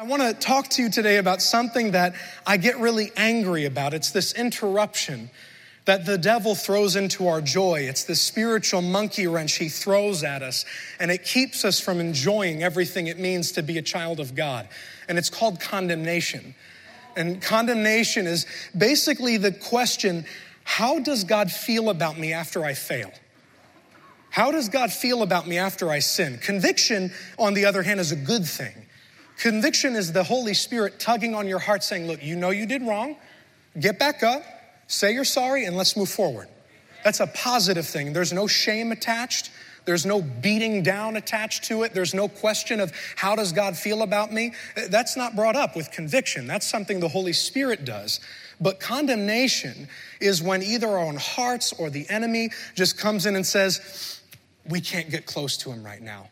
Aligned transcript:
I 0.00 0.04
want 0.04 0.22
to 0.22 0.32
talk 0.32 0.68
to 0.68 0.82
you 0.82 0.90
today 0.90 1.16
about 1.16 1.42
something 1.42 1.90
that 1.90 2.14
I 2.46 2.56
get 2.56 2.78
really 2.78 3.10
angry 3.16 3.64
about. 3.64 3.94
It's 3.94 4.12
this 4.12 4.32
interruption 4.32 5.28
that 5.86 6.06
the 6.06 6.16
devil 6.16 6.54
throws 6.54 6.94
into 6.94 7.26
our 7.26 7.40
joy. 7.40 7.80
It's 7.80 8.04
the 8.04 8.14
spiritual 8.14 8.80
monkey 8.80 9.26
wrench 9.26 9.56
he 9.56 9.68
throws 9.68 10.22
at 10.22 10.40
us, 10.40 10.64
and 11.00 11.10
it 11.10 11.24
keeps 11.24 11.64
us 11.64 11.80
from 11.80 11.98
enjoying 11.98 12.62
everything 12.62 13.08
it 13.08 13.18
means 13.18 13.50
to 13.52 13.62
be 13.64 13.76
a 13.76 13.82
child 13.82 14.20
of 14.20 14.36
God. 14.36 14.68
And 15.08 15.18
it's 15.18 15.30
called 15.30 15.58
condemnation. 15.58 16.54
And 17.16 17.42
condemnation 17.42 18.28
is 18.28 18.46
basically 18.76 19.36
the 19.36 19.50
question 19.50 20.24
how 20.62 21.00
does 21.00 21.24
God 21.24 21.50
feel 21.50 21.90
about 21.90 22.16
me 22.16 22.32
after 22.32 22.64
I 22.64 22.74
fail? 22.74 23.10
How 24.30 24.52
does 24.52 24.68
God 24.68 24.92
feel 24.92 25.22
about 25.24 25.48
me 25.48 25.58
after 25.58 25.90
I 25.90 25.98
sin? 25.98 26.38
Conviction, 26.38 27.10
on 27.36 27.54
the 27.54 27.64
other 27.64 27.82
hand, 27.82 27.98
is 27.98 28.12
a 28.12 28.16
good 28.16 28.46
thing. 28.46 28.84
Conviction 29.38 29.94
is 29.94 30.12
the 30.12 30.24
Holy 30.24 30.52
Spirit 30.52 30.98
tugging 30.98 31.34
on 31.34 31.46
your 31.46 31.60
heart 31.60 31.84
saying, 31.84 32.06
Look, 32.08 32.22
you 32.22 32.34
know 32.34 32.50
you 32.50 32.66
did 32.66 32.82
wrong. 32.82 33.16
Get 33.78 33.98
back 33.98 34.22
up, 34.24 34.42
say 34.88 35.12
you're 35.12 35.24
sorry, 35.24 35.64
and 35.64 35.76
let's 35.76 35.96
move 35.96 36.08
forward. 36.08 36.48
That's 37.04 37.20
a 37.20 37.28
positive 37.28 37.86
thing. 37.86 38.12
There's 38.12 38.32
no 38.32 38.48
shame 38.48 38.90
attached. 38.90 39.50
There's 39.84 40.04
no 40.04 40.20
beating 40.20 40.82
down 40.82 41.16
attached 41.16 41.64
to 41.64 41.84
it. 41.84 41.94
There's 41.94 42.12
no 42.12 42.28
question 42.28 42.80
of 42.80 42.92
how 43.16 43.36
does 43.36 43.52
God 43.52 43.76
feel 43.76 44.02
about 44.02 44.32
me. 44.32 44.52
That's 44.90 45.16
not 45.16 45.36
brought 45.36 45.56
up 45.56 45.76
with 45.76 45.90
conviction. 45.92 46.46
That's 46.46 46.66
something 46.66 46.98
the 46.98 47.08
Holy 47.08 47.32
Spirit 47.32 47.84
does. 47.84 48.20
But 48.60 48.80
condemnation 48.80 49.88
is 50.20 50.42
when 50.42 50.62
either 50.64 50.88
our 50.88 50.98
own 50.98 51.16
hearts 51.16 51.72
or 51.72 51.90
the 51.90 52.06
enemy 52.10 52.50
just 52.74 52.98
comes 52.98 53.24
in 53.24 53.36
and 53.36 53.46
says, 53.46 54.20
We 54.68 54.80
can't 54.80 55.08
get 55.10 55.26
close 55.26 55.56
to 55.58 55.70
him 55.70 55.84
right 55.84 56.02
now 56.02 56.28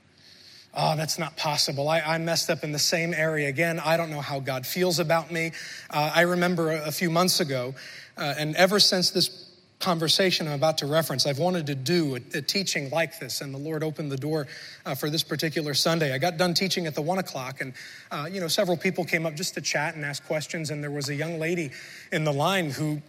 oh, 0.77 0.95
that's 0.95 1.19
not 1.19 1.37
possible. 1.37 1.89
I, 1.89 2.01
I, 2.01 2.19
messed 2.19 2.51
up 2.51 2.62
in 2.62 2.73
the 2.73 2.79
same 2.79 3.15
area 3.15 3.48
again. 3.48 3.80
I 3.80 3.97
don't 3.97 4.11
know 4.11 4.21
how 4.21 4.41
God 4.41 4.67
feels 4.67 4.98
about 4.98 5.33
me. 5.33 5.53
Uh, 5.89 6.12
I 6.15 6.21
remember 6.23 6.71
a, 6.71 6.89
a, 6.89 6.93
few 6.93 7.11
months 7.11 7.41
ago, 7.41 7.75
uh, 8.19 8.34
and 8.37 8.55
ever 8.56 8.78
since 8.78 9.11
this 9.11 9.50
conversation 9.81 10.47
I'm 10.47 10.55
about 10.55 10.78
to 10.78 10.87
reference, 10.87 11.27
I've 11.27 11.39
wanted 11.39 11.67
to 11.67 11.75
do 11.75 12.17
a, 12.17 12.20
a 12.39 12.42
teaching 12.42 12.91
like 12.91 13.19
this, 13.19 13.41
and 13.41 13.55
the 13.55 13.59
Lord 13.59 13.83
opened 13.83 14.12
the 14.12 14.17
door 14.19 14.47
uh, 14.84 14.95
for 14.95 15.09
this 15.09 15.23
particular 15.23 15.73
Sunday. 15.73 16.15
I 16.15 16.19
got 16.19 16.37
done 16.37 16.53
teaching 16.53 16.87
at 16.87 16.95
the 16.95 17.03
one 17.03 17.19
o'clock, 17.19 17.61
and 17.61 17.72
uh, 18.11 18.28
you 18.31 18.41
know, 18.41 18.48
several 18.48 18.77
people 18.77 19.05
came 19.05 19.25
up 19.25 19.34
just 19.34 19.55
to 19.55 19.62
chat 19.62 19.95
and 19.95 20.05
ask 20.05 20.25
questions, 20.27 20.70
and 20.70 20.83
there 20.83 20.91
was 20.91 21.09
a 21.09 21.15
young 21.15 21.39
lady 21.39 21.70
in 22.12 22.25
the 22.25 22.33
line 22.33 22.70
who 22.70 23.00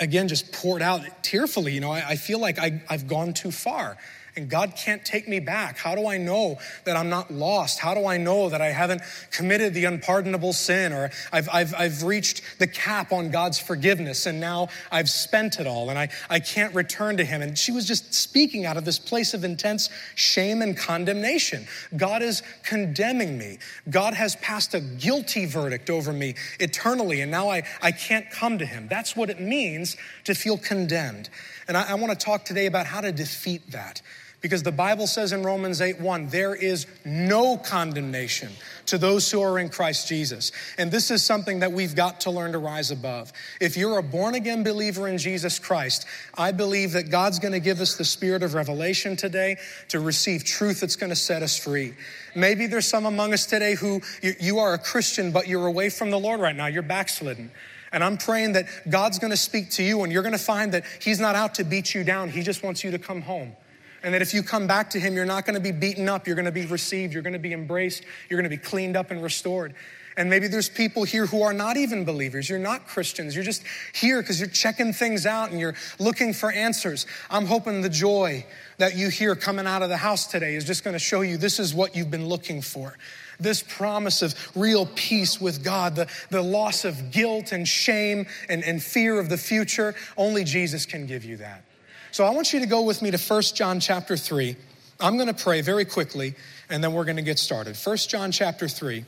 again 0.00 0.28
just 0.28 0.52
poured 0.52 0.80
out 0.80 1.00
tearfully 1.24 1.72
you 1.72 1.80
know 1.80 1.90
i, 1.90 2.10
I 2.10 2.14
feel 2.14 2.38
like 2.38 2.56
I, 2.56 2.80
i've 2.88 3.08
gone 3.08 3.34
too 3.34 3.50
far 3.50 3.96
and 4.38 4.48
God 4.48 4.74
can't 4.76 5.04
take 5.04 5.28
me 5.28 5.40
back. 5.40 5.76
How 5.76 5.94
do 5.96 6.06
I 6.06 6.16
know 6.16 6.58
that 6.84 6.96
I'm 6.96 7.10
not 7.10 7.30
lost? 7.30 7.80
How 7.80 7.92
do 7.92 8.06
I 8.06 8.16
know 8.16 8.48
that 8.48 8.62
I 8.62 8.68
haven't 8.68 9.02
committed 9.30 9.74
the 9.74 9.84
unpardonable 9.84 10.52
sin 10.52 10.92
or 10.92 11.10
I've, 11.32 11.48
I've, 11.52 11.74
I've 11.74 12.02
reached 12.04 12.42
the 12.58 12.68
cap 12.68 13.12
on 13.12 13.30
God's 13.30 13.58
forgiveness 13.58 14.26
and 14.26 14.40
now 14.40 14.68
I've 14.92 15.10
spent 15.10 15.58
it 15.58 15.66
all 15.66 15.90
and 15.90 15.98
I, 15.98 16.08
I 16.30 16.38
can't 16.38 16.72
return 16.74 17.16
to 17.16 17.24
Him? 17.24 17.42
And 17.42 17.58
she 17.58 17.72
was 17.72 17.86
just 17.86 18.14
speaking 18.14 18.64
out 18.64 18.76
of 18.76 18.84
this 18.84 18.98
place 18.98 19.34
of 19.34 19.42
intense 19.42 19.90
shame 20.14 20.62
and 20.62 20.76
condemnation. 20.76 21.66
God 21.96 22.22
is 22.22 22.44
condemning 22.62 23.36
me. 23.36 23.58
God 23.90 24.14
has 24.14 24.36
passed 24.36 24.72
a 24.72 24.80
guilty 24.80 25.46
verdict 25.46 25.90
over 25.90 26.12
me 26.12 26.36
eternally 26.60 27.20
and 27.20 27.30
now 27.30 27.50
I, 27.50 27.64
I 27.82 27.90
can't 27.90 28.30
come 28.30 28.58
to 28.58 28.66
Him. 28.66 28.86
That's 28.88 29.16
what 29.16 29.30
it 29.30 29.40
means 29.40 29.96
to 30.24 30.34
feel 30.34 30.56
condemned. 30.56 31.28
And 31.66 31.76
I, 31.76 31.90
I 31.90 31.94
want 31.94 32.18
to 32.18 32.24
talk 32.24 32.44
today 32.44 32.66
about 32.66 32.86
how 32.86 33.00
to 33.00 33.10
defeat 33.10 33.72
that. 33.72 34.00
Because 34.40 34.62
the 34.62 34.70
Bible 34.70 35.08
says 35.08 35.32
in 35.32 35.42
Romans 35.42 35.80
8 35.80 36.00
1, 36.00 36.28
there 36.28 36.54
is 36.54 36.86
no 37.04 37.56
condemnation 37.56 38.50
to 38.86 38.96
those 38.96 39.28
who 39.28 39.40
are 39.42 39.58
in 39.58 39.68
Christ 39.68 40.06
Jesus. 40.06 40.52
And 40.78 40.92
this 40.92 41.10
is 41.10 41.24
something 41.24 41.58
that 41.58 41.72
we've 41.72 41.96
got 41.96 42.20
to 42.20 42.30
learn 42.30 42.52
to 42.52 42.58
rise 42.58 42.92
above. 42.92 43.32
If 43.60 43.76
you're 43.76 43.98
a 43.98 44.02
born 44.02 44.36
again 44.36 44.62
believer 44.62 45.08
in 45.08 45.18
Jesus 45.18 45.58
Christ, 45.58 46.06
I 46.36 46.52
believe 46.52 46.92
that 46.92 47.10
God's 47.10 47.40
going 47.40 47.52
to 47.52 47.60
give 47.60 47.80
us 47.80 47.96
the 47.96 48.04
spirit 48.04 48.44
of 48.44 48.54
revelation 48.54 49.16
today 49.16 49.56
to 49.88 49.98
receive 49.98 50.44
truth 50.44 50.80
that's 50.80 50.96
going 50.96 51.10
to 51.10 51.16
set 51.16 51.42
us 51.42 51.58
free. 51.58 51.94
Maybe 52.36 52.68
there's 52.68 52.86
some 52.86 53.06
among 53.06 53.32
us 53.32 53.44
today 53.44 53.74
who 53.74 54.00
you 54.22 54.60
are 54.60 54.72
a 54.72 54.78
Christian, 54.78 55.32
but 55.32 55.48
you're 55.48 55.66
away 55.66 55.90
from 55.90 56.10
the 56.10 56.18
Lord 56.18 56.38
right 56.38 56.54
now, 56.54 56.66
you're 56.66 56.82
backslidden. 56.82 57.50
And 57.90 58.04
I'm 58.04 58.18
praying 58.18 58.52
that 58.52 58.66
God's 58.88 59.18
going 59.18 59.30
to 59.32 59.36
speak 59.36 59.70
to 59.72 59.82
you 59.82 60.04
and 60.04 60.12
you're 60.12 60.22
going 60.22 60.32
to 60.32 60.38
find 60.38 60.72
that 60.72 60.84
He's 61.00 61.18
not 61.18 61.34
out 61.34 61.56
to 61.56 61.64
beat 61.64 61.92
you 61.92 62.04
down. 62.04 62.30
He 62.30 62.42
just 62.42 62.62
wants 62.62 62.84
you 62.84 62.92
to 62.92 62.98
come 62.98 63.22
home. 63.22 63.56
And 64.02 64.14
that 64.14 64.22
if 64.22 64.32
you 64.32 64.42
come 64.42 64.66
back 64.66 64.90
to 64.90 65.00
Him, 65.00 65.14
you're 65.14 65.24
not 65.24 65.44
going 65.44 65.54
to 65.54 65.60
be 65.60 65.72
beaten 65.72 66.08
up. 66.08 66.26
You're 66.26 66.36
going 66.36 66.46
to 66.46 66.52
be 66.52 66.66
received. 66.66 67.12
You're 67.12 67.22
going 67.22 67.32
to 67.32 67.38
be 67.38 67.52
embraced. 67.52 68.04
You're 68.28 68.40
going 68.40 68.50
to 68.50 68.56
be 68.56 68.62
cleaned 68.62 68.96
up 68.96 69.10
and 69.10 69.22
restored. 69.22 69.74
And 70.16 70.28
maybe 70.28 70.48
there's 70.48 70.68
people 70.68 71.04
here 71.04 71.26
who 71.26 71.42
are 71.42 71.52
not 71.52 71.76
even 71.76 72.04
believers. 72.04 72.48
You're 72.48 72.58
not 72.58 72.88
Christians. 72.88 73.36
You're 73.36 73.44
just 73.44 73.62
here 73.94 74.20
because 74.20 74.40
you're 74.40 74.48
checking 74.48 74.92
things 74.92 75.26
out 75.26 75.52
and 75.52 75.60
you're 75.60 75.76
looking 76.00 76.32
for 76.32 76.50
answers. 76.50 77.06
I'm 77.30 77.46
hoping 77.46 77.82
the 77.82 77.88
joy 77.88 78.44
that 78.78 78.96
you 78.96 79.10
hear 79.10 79.36
coming 79.36 79.68
out 79.68 79.82
of 79.82 79.90
the 79.90 79.96
house 79.96 80.26
today 80.26 80.56
is 80.56 80.64
just 80.64 80.82
going 80.82 80.94
to 80.94 80.98
show 80.98 81.20
you 81.20 81.36
this 81.36 81.60
is 81.60 81.72
what 81.72 81.94
you've 81.94 82.10
been 82.10 82.26
looking 82.26 82.62
for 82.62 82.96
this 83.40 83.62
promise 83.62 84.22
of 84.22 84.34
real 84.56 84.86
peace 84.96 85.40
with 85.40 85.62
God, 85.62 85.94
the, 85.94 86.08
the 86.30 86.42
loss 86.42 86.84
of 86.84 87.10
guilt 87.12 87.52
and 87.52 87.68
shame 87.68 88.26
and, 88.48 88.64
and 88.64 88.82
fear 88.82 89.18
of 89.18 89.28
the 89.28 89.38
future. 89.38 89.94
Only 90.16 90.44
Jesus 90.44 90.86
can 90.86 91.06
give 91.06 91.24
you 91.24 91.36
that. 91.36 91.62
So 92.10 92.24
I 92.24 92.30
want 92.30 92.52
you 92.52 92.60
to 92.60 92.66
go 92.66 92.82
with 92.82 93.02
me 93.02 93.10
to 93.10 93.18
1 93.18 93.42
John 93.54 93.80
chapter 93.80 94.16
3. 94.16 94.56
I'm 95.00 95.16
going 95.16 95.28
to 95.28 95.34
pray 95.34 95.60
very 95.60 95.84
quickly 95.84 96.34
and 96.70 96.82
then 96.82 96.92
we're 96.92 97.04
going 97.04 97.16
to 97.16 97.22
get 97.22 97.38
started. 97.38 97.76
1 97.76 97.96
John 97.98 98.32
chapter 98.32 98.66
3. 98.66 99.04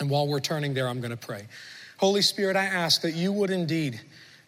And 0.00 0.10
while 0.10 0.26
we're 0.26 0.40
turning 0.40 0.74
there, 0.74 0.88
I'm 0.88 1.00
going 1.00 1.12
to 1.12 1.16
pray. 1.16 1.44
Holy 1.98 2.22
Spirit, 2.22 2.56
I 2.56 2.64
ask 2.64 3.02
that 3.02 3.14
you 3.14 3.32
would 3.32 3.50
indeed 3.50 4.00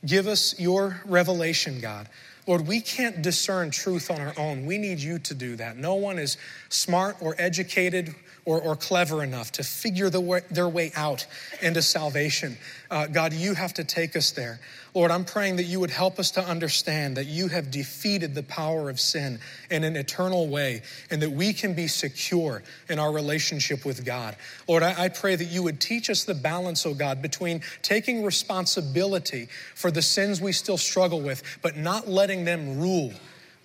give 0.04 0.26
us 0.26 0.58
your 0.58 1.00
revelation, 1.04 1.80
God. 1.80 2.08
Lord, 2.48 2.66
we 2.66 2.80
can't 2.80 3.22
discern 3.22 3.70
truth 3.70 4.10
on 4.10 4.20
our 4.20 4.34
own. 4.36 4.66
We 4.66 4.78
need 4.78 4.98
you 4.98 5.18
to 5.20 5.34
do 5.34 5.56
that. 5.56 5.76
No 5.76 5.94
one 5.94 6.18
is 6.18 6.36
smart 6.68 7.16
or 7.20 7.34
educated 7.38 8.14
or, 8.46 8.60
or 8.62 8.76
clever 8.76 9.22
enough 9.22 9.52
to 9.52 9.64
figure 9.64 10.08
the 10.08 10.20
way, 10.20 10.40
their 10.50 10.68
way 10.68 10.92
out 10.94 11.26
into 11.60 11.82
salvation. 11.82 12.56
Uh, 12.90 13.08
God, 13.08 13.32
you 13.32 13.54
have 13.54 13.74
to 13.74 13.84
take 13.84 14.16
us 14.16 14.30
there. 14.30 14.60
Lord, 14.94 15.10
I'm 15.10 15.24
praying 15.24 15.56
that 15.56 15.64
you 15.64 15.80
would 15.80 15.90
help 15.90 16.18
us 16.18 16.30
to 16.32 16.40
understand 16.40 17.16
that 17.16 17.26
you 17.26 17.48
have 17.48 17.70
defeated 17.70 18.34
the 18.34 18.44
power 18.44 18.88
of 18.88 18.98
sin 18.98 19.40
in 19.68 19.84
an 19.84 19.96
eternal 19.96 20.48
way 20.48 20.82
and 21.10 21.20
that 21.20 21.30
we 21.30 21.52
can 21.52 21.74
be 21.74 21.88
secure 21.88 22.62
in 22.88 22.98
our 22.98 23.12
relationship 23.12 23.84
with 23.84 24.06
God. 24.06 24.36
Lord, 24.68 24.84
I, 24.84 25.04
I 25.04 25.08
pray 25.08 25.34
that 25.34 25.46
you 25.46 25.64
would 25.64 25.80
teach 25.80 26.08
us 26.08 26.24
the 26.24 26.34
balance, 26.34 26.86
oh 26.86 26.94
God, 26.94 27.20
between 27.20 27.62
taking 27.82 28.24
responsibility 28.24 29.48
for 29.74 29.90
the 29.90 30.02
sins 30.02 30.40
we 30.40 30.52
still 30.52 30.78
struggle 30.78 31.20
with, 31.20 31.42
but 31.62 31.76
not 31.76 32.08
letting 32.08 32.44
them 32.44 32.80
rule 32.80 33.12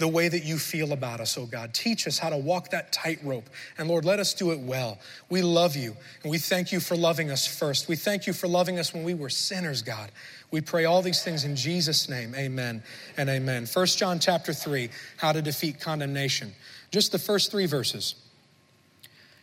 the 0.02 0.08
way 0.08 0.28
that 0.28 0.44
you 0.44 0.58
feel 0.58 0.94
about 0.94 1.20
us, 1.20 1.38
oh 1.38 1.46
God. 1.46 1.76
Teach 1.76 2.08
us 2.08 2.18
how 2.18 2.32
to 2.32 2.38
walk 2.38 2.72
that 2.72 2.92
tightrope. 2.92 3.48
And 3.78 3.88
Lord, 3.88 4.04
let 4.04 4.20
us 4.20 4.34
do 4.34 4.52
it 4.52 4.60
well. 4.60 4.98
We 5.30 5.44
love 5.44 5.76
you, 5.76 5.96
and 6.24 6.32
we 6.32 6.40
thank 6.40 6.72
you 6.72 6.80
for 6.80 6.98
loving 6.98 7.30
us 7.30 7.46
first. 7.46 7.88
We 7.88 7.96
thank 7.96 8.26
you 8.26 8.34
for 8.34 8.48
loving 8.48 8.80
us 8.80 8.96
when 8.96 9.04
we 9.04 9.14
were 9.14 9.30
sinners, 9.30 9.84
God. 9.84 10.12
We 10.50 10.60
pray 10.60 10.86
all 10.86 11.04
these 11.04 11.24
things 11.24 11.44
in 11.44 11.56
Jesus' 11.56 12.10
name. 12.10 12.34
Amen 12.34 12.82
and 13.16 13.30
amen. 13.30 13.68
First 13.68 14.00
John 14.00 14.20
chapter 14.20 14.54
3, 14.54 14.90
how 15.18 15.34
to 15.34 15.42
defeat 15.42 15.80
condemnation. 15.80 16.56
Just 16.90 17.12
the 17.12 17.20
first 17.20 17.52
three 17.52 17.68
verses. 17.68 18.16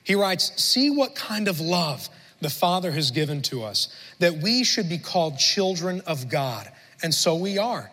He 0.03 0.17
writes, 0.17 0.61
See 0.61 0.91
what 0.91 1.15
kind 1.15 1.47
of 1.47 1.61
love 1.61 2.09
the 2.41 2.51
Father 2.51 2.91
has 2.91 3.13
given 3.13 3.43
to 3.43 3.63
us, 3.63 3.95
that 4.19 4.39
we 4.39 4.65
should 4.65 4.89
be 4.89 4.99
called 4.99 5.39
children 5.39 6.01
of 6.01 6.29
God. 6.29 6.69
And 7.01 7.15
so 7.15 7.37
we 7.37 7.59
are. 7.59 7.93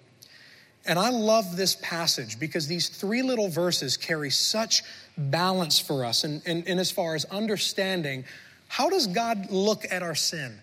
And 0.85 0.97
I 0.97 1.09
love 1.09 1.55
this 1.55 1.75
passage 1.75 2.39
because 2.39 2.67
these 2.67 2.89
three 2.89 3.21
little 3.21 3.49
verses 3.49 3.97
carry 3.97 4.31
such 4.31 4.83
balance 5.15 5.79
for 5.79 6.03
us 6.03 6.23
and, 6.23 6.41
and, 6.45 6.67
and 6.67 6.79
as 6.79 6.89
far 6.89 7.13
as 7.15 7.25
understanding 7.25 8.25
how 8.67 8.89
does 8.89 9.07
God 9.07 9.51
look 9.51 9.85
at 9.91 10.01
our 10.01 10.15
sin? 10.15 10.57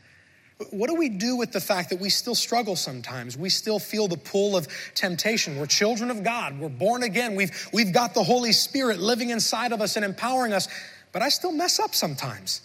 What 0.71 0.89
do 0.89 0.97
we 0.97 1.11
do 1.11 1.37
with 1.37 1.53
the 1.53 1.61
fact 1.61 1.91
that 1.91 2.01
we 2.01 2.09
still 2.09 2.35
struggle 2.35 2.75
sometimes? 2.75 3.37
We 3.37 3.51
still 3.51 3.79
feel 3.79 4.09
the 4.09 4.17
pull 4.17 4.57
of 4.57 4.67
temptation. 4.95 5.57
We're 5.57 5.67
children 5.67 6.11
of 6.11 6.25
God. 6.25 6.59
We're 6.59 6.71
born 6.71 7.03
again. 7.03 7.37
We've, 7.37 7.69
we've 7.73 7.93
got 7.93 8.15
the 8.15 8.25
Holy 8.25 8.53
Spirit 8.53 8.99
living 8.99 9.31
inside 9.31 9.73
of 9.73 9.83
us 9.83 9.97
and 9.97 10.05
empowering 10.05 10.55
us, 10.55 10.69
but 11.13 11.21
I 11.21 11.29
still 11.29 11.53
mess 11.53 11.79
up 11.79 11.95
sometimes. 11.95 12.63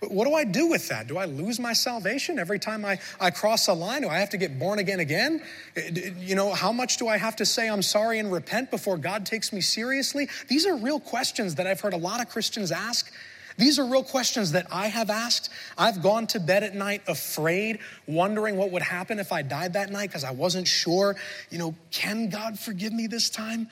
What 0.00 0.26
do 0.26 0.34
I 0.34 0.44
do 0.44 0.68
with 0.68 0.88
that? 0.88 1.08
Do 1.08 1.18
I 1.18 1.24
lose 1.24 1.58
my 1.58 1.72
salvation 1.72 2.38
every 2.38 2.60
time 2.60 2.84
I, 2.84 3.00
I 3.20 3.30
cross 3.30 3.66
a 3.66 3.72
line? 3.72 4.02
Do 4.02 4.08
I 4.08 4.18
have 4.18 4.30
to 4.30 4.36
get 4.36 4.56
born 4.56 4.78
again 4.78 5.00
again? 5.00 5.42
Eh, 5.76 6.10
you 6.18 6.36
know, 6.36 6.52
how 6.54 6.70
much 6.70 6.98
do 6.98 7.08
I 7.08 7.16
have 7.16 7.34
to 7.36 7.46
say 7.46 7.68
I'm 7.68 7.82
sorry 7.82 8.20
and 8.20 8.30
repent 8.30 8.70
before 8.70 8.96
God 8.96 9.26
takes 9.26 9.52
me 9.52 9.60
seriously? 9.60 10.28
These 10.46 10.66
are 10.66 10.76
real 10.76 11.00
questions 11.00 11.56
that 11.56 11.66
I've 11.66 11.80
heard 11.80 11.94
a 11.94 11.98
lot 11.98 12.20
of 12.20 12.28
Christians 12.28 12.70
ask. 12.70 13.12
These 13.56 13.80
are 13.80 13.84
real 13.84 14.04
questions 14.04 14.52
that 14.52 14.68
I 14.70 14.86
have 14.86 15.10
asked. 15.10 15.50
I've 15.76 16.00
gone 16.00 16.28
to 16.28 16.38
bed 16.38 16.62
at 16.62 16.76
night 16.76 17.02
afraid, 17.08 17.80
wondering 18.06 18.56
what 18.56 18.70
would 18.70 18.82
happen 18.82 19.18
if 19.18 19.32
I 19.32 19.42
died 19.42 19.72
that 19.72 19.90
night 19.90 20.10
because 20.10 20.22
I 20.22 20.30
wasn't 20.30 20.68
sure, 20.68 21.16
you 21.50 21.58
know, 21.58 21.74
can 21.90 22.28
God 22.28 22.56
forgive 22.56 22.92
me 22.92 23.08
this 23.08 23.28
time? 23.28 23.68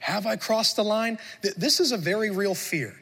Have 0.00 0.26
I 0.26 0.34
crossed 0.34 0.74
the 0.74 0.82
line? 0.82 1.18
This 1.56 1.78
is 1.78 1.92
a 1.92 1.96
very 1.96 2.30
real 2.30 2.56
fear. 2.56 2.96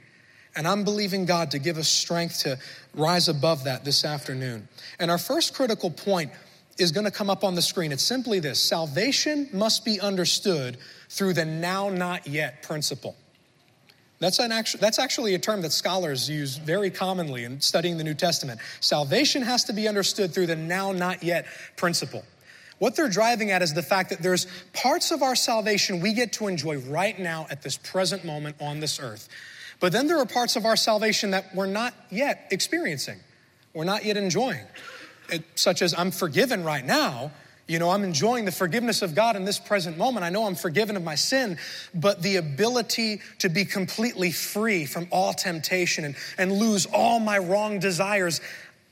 And 0.55 0.69
I'm 0.69 0.85
believing 0.85 1.25
God 1.25 1.53
to 1.53 1.59
give 1.59 1.79
us 1.79 1.89
strength 1.89 2.41
to 2.41 2.59
rise 2.95 3.29
above 3.29 3.65
that 3.65 3.85
this 3.85 4.05
afternoon. 4.05 4.69
And 4.99 5.11
our 5.11 5.19
first 5.19 5.55
critical 5.55 5.91
point 5.91 6.31
is 6.79 6.93
going 6.93 7.05
to 7.05 7.11
come 7.11 7.31
up 7.31 7.45
on 7.45 7.55
the 7.55 7.63
screen. 7.63 7.93
It's 7.93 8.03
simply 8.03 8.39
this 8.39 8.61
salvation 8.61 9.49
must 9.53 9.85
be 9.85 10.01
understood 10.01 10.79
through 11.09 11.35
the 11.35 11.45
now 11.45 11.89
not 11.89 12.27
yet 12.27 12.63
principle. 12.63 13.17
That's, 14.19 14.39
an 14.39 14.53
actu- 14.53 14.79
that's 14.79 15.01
actually 15.01 15.35
a 15.35 15.39
term 15.39 15.63
that 15.63 15.73
scholars 15.73 16.31
use 16.31 16.57
very 16.57 16.91
commonly 16.91 17.45
in 17.45 17.61
studying 17.61 17.99
the 17.99 18.05
New 18.05 18.15
Testament. 18.15 18.61
Salvation 18.81 19.43
has 19.43 19.65
to 19.65 19.73
be 19.73 19.89
understood 19.89 20.33
through 20.33 20.47
the 20.47 20.57
now 20.57 20.93
not 20.93 21.25
yet 21.25 21.47
principle. 21.77 22.25
What 22.79 22.95
they're 22.95 23.09
driving 23.09 23.51
at 23.51 23.63
is 23.63 23.75
the 23.75 23.83
fact 23.83 24.11
that 24.11 24.21
there's 24.23 24.47
parts 24.73 25.11
of 25.11 25.23
our 25.23 25.35
salvation 25.35 26.01
we 26.01 26.13
get 26.13 26.33
to 26.35 26.47
enjoy 26.47 26.79
right 26.79 27.19
now 27.19 27.47
at 27.51 27.63
this 27.63 27.77
present 27.77 28.25
moment 28.25 28.57
on 28.61 28.81
this 28.81 29.01
earth. 29.01 29.29
But 29.82 29.90
then 29.90 30.06
there 30.06 30.19
are 30.19 30.26
parts 30.26 30.55
of 30.55 30.64
our 30.64 30.76
salvation 30.76 31.32
that 31.32 31.56
we're 31.56 31.67
not 31.67 31.93
yet 32.08 32.46
experiencing, 32.52 33.19
we're 33.75 33.82
not 33.82 34.05
yet 34.05 34.17
enjoying, 34.17 34.64
it, 35.29 35.43
such 35.56 35.82
as 35.82 35.93
I'm 35.93 36.12
forgiven 36.12 36.62
right 36.62 36.84
now. 36.84 37.32
You 37.67 37.81
know, 37.81 37.90
I'm 37.90 38.05
enjoying 38.05 38.44
the 38.44 38.52
forgiveness 38.52 39.02
of 39.02 39.17
God 39.17 39.34
in 39.34 39.44
this 39.44 39.58
present 39.58 39.99
moment. 39.99 40.25
I 40.25 40.31
know 40.31 40.44
I'm 40.44 40.55
forgiven 40.55 40.96
of 40.96 41.02
my 41.02 41.17
sin, 41.17 41.58
but 41.94 42.23
the 42.23 42.37
ability 42.37 43.23
to 43.40 43.49
be 43.49 43.64
completely 43.64 44.31
free 44.31 44.84
from 44.84 45.08
all 45.11 45.32
temptation 45.32 46.05
and, 46.05 46.14
and 46.38 46.52
lose 46.52 46.87
all 46.87 47.19
my 47.19 47.38
wrong 47.38 47.81
desires, 47.81 48.40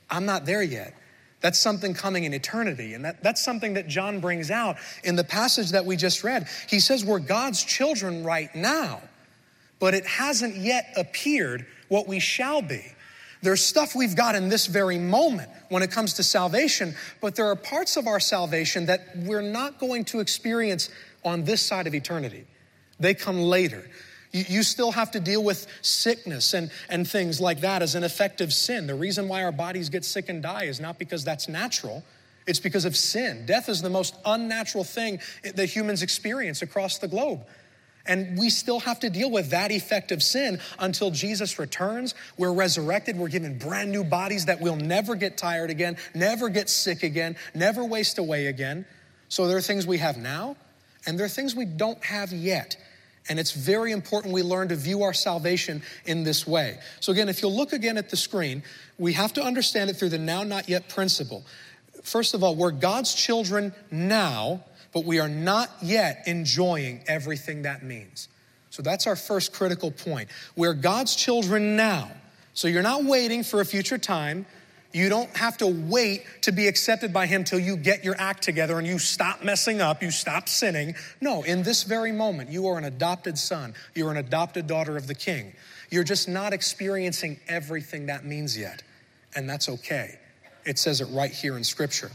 I'm 0.09 0.25
not 0.25 0.45
there 0.45 0.63
yet. 0.63 0.93
That's 1.39 1.59
something 1.59 1.93
coming 1.93 2.25
in 2.25 2.33
eternity. 2.33 2.95
And 2.95 3.05
that, 3.05 3.23
that's 3.23 3.41
something 3.41 3.75
that 3.75 3.87
John 3.87 4.19
brings 4.19 4.51
out 4.51 4.75
in 5.05 5.15
the 5.15 5.23
passage 5.23 5.71
that 5.71 5.85
we 5.85 5.95
just 5.95 6.23
read. 6.23 6.47
He 6.69 6.81
says, 6.81 7.05
We're 7.05 7.19
God's 7.19 7.63
children 7.63 8.25
right 8.25 8.53
now 8.53 9.01
but 9.81 9.95
it 9.95 10.05
hasn't 10.05 10.55
yet 10.55 10.93
appeared 10.95 11.65
what 11.89 12.07
we 12.07 12.19
shall 12.19 12.61
be. 12.61 12.85
There's 13.41 13.61
stuff 13.61 13.95
we've 13.95 14.15
got 14.15 14.35
in 14.35 14.47
this 14.47 14.67
very 14.67 14.99
moment 14.99 15.49
when 15.69 15.81
it 15.81 15.89
comes 15.89 16.13
to 16.13 16.23
salvation, 16.23 16.95
but 17.19 17.35
there 17.35 17.47
are 17.47 17.55
parts 17.55 17.97
of 17.97 18.05
our 18.05 18.19
salvation 18.19 18.85
that 18.85 19.17
we're 19.17 19.41
not 19.41 19.79
going 19.79 20.05
to 20.05 20.19
experience 20.19 20.89
on 21.25 21.43
this 21.43 21.61
side 21.63 21.87
of 21.87 21.95
eternity. 21.95 22.45
They 22.99 23.15
come 23.15 23.41
later. 23.41 23.83
You, 24.31 24.63
still 24.63 24.93
have 24.93 25.11
to 25.11 25.19
deal 25.19 25.43
with 25.43 25.67
sickness 25.81 26.53
and, 26.53 26.71
and 26.87 27.05
things 27.09 27.41
like 27.41 27.61
that 27.61 27.81
as 27.81 27.95
an 27.95 28.03
effective 28.05 28.53
sin. 28.53 28.87
The 28.87 28.95
reason 28.95 29.27
why 29.27 29.43
our 29.43 29.51
bodies 29.51 29.89
get 29.89 30.05
sick 30.05 30.29
and 30.29 30.41
die 30.41 30.65
is 30.65 30.79
not 30.79 30.97
because 30.97 31.25
that's 31.25 31.49
natural, 31.49 32.03
it's 32.47 32.59
because 32.59 32.85
of 32.85 32.95
sin. 32.95 33.45
Death 33.45 33.67
is 33.67 33.81
the 33.81 33.89
most 33.89 34.15
unnatural 34.23 34.85
thing 34.85 35.19
that 35.55 35.65
humans 35.65 36.01
experience 36.01 36.61
across 36.61 36.99
the 36.99 37.09
globe. 37.09 37.41
And 38.05 38.37
we 38.37 38.49
still 38.49 38.79
have 38.79 38.99
to 39.01 39.09
deal 39.09 39.29
with 39.29 39.51
that 39.51 39.71
effect 39.71 40.11
of 40.11 40.23
sin 40.23 40.59
until 40.79 41.11
Jesus 41.11 41.59
returns. 41.59 42.15
We're 42.37 42.53
resurrected. 42.53 43.17
We're 43.17 43.29
given 43.29 43.57
brand 43.57 43.91
new 43.91 44.03
bodies 44.03 44.45
that 44.45 44.59
will 44.59 44.75
never 44.75 45.15
get 45.15 45.37
tired 45.37 45.69
again, 45.69 45.97
never 46.13 46.49
get 46.49 46.69
sick 46.69 47.03
again, 47.03 47.35
never 47.53 47.85
waste 47.85 48.17
away 48.17 48.47
again. 48.47 48.85
So 49.29 49.47
there 49.47 49.57
are 49.57 49.61
things 49.61 49.87
we 49.87 49.99
have 49.99 50.17
now, 50.17 50.57
and 51.05 51.17
there 51.17 51.25
are 51.25 51.29
things 51.29 51.55
we 51.55 51.65
don't 51.65 52.03
have 52.03 52.33
yet. 52.33 52.75
And 53.29 53.39
it's 53.39 53.51
very 53.51 53.91
important 53.91 54.33
we 54.33 54.41
learn 54.41 54.69
to 54.69 54.75
view 54.75 55.03
our 55.03 55.13
salvation 55.13 55.83
in 56.05 56.23
this 56.23 56.47
way. 56.47 56.79
So, 56.99 57.11
again, 57.11 57.29
if 57.29 57.41
you'll 57.41 57.55
look 57.55 57.71
again 57.71 57.97
at 57.97 58.09
the 58.09 58.17
screen, 58.17 58.63
we 58.97 59.13
have 59.13 59.31
to 59.33 59.43
understand 59.43 59.91
it 59.91 59.95
through 59.95 60.09
the 60.09 60.17
now, 60.17 60.43
not 60.43 60.67
yet 60.67 60.89
principle. 60.89 61.45
First 62.03 62.33
of 62.33 62.43
all, 62.43 62.55
we're 62.55 62.71
God's 62.71 63.13
children 63.13 63.73
now 63.91 64.63
but 64.93 65.05
we 65.05 65.19
are 65.19 65.29
not 65.29 65.69
yet 65.81 66.23
enjoying 66.25 67.03
everything 67.07 67.63
that 67.63 67.83
means. 67.83 68.27
So 68.69 68.81
that's 68.81 69.07
our 69.07 69.15
first 69.15 69.53
critical 69.53 69.91
point. 69.91 70.29
We're 70.55 70.73
God's 70.73 71.15
children 71.15 71.75
now. 71.75 72.09
So 72.53 72.67
you're 72.67 72.81
not 72.81 73.03
waiting 73.03 73.43
for 73.43 73.61
a 73.61 73.65
future 73.65 73.97
time. 73.97 74.45
You 74.93 75.07
don't 75.07 75.29
have 75.37 75.57
to 75.57 75.67
wait 75.67 76.25
to 76.41 76.51
be 76.51 76.67
accepted 76.67 77.13
by 77.13 77.25
Him 77.25 77.43
till 77.43 77.59
you 77.59 77.77
get 77.77 78.03
your 78.03 78.15
act 78.17 78.43
together 78.43 78.77
and 78.77 78.85
you 78.85 78.99
stop 78.99 79.43
messing 79.43 79.79
up, 79.79 80.03
you 80.03 80.11
stop 80.11 80.49
sinning. 80.49 80.95
No, 81.21 81.43
in 81.43 81.63
this 81.63 81.83
very 81.83 82.11
moment, 82.11 82.49
you 82.49 82.67
are 82.67 82.77
an 82.77 82.83
adopted 82.83 83.37
son. 83.37 83.73
You're 83.95 84.11
an 84.11 84.17
adopted 84.17 84.67
daughter 84.67 84.97
of 84.97 85.07
the 85.07 85.15
King. 85.15 85.53
You're 85.89 86.03
just 86.03 86.27
not 86.27 86.51
experiencing 86.51 87.39
everything 87.47 88.07
that 88.07 88.25
means 88.25 88.57
yet. 88.57 88.83
And 89.35 89.49
that's 89.49 89.69
okay. 89.69 90.19
It 90.65 90.77
says 90.77 90.99
it 90.99 91.05
right 91.05 91.31
here 91.31 91.57
in 91.57 91.63
Scripture. 91.63 92.11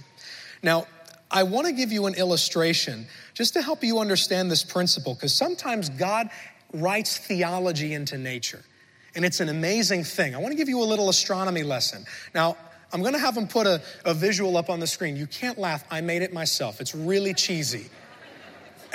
Now, 0.62 0.86
I 1.30 1.42
want 1.42 1.66
to 1.66 1.72
give 1.72 1.92
you 1.92 2.06
an 2.06 2.14
illustration 2.14 3.06
just 3.34 3.54
to 3.54 3.62
help 3.62 3.82
you 3.82 3.98
understand 3.98 4.50
this 4.50 4.62
principle, 4.62 5.14
because 5.14 5.34
sometimes 5.34 5.88
God 5.88 6.30
writes 6.72 7.18
theology 7.18 7.94
into 7.94 8.16
nature. 8.18 8.62
And 9.14 9.24
it's 9.24 9.40
an 9.40 9.48
amazing 9.48 10.04
thing. 10.04 10.34
I 10.34 10.38
want 10.38 10.52
to 10.52 10.56
give 10.56 10.68
you 10.68 10.80
a 10.80 10.84
little 10.84 11.08
astronomy 11.08 11.62
lesson. 11.62 12.04
Now, 12.34 12.56
I'm 12.92 13.00
going 13.00 13.14
to 13.14 13.18
have 13.18 13.34
them 13.34 13.48
put 13.48 13.66
a, 13.66 13.82
a 14.04 14.14
visual 14.14 14.56
up 14.56 14.70
on 14.70 14.78
the 14.78 14.86
screen. 14.86 15.16
You 15.16 15.26
can't 15.26 15.58
laugh. 15.58 15.84
I 15.90 16.00
made 16.00 16.22
it 16.22 16.32
myself. 16.32 16.80
It's 16.80 16.94
really 16.94 17.34
cheesy. 17.34 17.86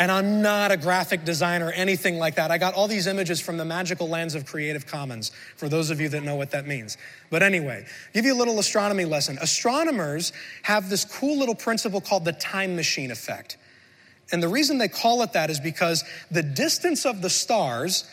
And 0.01 0.11
I'm 0.11 0.41
not 0.41 0.71
a 0.71 0.77
graphic 0.77 1.25
designer 1.25 1.67
or 1.67 1.71
anything 1.73 2.17
like 2.17 2.33
that. 2.33 2.49
I 2.49 2.57
got 2.57 2.73
all 2.73 2.87
these 2.87 3.05
images 3.05 3.39
from 3.39 3.57
the 3.57 3.65
magical 3.65 4.09
lands 4.09 4.33
of 4.33 4.47
Creative 4.47 4.83
Commons, 4.83 5.31
for 5.57 5.69
those 5.69 5.91
of 5.91 6.01
you 6.01 6.09
that 6.09 6.23
know 6.23 6.35
what 6.35 6.49
that 6.49 6.65
means. 6.65 6.97
But 7.29 7.43
anyway, 7.43 7.85
give 8.11 8.25
you 8.25 8.33
a 8.33 8.39
little 8.39 8.57
astronomy 8.57 9.05
lesson. 9.05 9.37
Astronomers 9.39 10.33
have 10.63 10.89
this 10.89 11.05
cool 11.05 11.37
little 11.37 11.53
principle 11.53 12.01
called 12.01 12.25
the 12.25 12.33
time 12.33 12.75
machine 12.75 13.11
effect. 13.11 13.57
And 14.31 14.41
the 14.41 14.47
reason 14.47 14.79
they 14.79 14.87
call 14.87 15.21
it 15.21 15.33
that 15.33 15.51
is 15.51 15.59
because 15.59 16.03
the 16.31 16.41
distance 16.41 17.05
of 17.05 17.21
the 17.21 17.29
stars 17.29 18.09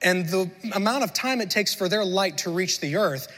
and 0.00 0.26
the 0.30 0.50
amount 0.72 1.04
of 1.04 1.12
time 1.12 1.42
it 1.42 1.50
takes 1.50 1.74
for 1.74 1.90
their 1.90 2.06
light 2.06 2.38
to 2.38 2.50
reach 2.50 2.80
the 2.80 2.96
earth 2.96 3.28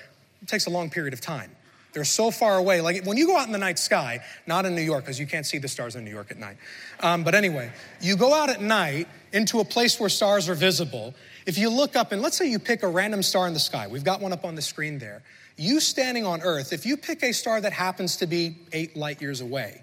takes 0.46 0.66
a 0.66 0.70
long 0.70 0.90
period 0.90 1.12
of 1.12 1.20
time. 1.20 1.50
They're 1.92 2.04
so 2.04 2.30
far 2.30 2.56
away. 2.56 2.80
Like 2.80 3.04
when 3.04 3.16
you 3.16 3.26
go 3.26 3.36
out 3.36 3.46
in 3.46 3.52
the 3.52 3.58
night 3.58 3.78
sky, 3.78 4.20
not 4.46 4.64
in 4.64 4.74
New 4.74 4.82
York, 4.82 5.04
because 5.04 5.18
you 5.18 5.26
can't 5.26 5.46
see 5.46 5.58
the 5.58 5.68
stars 5.68 5.96
in 5.96 6.04
New 6.04 6.10
York 6.10 6.30
at 6.30 6.38
night. 6.38 6.56
Um, 7.00 7.24
but 7.24 7.34
anyway, 7.34 7.72
you 8.00 8.16
go 8.16 8.32
out 8.32 8.48
at 8.48 8.60
night 8.60 9.08
into 9.32 9.60
a 9.60 9.64
place 9.64 9.98
where 9.98 10.08
stars 10.08 10.48
are 10.48 10.54
visible. 10.54 11.14
If 11.46 11.58
you 11.58 11.68
look 11.68 11.96
up 11.96 12.12
and 12.12 12.22
let's 12.22 12.36
say 12.36 12.48
you 12.48 12.58
pick 12.58 12.82
a 12.82 12.88
random 12.88 13.22
star 13.22 13.46
in 13.46 13.54
the 13.54 13.60
sky, 13.60 13.88
we've 13.88 14.04
got 14.04 14.20
one 14.20 14.32
up 14.32 14.44
on 14.44 14.54
the 14.54 14.62
screen 14.62 14.98
there. 14.98 15.22
You 15.56 15.80
standing 15.80 16.24
on 16.24 16.42
Earth, 16.42 16.72
if 16.72 16.86
you 16.86 16.96
pick 16.96 17.22
a 17.22 17.32
star 17.32 17.60
that 17.60 17.72
happens 17.72 18.16
to 18.16 18.26
be 18.26 18.56
eight 18.72 18.96
light 18.96 19.20
years 19.20 19.40
away, 19.40 19.82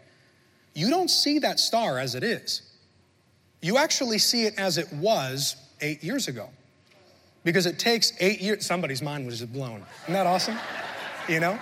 you 0.74 0.90
don't 0.90 1.10
see 1.10 1.40
that 1.40 1.60
star 1.60 2.00
as 2.00 2.16
it 2.16 2.24
is. 2.24 2.62
You 3.62 3.78
actually 3.78 4.20
see 4.20 4.46
it 4.46 4.58
as 4.58 4.78
it 4.78 4.92
was 4.94 5.56
eight 5.82 6.04
years 6.04 6.28
ago. 6.28 6.50
Because 7.44 7.66
it 7.66 7.80
takes 7.80 8.14
eight 8.20 8.42
years, 8.42 8.66
somebody's 8.66 9.02
mind 9.02 9.26
was 9.26 9.42
blown. 9.44 9.84
Isn't 10.04 10.14
that 10.14 10.28
awesome? 10.28 10.58
You 11.28 11.40
know? 11.40 11.60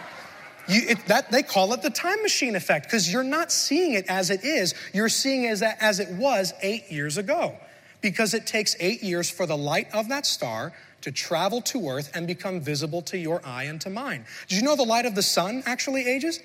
You, 0.67 0.81
it, 0.89 1.05
that, 1.07 1.31
they 1.31 1.43
call 1.43 1.73
it 1.73 1.81
the 1.81 1.89
time 1.89 2.21
machine 2.21 2.55
effect 2.55 2.85
because 2.85 3.11
you're 3.11 3.23
not 3.23 3.51
seeing 3.51 3.93
it 3.93 4.05
as 4.07 4.29
it 4.29 4.43
is. 4.43 4.73
You're 4.93 5.09
seeing 5.09 5.43
it 5.43 5.49
as, 5.49 5.61
as 5.61 5.99
it 5.99 6.09
was 6.11 6.53
eight 6.61 6.91
years 6.91 7.17
ago 7.17 7.55
because 8.01 8.33
it 8.33 8.45
takes 8.45 8.75
eight 8.79 9.03
years 9.03 9.29
for 9.29 9.45
the 9.45 9.57
light 9.57 9.87
of 9.93 10.09
that 10.09 10.25
star 10.25 10.73
to 11.01 11.11
travel 11.11 11.61
to 11.61 11.89
Earth 11.89 12.11
and 12.15 12.25
become 12.25 12.59
visible 12.59 13.01
to 13.03 13.17
your 13.17 13.39
eye 13.45 13.63
and 13.63 13.79
to 13.81 13.89
mine. 13.89 14.25
Did 14.47 14.57
you 14.57 14.63
know 14.63 14.75
the 14.75 14.83
light 14.83 15.05
of 15.05 15.13
the 15.13 15.21
sun 15.21 15.61
actually 15.65 16.07
ages? 16.07 16.39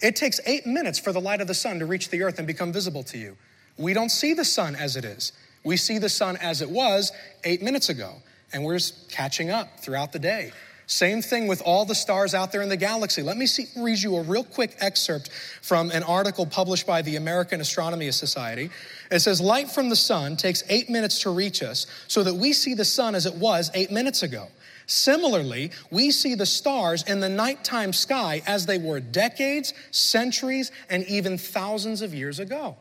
It 0.00 0.16
takes 0.16 0.40
eight 0.46 0.66
minutes 0.66 0.98
for 0.98 1.12
the 1.12 1.20
light 1.20 1.40
of 1.40 1.46
the 1.46 1.54
sun 1.54 1.78
to 1.78 1.86
reach 1.86 2.08
the 2.08 2.22
Earth 2.22 2.38
and 2.38 2.46
become 2.46 2.72
visible 2.72 3.02
to 3.04 3.18
you. 3.18 3.36
We 3.76 3.92
don't 3.92 4.10
see 4.10 4.34
the 4.34 4.44
sun 4.44 4.74
as 4.76 4.96
it 4.96 5.04
is. 5.04 5.32
We 5.64 5.76
see 5.76 5.98
the 5.98 6.08
sun 6.08 6.36
as 6.38 6.62
it 6.62 6.70
was 6.70 7.12
eight 7.44 7.62
minutes 7.62 7.88
ago, 7.88 8.16
and 8.52 8.64
we're 8.64 8.76
just 8.76 9.10
catching 9.10 9.50
up 9.50 9.80
throughout 9.80 10.12
the 10.12 10.18
day. 10.18 10.52
Same 10.86 11.22
thing 11.22 11.46
with 11.46 11.62
all 11.62 11.84
the 11.86 11.94
stars 11.94 12.34
out 12.34 12.52
there 12.52 12.60
in 12.60 12.68
the 12.68 12.76
galaxy. 12.76 13.22
Let 13.22 13.38
me 13.38 13.46
see, 13.46 13.66
read 13.76 13.98
you 13.98 14.16
a 14.16 14.22
real 14.22 14.44
quick 14.44 14.76
excerpt 14.80 15.30
from 15.62 15.90
an 15.90 16.02
article 16.02 16.44
published 16.44 16.86
by 16.86 17.00
the 17.00 17.16
American 17.16 17.60
Astronomy 17.60 18.10
Society. 18.10 18.70
It 19.10 19.20
says, 19.20 19.40
Light 19.40 19.70
from 19.70 19.88
the 19.88 19.96
sun 19.96 20.36
takes 20.36 20.62
eight 20.68 20.90
minutes 20.90 21.20
to 21.22 21.30
reach 21.30 21.62
us 21.62 21.86
so 22.06 22.22
that 22.22 22.34
we 22.34 22.52
see 22.52 22.74
the 22.74 22.84
sun 22.84 23.14
as 23.14 23.24
it 23.24 23.34
was 23.34 23.70
eight 23.72 23.90
minutes 23.90 24.22
ago. 24.22 24.48
Similarly, 24.86 25.70
we 25.90 26.10
see 26.10 26.34
the 26.34 26.44
stars 26.44 27.02
in 27.04 27.20
the 27.20 27.28
nighttime 27.30 27.94
sky 27.94 28.42
as 28.46 28.66
they 28.66 28.76
were 28.76 29.00
decades, 29.00 29.72
centuries, 29.90 30.70
and 30.90 31.04
even 31.06 31.38
thousands 31.38 32.02
of 32.02 32.12
years 32.12 32.38
ago. 32.38 32.76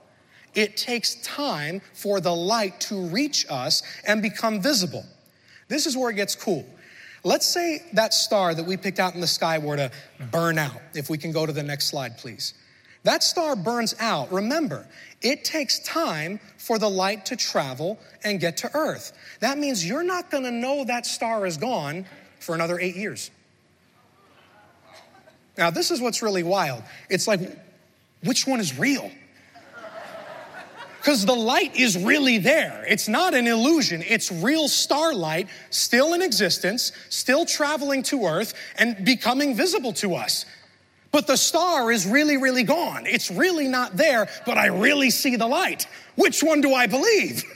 It 0.54 0.76
takes 0.76 1.16
time 1.24 1.82
for 1.94 2.20
the 2.20 2.36
light 2.36 2.80
to 2.82 3.06
reach 3.08 3.46
us 3.50 3.82
and 4.06 4.22
become 4.22 4.62
visible. 4.62 5.06
This 5.70 5.88
is 5.88 5.96
where 5.96 6.12
it 6.12 6.16
gets 6.16 6.36
cool. 6.36 6.66
Let's 7.24 7.46
say 7.46 7.82
that 7.94 8.14
star 8.14 8.54
that 8.54 8.66
we 8.66 8.76
picked 8.76 9.00
out 9.00 9.16
in 9.16 9.22
the 9.22 9.28
sky 9.28 9.58
were 9.58 9.78
to 9.78 9.92
burn 10.32 10.58
out. 10.58 10.82
If 10.94 11.10
we 11.10 11.18
can 11.18 11.32
go 11.32 11.46
to 11.46 11.54
the 11.54 11.64
next 11.64 11.86
slide, 11.86 12.18
please. 12.18 12.54
That 13.04 13.24
star 13.24 13.56
burns 13.56 13.96
out. 14.00 14.32
Remember, 14.32 14.86
it 15.22 15.44
takes 15.44 15.80
time 15.80 16.40
for 16.58 16.80
the 16.80 16.90
light 16.90 17.26
to 17.28 17.36
travel 17.36 18.00
and 18.24 18.40
get 18.40 18.58
to 18.58 18.72
Earth. 18.76 19.14
That 19.40 19.58
means 19.58 19.86
you're 19.86 20.04
not 20.04 20.32
going 20.32 20.44
to 20.44 20.52
know 20.52 20.86
that 20.86 21.06
star 21.06 21.46
is 21.46 21.58
gone 21.58 22.06
for 22.40 22.56
another 22.56 22.80
eight 22.80 22.96
years. 22.96 23.32
Now, 25.58 25.70
this 25.70 25.92
is 25.92 26.02
what's 26.02 26.22
really 26.22 26.44
wild. 26.44 26.84
It's 27.10 27.28
like, 27.28 27.40
which 28.24 28.48
one 28.48 28.60
is 28.60 28.78
real? 28.78 29.12
Because 31.04 31.26
the 31.26 31.36
light 31.36 31.76
is 31.76 31.98
really 31.98 32.38
there. 32.38 32.86
It's 32.88 33.10
not 33.10 33.34
an 33.34 33.46
illusion. 33.46 34.02
It's 34.08 34.32
real 34.32 34.70
starlight, 34.70 35.50
still 35.70 36.14
in 36.14 36.22
existence, 36.22 36.94
still 37.10 37.46
traveling 37.46 38.04
to 38.04 38.26
Earth 38.26 38.54
and 38.78 39.04
becoming 39.04 39.54
visible 39.54 39.92
to 39.94 40.16
us. 40.16 40.46
But 41.12 41.28
the 41.28 41.36
star 41.36 41.92
is 41.92 42.08
really, 42.08 42.38
really 42.38 42.64
gone. 42.64 43.06
It's 43.06 43.30
really 43.30 43.68
not 43.68 43.98
there, 43.98 44.30
but 44.46 44.58
I 44.58 44.68
really 44.68 45.10
see 45.10 45.36
the 45.36 45.46
light. 45.46 45.88
Which 46.16 46.42
one 46.42 46.62
do 46.62 46.74
I 46.74 46.88
believe? 46.88 47.44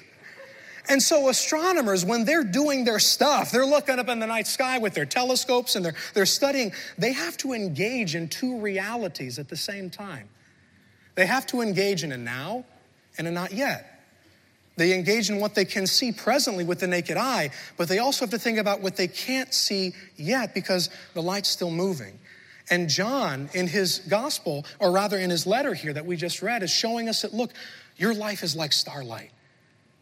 And 0.90 1.04
so 1.04 1.28
astronomers, 1.28 2.06
when 2.06 2.24
they're 2.24 2.46
doing 2.46 2.86
their 2.86 3.00
stuff, 3.00 3.52
they're 3.52 3.66
looking 3.66 4.00
up 4.00 4.08
in 4.08 4.22
the 4.22 4.26
night 4.26 4.48
sky 4.48 4.78
with 4.78 4.94
their 4.94 5.06
telescopes 5.06 5.76
and 5.76 5.84
they're, 5.84 5.96
they're 6.14 6.26
studying, 6.26 6.72
they 6.98 7.12
have 7.12 7.36
to 7.40 7.52
engage 7.52 8.16
in 8.16 8.30
two 8.30 8.58
realities 8.62 9.38
at 9.38 9.50
the 9.50 9.58
same 9.58 9.90
time. 9.90 10.30
They 11.16 11.26
have 11.26 11.46
to 11.48 11.60
engage 11.60 12.06
in 12.06 12.14
a 12.14 12.18
now 12.18 12.64
and 13.18 13.28
a 13.28 13.32
not 13.32 13.52
yet. 13.52 13.98
They 14.78 14.94
engage 14.94 15.30
in 15.30 15.40
what 15.40 15.56
they 15.56 15.66
can 15.66 15.88
see 15.88 16.12
presently 16.12 16.64
with 16.64 16.80
the 16.80 16.88
naked 16.88 17.18
eye, 17.18 17.50
but 17.78 17.88
they 17.88 17.98
also 17.98 18.26
have 18.26 18.30
to 18.30 18.40
think 18.40 18.60
about 18.60 18.82
what 18.82 18.96
they 18.96 19.08
can't 19.08 19.54
see 19.54 19.94
yet 20.16 20.54
because 20.54 20.92
the 21.16 21.22
light's 21.22 21.50
still 21.50 21.72
moving. 21.72 22.20
And 22.70 22.88
John, 22.88 23.50
in 23.54 23.68
his 23.68 24.00
gospel, 24.00 24.66
or 24.80 24.92
rather 24.92 25.18
in 25.18 25.30
his 25.30 25.48
letter 25.48 25.74
here 25.74 25.94
that 25.94 26.06
we 26.06 26.16
just 26.16 26.42
read, 26.42 26.62
is 26.62 26.70
showing 26.70 27.10
us 27.10 27.24
that 27.24 27.34
look, 27.34 27.54
your 27.96 28.14
life 28.14 28.44
is 28.44 28.56
like 28.56 28.72
starlight, 28.72 29.32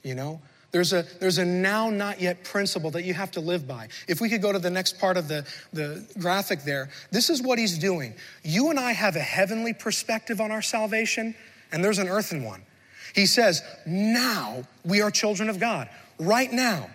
you 0.04 0.14
know? 0.14 0.42
There's 0.72 0.92
a, 0.92 1.06
there's 1.22 1.38
a 1.38 1.46
now, 1.46 1.90
not 1.90 2.20
yet 2.20 2.44
principle 2.44 2.92
that 2.92 3.06
you 3.06 3.14
have 3.14 3.32
to 3.32 3.40
live 3.40 3.66
by. 3.66 3.88
If 4.10 4.20
we 4.20 4.28
could 4.28 4.42
go 4.42 4.52
to 4.52 4.60
the 4.60 4.70
next 4.70 5.00
part 5.00 5.16
of 5.16 5.30
the, 5.30 5.48
the 5.72 6.06
graphic 6.20 6.64
there, 6.64 6.90
this 7.12 7.30
is 7.30 7.42
what 7.42 7.58
he's 7.58 7.78
doing. 7.78 8.14
You 8.44 8.72
and 8.72 8.78
I 8.78 8.92
have 8.92 9.16
a 9.16 9.22
heavenly 9.22 9.74
perspective 9.74 10.42
on 10.42 10.52
our 10.52 10.62
salvation, 10.62 11.34
and 11.72 11.82
there's 11.82 12.00
an 12.00 12.10
earthen 12.10 12.44
one. 12.44 12.62
He 13.16 13.26
says, 13.26 13.64
now 13.86 14.66
we 14.84 15.02
are 15.02 15.10
children 15.10 15.50
of 15.50 15.60
God. 15.60 15.90
Right 16.20 16.52
now. 16.52 16.90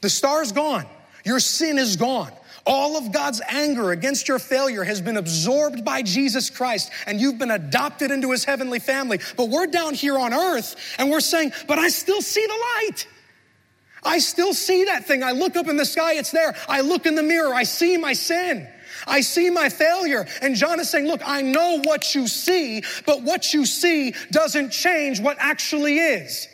The 0.00 0.08
star's 0.08 0.52
gone. 0.52 0.86
Your 1.24 1.40
sin 1.40 1.76
is 1.76 1.96
gone. 1.96 2.30
All 2.64 2.96
of 2.96 3.12
God's 3.12 3.40
anger 3.48 3.90
against 3.90 4.28
your 4.28 4.38
failure 4.38 4.84
has 4.84 5.00
been 5.00 5.16
absorbed 5.16 5.84
by 5.84 6.02
Jesus 6.02 6.50
Christ 6.50 6.90
and 7.06 7.20
you've 7.20 7.38
been 7.38 7.50
adopted 7.50 8.10
into 8.12 8.30
his 8.30 8.44
heavenly 8.44 8.78
family. 8.78 9.18
But 9.36 9.48
we're 9.48 9.66
down 9.66 9.94
here 9.94 10.18
on 10.18 10.32
earth 10.32 10.76
and 10.98 11.10
we're 11.10 11.20
saying, 11.20 11.52
but 11.66 11.78
I 11.78 11.88
still 11.88 12.22
see 12.22 12.46
the 12.46 12.64
light. 12.76 13.08
I 14.04 14.18
still 14.18 14.54
see 14.54 14.84
that 14.84 15.04
thing. 15.04 15.24
I 15.24 15.32
look 15.32 15.56
up 15.56 15.66
in 15.66 15.76
the 15.76 15.84
sky, 15.84 16.14
it's 16.14 16.30
there. 16.30 16.54
I 16.68 16.80
look 16.80 17.06
in 17.06 17.16
the 17.16 17.22
mirror, 17.24 17.52
I 17.52 17.64
see 17.64 17.96
my 17.96 18.12
sin. 18.12 18.68
I 19.06 19.20
see 19.20 19.50
my 19.50 19.68
failure. 19.68 20.26
And 20.42 20.56
John 20.56 20.80
is 20.80 20.90
saying, 20.90 21.06
Look, 21.06 21.22
I 21.24 21.42
know 21.42 21.80
what 21.82 22.14
you 22.14 22.26
see, 22.26 22.82
but 23.04 23.22
what 23.22 23.54
you 23.54 23.64
see 23.64 24.14
doesn't 24.30 24.70
change 24.70 25.20
what 25.20 25.36
actually 25.38 25.98
is. 25.98 26.48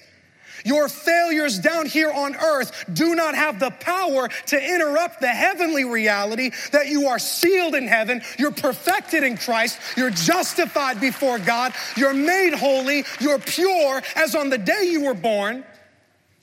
Your 0.65 0.89
failures 0.89 1.59
down 1.59 1.87
here 1.87 2.11
on 2.11 2.37
earth 2.37 2.85
do 2.93 3.15
not 3.15 3.35
have 3.35 3.59
the 3.59 3.71
power 3.71 4.29
to 4.47 4.75
interrupt 4.75 5.21
the 5.21 5.29
heavenly 5.29 5.85
reality 5.85 6.51
that 6.71 6.89
you 6.89 7.09
are 7.09 7.19
sealed 7.19 7.75
in 7.75 7.87
heaven, 7.87 8.23
you're 8.39 8.53
perfected 8.53 9.25
in 9.25 9.37
Christ, 9.37 9.81
you're 9.97 10.11
justified 10.11 11.01
before 11.01 11.39
God, 11.39 11.73
you're 11.97 12.15
made 12.15 12.55
holy, 12.55 13.05
you're 13.21 13.39
pure 13.39 14.03
as 14.15 14.35
on 14.35 14.51
the 14.51 14.59
day 14.59 14.89
you 14.91 15.05
were 15.05 15.15
born. 15.15 15.65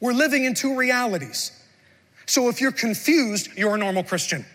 We're 0.02 0.14
living 0.14 0.46
in 0.46 0.54
two 0.54 0.78
realities. 0.78 1.52
So 2.26 2.48
if 2.48 2.62
you're 2.62 2.72
confused, 2.72 3.50
you're 3.58 3.76
a 3.76 3.78
normal 3.78 4.04
Christian. 4.04 4.46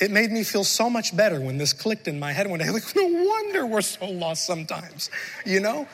It 0.00 0.10
made 0.10 0.30
me 0.30 0.42
feel 0.42 0.64
so 0.64 0.90
much 0.90 1.16
better 1.16 1.40
when 1.40 1.58
this 1.58 1.72
clicked 1.72 2.08
in 2.08 2.18
my 2.18 2.32
head 2.32 2.48
one 2.48 2.58
day. 2.58 2.68
Like, 2.74 2.96
no 2.96 3.06
wonder 3.06 3.66
we're 3.66 3.82
so 3.82 4.06
lost 4.06 4.46
sometimes, 4.46 5.10
you 5.46 5.60
know? 5.60 5.86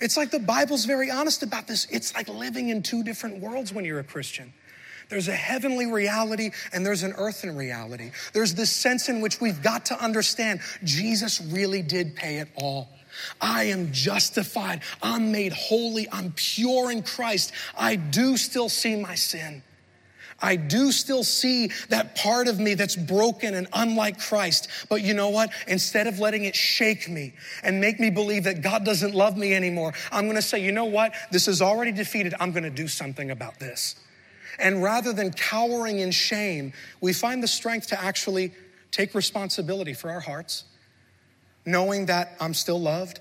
It's 0.00 0.16
like 0.16 0.30
the 0.30 0.38
Bible's 0.38 0.84
very 0.84 1.10
honest 1.10 1.42
about 1.42 1.66
this. 1.66 1.86
It's 1.90 2.14
like 2.14 2.28
living 2.28 2.68
in 2.68 2.82
two 2.82 3.02
different 3.02 3.40
worlds 3.40 3.72
when 3.72 3.84
you're 3.84 3.98
a 3.98 4.04
Christian. 4.04 4.52
There's 5.08 5.28
a 5.28 5.34
heavenly 5.34 5.86
reality 5.86 6.52
and 6.72 6.86
there's 6.86 7.02
an 7.02 7.14
earthen 7.18 7.56
reality. 7.56 8.12
There's 8.32 8.54
this 8.54 8.70
sense 8.70 9.08
in 9.08 9.20
which 9.20 9.40
we've 9.40 9.60
got 9.60 9.86
to 9.86 10.02
understand 10.02 10.60
Jesus 10.84 11.40
really 11.40 11.82
did 11.82 12.14
pay 12.14 12.36
it 12.36 12.48
all. 12.54 12.88
I 13.40 13.64
am 13.64 13.92
justified. 13.92 14.82
I'm 15.02 15.32
made 15.32 15.52
holy. 15.52 16.08
I'm 16.10 16.32
pure 16.36 16.92
in 16.92 17.02
Christ. 17.02 17.52
I 17.76 17.96
do 17.96 18.36
still 18.36 18.68
see 18.68 18.96
my 18.96 19.16
sin. 19.16 19.62
I 20.42 20.56
do 20.56 20.92
still 20.92 21.24
see 21.24 21.70
that 21.88 22.14
part 22.16 22.48
of 22.48 22.58
me 22.58 22.74
that's 22.74 22.96
broken 22.96 23.54
and 23.54 23.66
unlike 23.72 24.18
Christ. 24.18 24.68
But 24.88 25.02
you 25.02 25.14
know 25.14 25.28
what? 25.28 25.52
Instead 25.68 26.06
of 26.06 26.18
letting 26.18 26.44
it 26.44 26.56
shake 26.56 27.08
me 27.08 27.34
and 27.62 27.80
make 27.80 28.00
me 28.00 28.10
believe 28.10 28.44
that 28.44 28.62
God 28.62 28.84
doesn't 28.84 29.14
love 29.14 29.36
me 29.36 29.54
anymore, 29.54 29.92
I'm 30.10 30.26
gonna 30.26 30.42
say, 30.42 30.62
you 30.62 30.72
know 30.72 30.86
what? 30.86 31.12
This 31.30 31.48
is 31.48 31.60
already 31.60 31.92
defeated. 31.92 32.34
I'm 32.40 32.52
gonna 32.52 32.70
do 32.70 32.88
something 32.88 33.30
about 33.30 33.58
this. 33.58 33.96
And 34.58 34.82
rather 34.82 35.12
than 35.12 35.32
cowering 35.32 36.00
in 36.00 36.10
shame, 36.10 36.72
we 37.00 37.12
find 37.12 37.42
the 37.42 37.48
strength 37.48 37.88
to 37.88 38.02
actually 38.02 38.52
take 38.90 39.14
responsibility 39.14 39.94
for 39.94 40.10
our 40.10 40.20
hearts, 40.20 40.64
knowing 41.64 42.06
that 42.06 42.36
I'm 42.40 42.54
still 42.54 42.80
loved, 42.80 43.20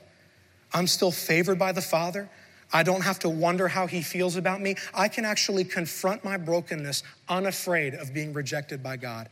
I'm 0.74 0.88
still 0.88 1.12
favored 1.12 1.60
by 1.60 1.72
the 1.72 1.82
Father, 1.82 2.30
I 2.72 2.84
don't 2.84 3.02
have 3.02 3.20
to 3.20 3.30
wonder 3.30 3.68
how 3.68 3.88
he 3.88 4.02
feels 4.02 4.36
about 4.36 4.62
me. 4.62 4.76
I 4.94 5.08
can 5.08 5.26
actually 5.26 5.64
confront 5.64 6.24
my 6.24 6.38
brokenness 6.38 7.04
unafraid 7.28 7.96
of 7.96 8.14
being 8.14 8.34
rejected 8.34 8.84
by 8.84 8.98
God. 8.98 9.30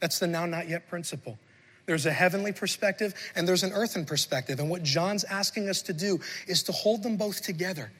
That's 0.00 0.18
the 0.18 0.26
now, 0.26 0.46
not 0.46 0.68
yet 0.68 0.88
principle. 0.88 1.38
There's 1.86 2.06
a 2.06 2.12
heavenly 2.12 2.52
perspective 2.52 3.14
and 3.34 3.48
there's 3.48 3.62
an 3.62 3.72
earthen 3.72 4.04
perspective. 4.04 4.60
And 4.60 4.70
what 4.70 4.82
John's 4.82 5.24
asking 5.24 5.68
us 5.68 5.82
to 5.82 5.92
do 5.92 6.20
is 6.46 6.62
to 6.64 6.72
hold 6.72 7.02
them 7.02 7.16
both 7.16 7.42
together 7.42 7.90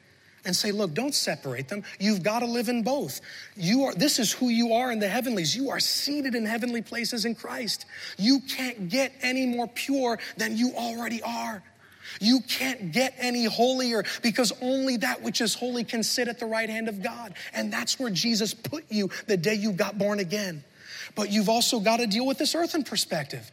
and 0.45 0.55
say, 0.55 0.71
look, 0.71 0.93
don't 0.93 1.13
separate 1.13 1.67
them. 1.67 1.83
You've 1.99 2.23
got 2.23 2.39
to 2.39 2.45
live 2.45 2.69
in 2.69 2.83
both. 2.83 3.21
You 3.55 3.85
are, 3.85 3.93
this 3.93 4.17
is 4.17 4.31
who 4.31 4.49
you 4.49 4.73
are 4.73 4.91
in 4.91 4.99
the 4.99 5.07
heavenlies. 5.07 5.55
You 5.55 5.69
are 5.69 5.79
seated 5.79 6.35
in 6.35 6.45
heavenly 6.45 6.81
places 6.81 7.25
in 7.25 7.35
Christ. 7.35 7.85
You 8.17 8.39
can't 8.41 8.89
get 8.89 9.11
any 9.21 9.45
more 9.45 9.67
pure 9.67 10.19
than 10.37 10.57
you 10.57 10.73
already 10.75 11.21
are. 11.21 11.61
You 12.19 12.41
can't 12.41 12.91
get 12.91 13.13
any 13.17 13.45
holier 13.45 14.03
because 14.21 14.51
only 14.61 14.97
that 14.97 15.21
which 15.21 15.41
is 15.41 15.53
holy 15.53 15.83
can 15.83 16.03
sit 16.03 16.27
at 16.27 16.39
the 16.39 16.45
right 16.45 16.69
hand 16.69 16.89
of 16.89 17.01
God. 17.01 17.33
And 17.53 17.71
that's 17.71 17.99
where 17.99 18.09
Jesus 18.09 18.53
put 18.53 18.85
you 18.89 19.09
the 19.27 19.37
day 19.37 19.55
you 19.55 19.71
got 19.71 19.97
born 19.97 20.19
again. 20.19 20.63
But 21.15 21.31
you've 21.31 21.49
also 21.49 21.79
got 21.79 21.97
to 21.97 22.07
deal 22.07 22.25
with 22.25 22.37
this 22.37 22.55
earthen 22.55 22.83
perspective. 22.83 23.51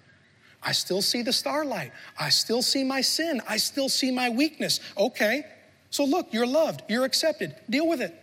I 0.63 0.73
still 0.73 1.03
see 1.03 1.23
the 1.23 1.33
starlight. 1.33 1.93
I 2.19 2.31
still 2.31 2.63
see 2.63 2.83
my 2.85 3.01
sin. 3.01 3.41
I 3.49 3.59
still 3.59 3.89
see 3.89 4.11
my 4.11 4.31
weakness. 4.31 4.81
Okay, 4.97 5.45
so 5.91 6.05
look, 6.05 6.33
you're 6.33 6.47
loved, 6.47 6.83
you're 6.89 7.05
accepted. 7.05 7.55
Deal 7.71 7.89
with 7.89 8.01
it. 8.01 8.15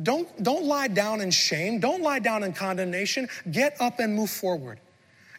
Don't, 0.00 0.42
don't 0.42 0.64
lie 0.64 0.88
down 0.88 1.20
in 1.20 1.30
shame. 1.30 1.80
Don't 1.80 2.02
lie 2.02 2.20
down 2.20 2.44
in 2.44 2.52
condemnation. 2.52 3.28
Get 3.50 3.76
up 3.80 3.98
and 3.98 4.14
move 4.14 4.30
forward 4.30 4.78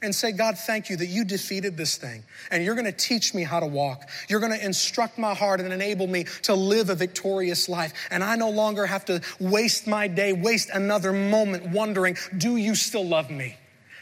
and 0.02 0.14
say, 0.14 0.32
God, 0.32 0.58
thank 0.58 0.90
you 0.90 0.98
that 0.98 1.08
you 1.08 1.24
defeated 1.24 1.76
this 1.76 1.98
thing. 1.98 2.24
And 2.52 2.64
you're 2.64 2.76
going 2.76 2.86
to 2.86 2.92
teach 2.92 3.34
me 3.34 3.44
how 3.44 3.60
to 3.60 3.66
walk. 3.66 4.10
You're 4.30 4.40
going 4.40 4.58
to 4.58 4.66
instruct 4.66 5.18
my 5.18 5.34
heart 5.34 5.60
and 5.60 5.74
enable 5.74 6.08
me 6.08 6.26
to 6.44 6.54
live 6.54 6.90
a 6.90 6.96
victorious 6.96 7.68
life. 7.68 7.94
And 8.10 8.24
I 8.24 8.36
no 8.36 8.50
longer 8.50 8.86
have 8.86 9.06
to 9.06 9.22
waste 9.40 9.88
my 9.88 10.08
day, 10.08 10.34
waste 10.34 10.70
another 10.70 11.12
moment 11.12 11.70
wondering, 11.70 12.18
do 12.38 12.56
you 12.56 12.76
still 12.76 13.06
love 13.06 13.30
me? 13.30 13.58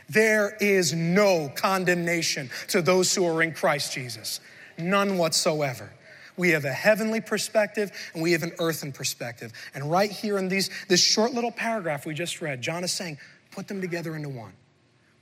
There 0.09 0.55
is 0.61 0.93
no 0.93 1.51
condemnation 1.55 2.49
to 2.69 2.81
those 2.81 3.13
who 3.13 3.25
are 3.25 3.41
in 3.41 3.53
Christ 3.53 3.93
Jesus. 3.93 4.39
None 4.77 5.17
whatsoever. 5.17 5.91
We 6.37 6.51
have 6.51 6.65
a 6.65 6.71
heavenly 6.71 7.19
perspective 7.19 7.91
and 8.13 8.21
we 8.21 8.31
have 8.33 8.43
an 8.43 8.53
earthen 8.59 8.91
perspective. 8.91 9.51
And 9.73 9.89
right 9.89 10.11
here 10.11 10.37
in 10.37 10.47
these, 10.47 10.69
this 10.87 11.01
short 11.01 11.33
little 11.33 11.51
paragraph 11.51 12.05
we 12.05 12.13
just 12.13 12.41
read, 12.41 12.61
John 12.61 12.83
is 12.83 12.91
saying, 12.91 13.17
put 13.51 13.67
them 13.67 13.81
together 13.81 14.15
into 14.15 14.29
one 14.29 14.53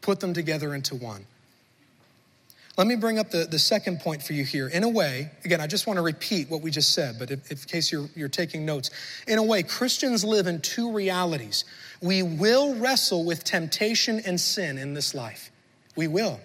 put 0.05 0.19
them 0.19 0.35
together 0.35 0.75
into 0.75 0.93
one. 0.93 1.25
Let 2.77 2.85
me 2.85 2.95
bring 2.95 3.17
up 3.17 3.31
the, 3.31 3.45
the 3.45 3.57
second 3.57 4.01
point 4.01 4.21
for 4.21 4.33
you 4.33 4.43
here. 4.43 4.67
In 4.67 4.83
a 4.83 4.89
way, 4.89 5.31
again, 5.43 5.59
I 5.62 5.65
just 5.65 5.88
want 5.88 5.97
to 5.97 6.03
repeat 6.03 6.47
what 6.50 6.62
we 6.62 6.69
just 6.69 6.93
said, 6.93 7.15
but 7.17 7.31
if, 7.31 7.51
if, 7.51 7.63
in 7.63 7.69
case 7.69 7.91
you're, 7.91 8.07
you're 8.15 8.29
taking 8.29 8.65
notes, 8.65 8.91
in 9.27 9.39
a 9.39 9.43
way, 9.43 9.63
Christians 9.63 10.24
live 10.24 10.45
in 10.45 10.62
two 10.62 10.91
realities. 10.91 11.65
We 12.01 12.21
will 12.21 12.75
wrestle 12.75 13.25
with 13.25 13.43
temptation 13.43 14.21
and 14.25 14.39
sin 14.39 14.77
in 14.77 14.93
this 14.93 15.15
life. 15.15 15.51
We 15.95 16.07
will. 16.07 16.39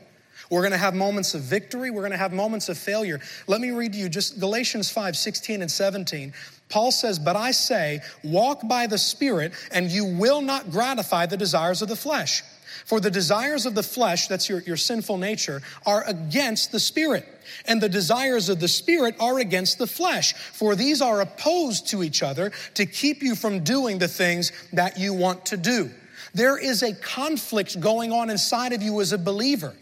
We're 0.51 0.63
going 0.63 0.73
to 0.73 0.79
have 0.79 0.95
moments 0.95 1.35
of 1.35 1.43
victory. 1.43 1.91
We're 1.91 2.01
going 2.01 2.13
to 2.13 2.17
have 2.17 2.33
moments 2.33 2.71
of 2.71 2.79
failure. 2.79 3.21
Let 3.47 3.61
me 3.61 3.73
read 3.73 3.93
to 3.93 3.99
you 3.99 4.09
just 4.09 4.41
Galatians 4.41 4.91
5 4.91 5.17
16 5.17 5.61
and 5.61 5.71
17. 5.71 6.33
Paul 6.71 6.93
says, 6.93 7.19
But 7.19 7.37
I 7.37 7.51
say, 7.51 8.01
walk 8.25 8.67
by 8.67 8.87
the 8.87 8.99
Spirit, 8.99 9.53
and 9.71 9.91
you 9.91 10.07
will 10.07 10.41
not 10.41 10.71
gratify 10.71 11.27
the 11.27 11.37
desires 11.37 11.83
of 11.83 11.89
the 11.89 11.97
flesh. 11.97 12.43
For 12.85 13.01
the 13.01 13.11
desires 13.11 13.67
of 13.67 13.75
the 13.75 13.83
flesh, 13.83 14.27
that's 14.27 14.49
your, 14.49 14.61
your 14.61 14.77
sinful 14.77 15.19
nature, 15.19 15.63
are 15.87 16.05
against 16.05 16.73
the 16.73 16.81
Spirit. 16.81 17.27
And 17.67 17.81
the 17.81 17.89
desires 17.89 18.49
of 18.49 18.61
the 18.61 18.69
Spirit 18.69 19.17
are 19.21 19.39
against 19.39 19.79
the 19.79 19.87
flesh. 19.87 20.35
For 20.35 20.75
these 20.75 21.03
are 21.03 21.21
opposed 21.21 21.89
to 21.89 22.03
each 22.03 22.23
other 22.23 22.53
to 22.75 22.87
keep 22.87 23.23
you 23.23 23.35
from 23.35 23.65
doing 23.65 23.99
the 23.99 24.09
things 24.09 24.53
that 24.73 24.99
you 24.99 25.13
want 25.13 25.47
to 25.47 25.57
do. 25.57 25.91
There 26.35 26.59
is 26.59 26.83
a 26.83 26.95
conflict 26.95 27.81
going 27.81 28.13
on 28.13 28.31
inside 28.31 28.73
of 28.73 28.83
you 28.83 29.01
as 29.01 29.13
a 29.13 29.19
believer. 29.19 29.75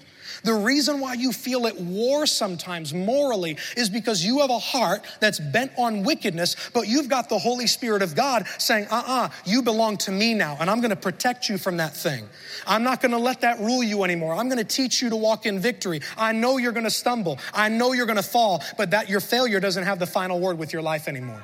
The 0.44 0.54
reason 0.54 1.00
why 1.00 1.14
you 1.14 1.32
feel 1.32 1.66
at 1.66 1.78
war 1.80 2.26
sometimes 2.26 2.94
morally 2.94 3.56
is 3.76 3.88
because 3.88 4.24
you 4.24 4.40
have 4.40 4.50
a 4.50 4.58
heart 4.58 5.04
that's 5.20 5.40
bent 5.40 5.72
on 5.76 6.02
wickedness, 6.02 6.56
but 6.72 6.88
you've 6.88 7.08
got 7.08 7.28
the 7.28 7.38
Holy 7.38 7.66
Spirit 7.66 8.02
of 8.02 8.14
God 8.14 8.46
saying, 8.58 8.86
uh 8.90 8.96
uh-uh, 8.96 9.24
uh 9.24 9.28
you 9.44 9.62
belong 9.62 9.96
to 9.98 10.12
me 10.12 10.34
now, 10.34 10.56
and 10.60 10.70
I'm 10.70 10.80
gonna 10.80 10.96
protect 10.96 11.48
you 11.48 11.58
from 11.58 11.76
that 11.78 11.94
thing. 11.94 12.28
I'm 12.66 12.82
not 12.82 13.00
gonna 13.00 13.18
let 13.18 13.40
that 13.42 13.58
rule 13.58 13.82
you 13.82 14.04
anymore. 14.04 14.34
I'm 14.34 14.48
gonna 14.48 14.64
teach 14.64 15.02
you 15.02 15.10
to 15.10 15.16
walk 15.16 15.46
in 15.46 15.58
victory. 15.58 16.00
I 16.16 16.32
know 16.32 16.58
you're 16.58 16.72
gonna 16.72 16.90
stumble, 16.90 17.38
I 17.52 17.68
know 17.68 17.92
you're 17.92 18.06
gonna 18.06 18.22
fall, 18.22 18.62
but 18.76 18.90
that 18.90 19.08
your 19.08 19.20
failure 19.20 19.60
doesn't 19.60 19.84
have 19.84 19.98
the 19.98 20.06
final 20.06 20.40
word 20.40 20.58
with 20.58 20.72
your 20.72 20.82
life 20.82 21.08
anymore. 21.08 21.42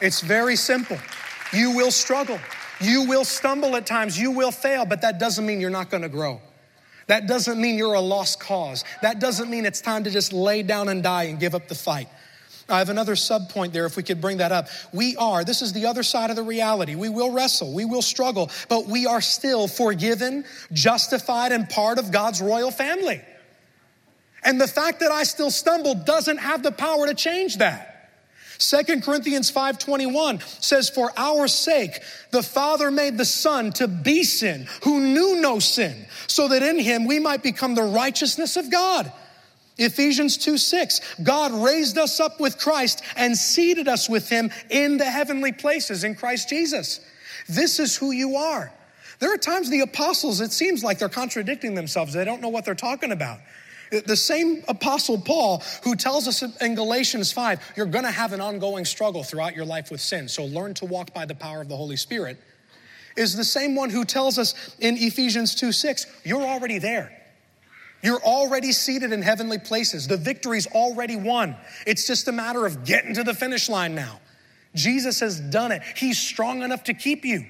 It's 0.00 0.20
very 0.20 0.56
simple. 0.56 0.98
You 1.52 1.72
will 1.72 1.90
struggle. 1.90 2.38
You 2.80 3.04
will 3.04 3.24
stumble 3.24 3.76
at 3.76 3.86
times. 3.86 4.18
You 4.18 4.30
will 4.30 4.50
fail, 4.50 4.86
but 4.86 5.02
that 5.02 5.18
doesn't 5.18 5.44
mean 5.44 5.60
you're 5.60 5.68
not 5.68 5.90
going 5.90 6.02
to 6.02 6.08
grow. 6.08 6.40
That 7.10 7.26
doesn't 7.26 7.60
mean 7.60 7.76
you're 7.76 7.94
a 7.94 8.00
lost 8.00 8.38
cause. 8.38 8.84
That 9.02 9.18
doesn't 9.18 9.50
mean 9.50 9.66
it's 9.66 9.80
time 9.80 10.04
to 10.04 10.10
just 10.10 10.32
lay 10.32 10.62
down 10.62 10.88
and 10.88 11.02
die 11.02 11.24
and 11.24 11.40
give 11.40 11.56
up 11.56 11.66
the 11.66 11.74
fight. 11.74 12.06
I 12.68 12.78
have 12.78 12.88
another 12.88 13.16
sub 13.16 13.48
point 13.48 13.72
there 13.72 13.84
if 13.84 13.96
we 13.96 14.04
could 14.04 14.20
bring 14.20 14.36
that 14.36 14.52
up. 14.52 14.68
We 14.92 15.16
are, 15.16 15.42
this 15.42 15.60
is 15.60 15.72
the 15.72 15.86
other 15.86 16.04
side 16.04 16.30
of 16.30 16.36
the 16.36 16.44
reality. 16.44 16.94
We 16.94 17.08
will 17.08 17.32
wrestle, 17.32 17.74
we 17.74 17.84
will 17.84 18.00
struggle, 18.00 18.48
but 18.68 18.86
we 18.86 19.06
are 19.06 19.20
still 19.20 19.66
forgiven, 19.66 20.44
justified, 20.72 21.50
and 21.50 21.68
part 21.68 21.98
of 21.98 22.12
God's 22.12 22.40
royal 22.40 22.70
family. 22.70 23.20
And 24.44 24.60
the 24.60 24.68
fact 24.68 25.00
that 25.00 25.10
I 25.10 25.24
still 25.24 25.50
stumble 25.50 25.96
doesn't 25.96 26.38
have 26.38 26.62
the 26.62 26.70
power 26.70 27.08
to 27.08 27.14
change 27.14 27.56
that. 27.56 27.99
Second 28.60 29.02
Corinthians 29.02 29.50
5:21 29.50 30.42
says 30.62 30.90
for 30.90 31.10
our 31.16 31.48
sake 31.48 32.00
the 32.30 32.42
Father 32.42 32.90
made 32.90 33.16
the 33.16 33.24
Son 33.24 33.72
to 33.72 33.88
be 33.88 34.22
sin 34.22 34.68
who 34.82 35.00
knew 35.00 35.40
no 35.40 35.58
sin 35.58 36.06
so 36.26 36.46
that 36.48 36.62
in 36.62 36.78
him 36.78 37.06
we 37.06 37.18
might 37.18 37.42
become 37.42 37.74
the 37.74 37.82
righteousness 37.82 38.58
of 38.58 38.70
God. 38.70 39.10
Ephesians 39.78 40.36
2 40.36 40.58
6, 40.58 41.00
God 41.22 41.52
raised 41.52 41.96
us 41.96 42.20
up 42.20 42.38
with 42.38 42.58
Christ 42.58 43.02
and 43.16 43.34
seated 43.34 43.88
us 43.88 44.10
with 44.10 44.28
him 44.28 44.50
in 44.68 44.98
the 44.98 45.06
heavenly 45.06 45.52
places 45.52 46.04
in 46.04 46.14
Christ 46.14 46.50
Jesus. 46.50 47.00
This 47.48 47.80
is 47.80 47.96
who 47.96 48.10
you 48.10 48.36
are. 48.36 48.70
There 49.20 49.32
are 49.32 49.38
times 49.38 49.70
the 49.70 49.80
apostles, 49.80 50.42
it 50.42 50.52
seems 50.52 50.84
like 50.84 50.98
they're 50.98 51.08
contradicting 51.08 51.74
themselves. 51.74 52.12
They 52.12 52.26
don't 52.26 52.42
know 52.42 52.50
what 52.50 52.66
they're 52.66 52.74
talking 52.74 53.10
about. 53.10 53.38
The 53.90 54.16
same 54.16 54.62
apostle 54.68 55.18
Paul 55.18 55.62
who 55.82 55.96
tells 55.96 56.28
us 56.28 56.42
in 56.60 56.74
Galatians 56.76 57.32
5, 57.32 57.72
you're 57.76 57.86
going 57.86 58.04
to 58.04 58.10
have 58.10 58.32
an 58.32 58.40
ongoing 58.40 58.84
struggle 58.84 59.24
throughout 59.24 59.56
your 59.56 59.64
life 59.64 59.90
with 59.90 60.00
sin. 60.00 60.28
So 60.28 60.44
learn 60.44 60.74
to 60.74 60.84
walk 60.84 61.12
by 61.12 61.26
the 61.26 61.34
power 61.34 61.60
of 61.60 61.68
the 61.68 61.76
Holy 61.76 61.96
Spirit, 61.96 62.38
is 63.16 63.36
the 63.36 63.44
same 63.44 63.74
one 63.74 63.90
who 63.90 64.04
tells 64.04 64.38
us 64.38 64.76
in 64.78 64.96
Ephesians 64.96 65.54
2 65.56 65.72
6, 65.72 66.06
you're 66.24 66.42
already 66.42 66.78
there. 66.78 67.16
You're 68.02 68.22
already 68.22 68.72
seated 68.72 69.12
in 69.12 69.20
heavenly 69.22 69.58
places. 69.58 70.06
The 70.06 70.16
victory's 70.16 70.66
already 70.68 71.16
won. 71.16 71.56
It's 71.86 72.06
just 72.06 72.28
a 72.28 72.32
matter 72.32 72.64
of 72.64 72.84
getting 72.84 73.14
to 73.14 73.24
the 73.24 73.34
finish 73.34 73.68
line 73.68 73.94
now. 73.94 74.20
Jesus 74.74 75.20
has 75.20 75.40
done 75.40 75.72
it. 75.72 75.82
He's 75.96 76.18
strong 76.18 76.62
enough 76.62 76.84
to 76.84 76.94
keep 76.94 77.24
you. 77.24 77.44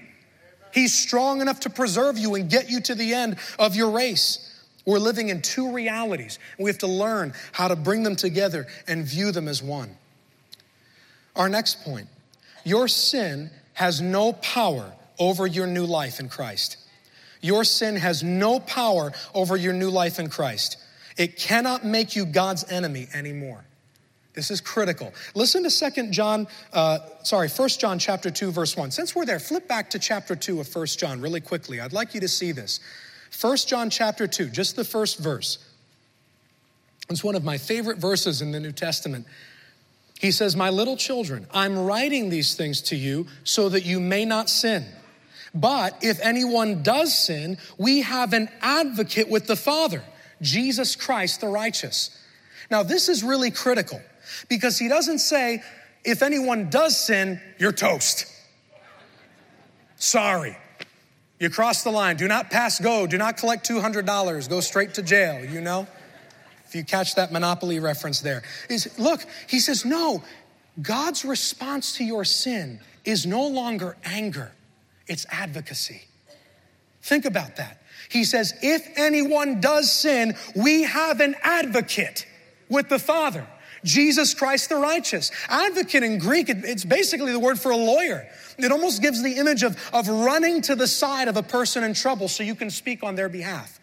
He's 0.72 0.94
strong 0.94 1.40
enough 1.40 1.60
to 1.60 1.70
preserve 1.70 2.18
you 2.18 2.34
and 2.34 2.48
get 2.48 2.70
you 2.70 2.80
to 2.82 2.94
the 2.94 3.14
end 3.14 3.36
of 3.58 3.76
your 3.76 3.90
race. 3.90 4.49
We're 4.86 4.98
living 4.98 5.28
in 5.28 5.42
two 5.42 5.72
realities. 5.72 6.38
We 6.58 6.70
have 6.70 6.78
to 6.78 6.86
learn 6.86 7.34
how 7.52 7.68
to 7.68 7.76
bring 7.76 8.02
them 8.02 8.16
together 8.16 8.66
and 8.86 9.04
view 9.04 9.32
them 9.32 9.48
as 9.48 9.62
one. 9.62 9.96
Our 11.36 11.48
next 11.48 11.82
point 11.84 12.08
your 12.64 12.88
sin 12.88 13.50
has 13.74 14.00
no 14.00 14.34
power 14.34 14.92
over 15.18 15.46
your 15.46 15.66
new 15.66 15.86
life 15.86 16.20
in 16.20 16.28
Christ. 16.28 16.76
Your 17.40 17.64
sin 17.64 17.96
has 17.96 18.22
no 18.22 18.60
power 18.60 19.12
over 19.34 19.56
your 19.56 19.72
new 19.72 19.90
life 19.90 20.18
in 20.18 20.28
Christ. 20.28 20.76
It 21.16 21.36
cannot 21.36 21.84
make 21.84 22.14
you 22.14 22.26
God's 22.26 22.70
enemy 22.70 23.08
anymore. 23.14 23.64
This 24.34 24.50
is 24.50 24.60
critical. 24.60 25.12
Listen 25.34 25.62
to 25.64 25.70
Second 25.70 26.12
John, 26.12 26.46
uh, 26.72 27.00
sorry, 27.22 27.48
First 27.48 27.80
John 27.80 27.98
chapter 27.98 28.30
2, 28.30 28.52
verse 28.52 28.76
1. 28.76 28.90
Since 28.90 29.14
we're 29.14 29.26
there, 29.26 29.40
flip 29.40 29.66
back 29.66 29.90
to 29.90 29.98
chapter 29.98 30.36
2 30.36 30.60
of 30.60 30.68
First 30.68 30.98
John 30.98 31.20
really 31.20 31.40
quickly. 31.40 31.80
I'd 31.80 31.92
like 31.92 32.14
you 32.14 32.20
to 32.20 32.28
see 32.28 32.52
this. 32.52 32.80
1 33.40 33.56
John 33.66 33.90
chapter 33.90 34.26
2, 34.26 34.50
just 34.50 34.76
the 34.76 34.84
first 34.84 35.18
verse. 35.18 35.58
It's 37.08 37.24
one 37.24 37.34
of 37.34 37.44
my 37.44 37.58
favorite 37.58 37.98
verses 37.98 38.42
in 38.42 38.52
the 38.52 38.60
New 38.60 38.72
Testament. 38.72 39.26
He 40.20 40.30
says, 40.30 40.54
My 40.54 40.70
little 40.70 40.96
children, 40.96 41.46
I'm 41.52 41.78
writing 41.78 42.28
these 42.28 42.54
things 42.54 42.82
to 42.82 42.96
you 42.96 43.26
so 43.42 43.70
that 43.70 43.84
you 43.84 43.98
may 43.98 44.24
not 44.24 44.50
sin. 44.50 44.84
But 45.54 45.98
if 46.02 46.20
anyone 46.20 46.82
does 46.82 47.16
sin, 47.18 47.58
we 47.78 48.02
have 48.02 48.32
an 48.32 48.48
advocate 48.60 49.28
with 49.28 49.46
the 49.46 49.56
Father, 49.56 50.04
Jesus 50.42 50.94
Christ 50.94 51.40
the 51.40 51.48
righteous. 51.48 52.16
Now, 52.70 52.82
this 52.82 53.08
is 53.08 53.24
really 53.24 53.50
critical 53.50 54.00
because 54.48 54.78
he 54.78 54.88
doesn't 54.88 55.18
say, 55.18 55.62
if 56.04 56.22
anyone 56.22 56.70
does 56.70 56.98
sin, 56.98 57.40
you're 57.58 57.72
toast. 57.72 58.26
Sorry. 59.96 60.56
You 61.40 61.48
cross 61.48 61.82
the 61.82 61.90
line. 61.90 62.16
Do 62.16 62.28
not 62.28 62.50
pass 62.50 62.78
go. 62.78 63.06
Do 63.06 63.18
not 63.18 63.38
collect 63.38 63.68
$200. 63.68 64.48
Go 64.48 64.60
straight 64.60 64.94
to 64.94 65.02
jail, 65.02 65.44
you 65.44 65.60
know? 65.60 65.88
If 66.66 66.74
you 66.76 66.84
catch 66.84 67.16
that 67.16 67.32
Monopoly 67.32 67.80
reference 67.80 68.20
there. 68.20 68.42
Is, 68.68 68.96
look, 68.98 69.24
he 69.48 69.58
says, 69.58 69.84
no, 69.84 70.22
God's 70.80 71.24
response 71.24 71.96
to 71.96 72.04
your 72.04 72.24
sin 72.24 72.78
is 73.04 73.26
no 73.26 73.48
longer 73.48 73.96
anger, 74.04 74.52
it's 75.08 75.26
advocacy. 75.30 76.02
Think 77.02 77.24
about 77.24 77.56
that. 77.56 77.82
He 78.10 78.24
says, 78.24 78.52
if 78.62 78.86
anyone 78.96 79.60
does 79.60 79.90
sin, 79.90 80.36
we 80.54 80.82
have 80.82 81.20
an 81.20 81.34
advocate 81.42 82.26
with 82.68 82.88
the 82.88 82.98
Father. 82.98 83.46
Jesus 83.84 84.34
Christ 84.34 84.68
the 84.68 84.76
righteous. 84.76 85.30
Advocate 85.48 86.02
in 86.02 86.18
Greek, 86.18 86.48
it's 86.48 86.84
basically 86.84 87.32
the 87.32 87.38
word 87.38 87.58
for 87.58 87.70
a 87.70 87.76
lawyer. 87.76 88.28
It 88.58 88.72
almost 88.72 89.00
gives 89.00 89.22
the 89.22 89.34
image 89.34 89.62
of, 89.62 89.76
of 89.92 90.08
running 90.08 90.62
to 90.62 90.76
the 90.76 90.86
side 90.86 91.28
of 91.28 91.36
a 91.36 91.42
person 91.42 91.84
in 91.84 91.94
trouble 91.94 92.28
so 92.28 92.42
you 92.42 92.54
can 92.54 92.70
speak 92.70 93.02
on 93.02 93.14
their 93.14 93.28
behalf. 93.28 93.78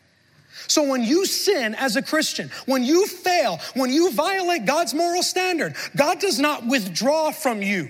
So 0.68 0.84
when 0.84 1.04
you 1.04 1.26
sin 1.26 1.76
as 1.76 1.96
a 1.96 2.02
Christian, 2.02 2.52
when 2.66 2.84
you 2.84 3.08
fail, 3.08 3.60
when 3.74 3.92
you 3.92 4.12
violate 4.12 4.66
God's 4.66 4.94
moral 4.94 5.24
standard, 5.24 5.76
God 5.96 6.20
does 6.20 6.40
not 6.40 6.68
withdraw 6.68 7.32
from 7.32 7.62
you. 7.62 7.90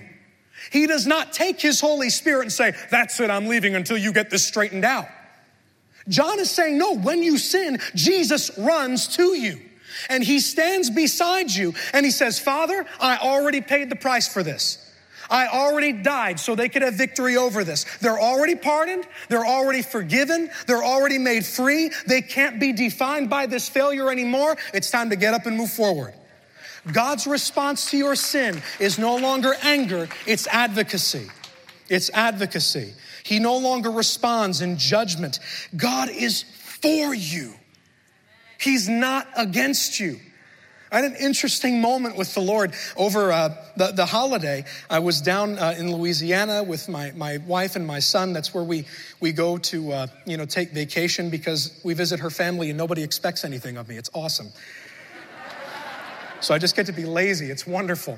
He 0.70 0.86
does 0.86 1.06
not 1.06 1.32
take 1.32 1.60
his 1.60 1.80
Holy 1.80 2.10
Spirit 2.10 2.42
and 2.42 2.52
say, 2.52 2.74
That's 2.90 3.18
it, 3.20 3.30
I'm 3.30 3.46
leaving 3.46 3.74
until 3.74 3.96
you 3.96 4.12
get 4.12 4.30
this 4.30 4.46
straightened 4.46 4.84
out. 4.84 5.06
John 6.08 6.38
is 6.38 6.50
saying, 6.50 6.78
No, 6.78 6.94
when 6.94 7.22
you 7.22 7.38
sin, 7.38 7.78
Jesus 7.94 8.50
runs 8.58 9.16
to 9.16 9.34
you 9.34 9.60
and 10.08 10.22
he 10.22 10.40
stands 10.40 10.90
beside 10.90 11.50
you 11.50 11.74
and 11.92 12.04
he 12.04 12.12
says, 12.12 12.38
Father, 12.38 12.86
I 13.00 13.18
already 13.18 13.60
paid 13.60 13.90
the 13.90 13.96
price 13.96 14.28
for 14.28 14.42
this. 14.42 14.84
I 15.30 15.48
already 15.48 15.92
died 15.92 16.40
so 16.40 16.54
they 16.54 16.68
could 16.68 16.82
have 16.82 16.94
victory 16.94 17.36
over 17.36 17.62
this. 17.64 17.84
They're 17.98 18.18
already 18.18 18.54
pardoned. 18.54 19.06
They're 19.28 19.44
already 19.44 19.82
forgiven. 19.82 20.50
They're 20.66 20.82
already 20.82 21.18
made 21.18 21.44
free. 21.44 21.90
They 22.06 22.22
can't 22.22 22.58
be 22.58 22.72
defined 22.72 23.28
by 23.28 23.46
this 23.46 23.68
failure 23.68 24.10
anymore. 24.10 24.56
It's 24.72 24.90
time 24.90 25.10
to 25.10 25.16
get 25.16 25.34
up 25.34 25.46
and 25.46 25.56
move 25.56 25.70
forward. 25.70 26.14
God's 26.92 27.26
response 27.26 27.90
to 27.90 27.98
your 27.98 28.16
sin 28.16 28.62
is 28.80 28.98
no 28.98 29.16
longer 29.16 29.52
anger, 29.62 30.08
it's 30.26 30.46
advocacy. 30.46 31.28
It's 31.90 32.10
advocacy. 32.10 32.92
He 33.22 33.38
no 33.38 33.56
longer 33.58 33.90
responds 33.90 34.60
in 34.60 34.76
judgment. 34.76 35.38
God 35.76 36.10
is 36.10 36.42
for 36.42 37.14
you, 37.14 37.54
He's 38.58 38.88
not 38.88 39.26
against 39.36 40.00
you. 40.00 40.18
I 40.90 41.00
had 41.00 41.04
an 41.04 41.16
interesting 41.16 41.80
moment 41.80 42.16
with 42.16 42.34
the 42.34 42.40
Lord 42.40 42.72
over 42.96 43.30
uh, 43.30 43.54
the, 43.76 43.92
the 43.92 44.06
holiday. 44.06 44.64
I 44.88 45.00
was 45.00 45.20
down 45.20 45.58
uh, 45.58 45.74
in 45.76 45.92
Louisiana 45.92 46.64
with 46.64 46.88
my, 46.88 47.12
my 47.12 47.38
wife 47.38 47.76
and 47.76 47.86
my 47.86 47.98
son. 47.98 48.32
That's 48.32 48.54
where 48.54 48.64
we, 48.64 48.86
we 49.20 49.32
go 49.32 49.58
to, 49.58 49.92
uh, 49.92 50.06
you 50.24 50.38
know, 50.38 50.46
take 50.46 50.70
vacation 50.70 51.28
because 51.28 51.78
we 51.84 51.92
visit 51.92 52.20
her 52.20 52.30
family 52.30 52.70
and 52.70 52.78
nobody 52.78 53.02
expects 53.02 53.44
anything 53.44 53.76
of 53.76 53.88
me. 53.88 53.96
It's 53.96 54.10
awesome. 54.14 54.48
So 56.40 56.54
I 56.54 56.58
just 56.58 56.76
get 56.76 56.86
to 56.86 56.92
be 56.92 57.04
lazy. 57.04 57.50
It's 57.50 57.66
wonderful. 57.66 58.16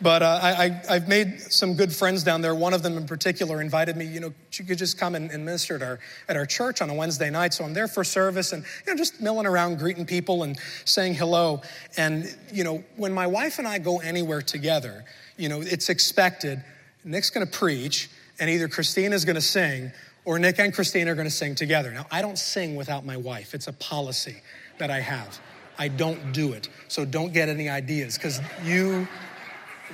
But 0.00 0.22
uh, 0.22 0.40
I, 0.42 0.92
have 0.92 1.08
made 1.08 1.40
some 1.40 1.74
good 1.74 1.94
friends 1.94 2.22
down 2.22 2.42
there. 2.42 2.54
One 2.54 2.74
of 2.74 2.82
them 2.82 2.98
in 2.98 3.06
particular 3.06 3.62
invited 3.62 3.96
me, 3.96 4.04
you 4.04 4.20
know, 4.20 4.34
you 4.52 4.64
could 4.64 4.76
just 4.76 4.98
come 4.98 5.14
and, 5.14 5.30
and, 5.30 5.44
minister 5.44 5.76
at 5.76 5.82
our, 5.82 5.98
at 6.28 6.36
our 6.36 6.44
church 6.44 6.82
on 6.82 6.90
a 6.90 6.94
Wednesday 6.94 7.30
night. 7.30 7.54
So 7.54 7.64
I'm 7.64 7.72
there 7.72 7.88
for 7.88 8.04
service 8.04 8.52
and, 8.52 8.62
you 8.86 8.92
know, 8.92 8.98
just 8.98 9.22
milling 9.22 9.46
around, 9.46 9.78
greeting 9.78 10.04
people 10.04 10.42
and 10.42 10.58
saying 10.84 11.14
hello. 11.14 11.62
And, 11.96 12.34
you 12.52 12.62
know, 12.62 12.84
when 12.96 13.12
my 13.12 13.26
wife 13.26 13.58
and 13.58 13.66
I 13.66 13.78
go 13.78 14.00
anywhere 14.00 14.42
together, 14.42 15.04
you 15.38 15.48
know, 15.48 15.62
it's 15.62 15.88
expected 15.88 16.62
Nick's 17.06 17.30
gonna 17.30 17.46
preach, 17.46 18.10
and 18.40 18.50
either 18.50 18.68
Christina's 18.68 19.24
gonna 19.24 19.40
sing, 19.40 19.92
or 20.24 20.38
Nick 20.38 20.58
and 20.58 20.74
Christina 20.74 21.12
are 21.12 21.14
gonna 21.14 21.30
sing 21.30 21.54
together. 21.54 21.92
Now, 21.92 22.04
I 22.10 22.20
don't 22.20 22.38
sing 22.38 22.74
without 22.74 23.06
my 23.06 23.16
wife, 23.16 23.54
it's 23.54 23.68
a 23.68 23.72
policy 23.72 24.42
that 24.78 24.90
I 24.90 25.00
have. 25.00 25.38
I 25.78 25.88
don't 25.88 26.32
do 26.32 26.52
it. 26.52 26.68
So 26.88 27.04
don't 27.04 27.32
get 27.32 27.48
any 27.48 27.68
ideas, 27.68 28.18
because 28.18 28.40
you 28.64 29.06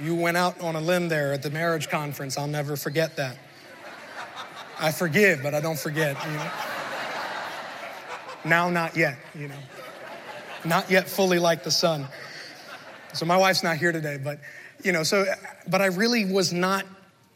you 0.00 0.14
went 0.14 0.36
out 0.36 0.60
on 0.60 0.76
a 0.76 0.80
limb 0.80 1.08
there 1.08 1.32
at 1.32 1.42
the 1.42 1.50
marriage 1.50 1.88
conference. 1.88 2.38
I'll 2.38 2.46
never 2.46 2.76
forget 2.76 3.16
that. 3.16 3.36
I 4.78 4.90
forgive, 4.90 5.42
but 5.42 5.54
I 5.54 5.60
don't 5.60 5.78
forget, 5.78 6.16
you 6.24 6.32
know. 6.32 6.50
Now, 8.44 8.70
not 8.70 8.96
yet, 8.96 9.16
you 9.34 9.48
know. 9.48 9.58
Not 10.64 10.90
yet 10.90 11.08
fully 11.08 11.38
like 11.38 11.62
the 11.62 11.70
son. 11.70 12.06
So 13.12 13.26
my 13.26 13.36
wife's 13.36 13.62
not 13.62 13.76
here 13.76 13.92
today, 13.92 14.18
but, 14.22 14.40
you 14.82 14.92
know, 14.92 15.02
so, 15.02 15.26
but 15.68 15.80
I 15.82 15.86
really 15.86 16.24
was 16.24 16.52
not 16.52 16.86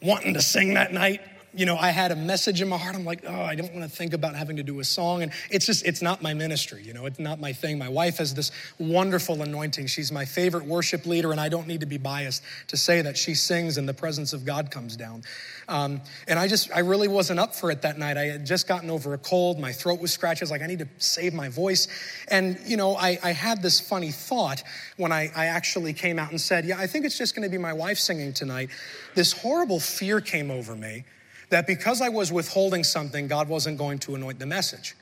wanting 0.03 0.35
to 0.35 0.43
sing 0.43 0.75
that 0.75 0.93
night 0.93 1.21
you 1.57 1.65
know, 1.65 1.77
I 1.77 1.91
had 1.91 2.13
a 2.13 2.17
message 2.17 2.61
in 2.61 2.69
my 2.69 2.77
heart. 2.77 2.95
I'm 2.95 3.05
like, 3.05 3.25
oh, 3.27 3.43
I 3.43 3.55
don't 3.55 3.73
want 3.75 3.91
to 3.91 3.97
think 3.97 4.13
about 4.13 4.37
having 4.37 4.57
to 4.57 4.63
do 4.63 4.79
a 4.81 4.85
song. 4.85 5.23
And 5.23 5.33
it's 5.51 5.65
just, 5.65 5.87
it's 5.87 6.03
not 6.03 6.23
my 6.23 6.35
ministry, 6.35 6.83
you 6.83 6.93
know, 6.93 7.07
it's 7.07 7.19
not 7.19 7.41
my 7.41 7.53
thing. 7.53 7.79
My 7.79 7.89
wife 7.89 8.19
has 8.19 8.35
this 8.35 8.53
wonderful 8.79 9.41
anointing. 9.41 9.87
She's 9.87 10.13
my 10.13 10.27
favorite 10.27 10.67
worship 10.67 11.07
leader, 11.07 11.33
and 11.33 11.41
I 11.41 11.49
don't 11.49 11.67
need 11.67 11.81
to 11.81 11.87
be 11.87 11.99
biased 11.99 12.43
to 12.69 12.77
say 12.77 13.01
that 13.03 13.17
she 13.17 13.35
sings 13.35 13.79
and 13.79 13.89
the 13.89 13.95
presence 13.95 14.33
of 14.33 14.45
God 14.45 14.71
comes 14.71 14.97
down. 14.97 15.23
Um, 15.69 16.03
and 16.29 16.39
I 16.39 16.47
just, 16.47 16.71
I 16.73 16.81
really 16.81 17.09
wasn't 17.09 17.41
up 17.41 17.55
for 17.55 17.71
it 17.71 17.83
that 17.83 17.99
night. 17.99 18.17
I 18.17 18.27
had 18.27 18.47
just 18.47 18.69
gotten 18.69 18.91
over 18.91 19.15
a 19.15 19.19
cold. 19.19 19.59
My 19.59 19.73
throat 19.73 20.01
was 20.01 20.13
scratched. 20.13 20.43
I 20.43 20.45
was 20.45 20.51
like, 20.51 20.63
I 20.63 20.67
need 20.67 20.81
to 20.81 20.89
save 20.99 21.33
my 21.33 21.49
voice. 21.49 21.89
And, 22.29 22.59
you 22.67 22.77
know, 22.77 22.97
I, 22.97 23.19
I 23.23 23.33
had 23.33 23.63
this 23.63 23.81
funny 23.81 24.13
thought 24.13 24.63
when 24.97 25.11
I, 25.11 25.33
I 25.35 25.47
actually 25.47 25.93
came 25.93 26.19
out 26.19 26.31
and 26.31 26.41
said, 26.41 26.67
yeah, 26.67 26.79
I 26.79 26.87
think 26.87 27.05
it's 27.05 27.19
just 27.19 27.35
going 27.35 27.45
to 27.45 27.51
be 27.51 27.59
my 27.59 27.73
wife 27.73 27.99
singing 27.99 28.33
tonight. 28.33 28.71
This 29.15 29.33
horrible 29.33 29.81
fear 29.81 30.21
came 30.21 30.51
over 30.51 30.77
me 30.77 31.05
that 31.51 31.67
because 31.67 32.01
I 32.01 32.09
was 32.09 32.33
withholding 32.33 32.85
something, 32.85 33.29
God 33.29 33.49
wasn't 33.49 33.79
going 33.79 33.99
to 34.01 34.15
anoint 34.15 34.39
the 34.39 34.47
message. 34.47 34.95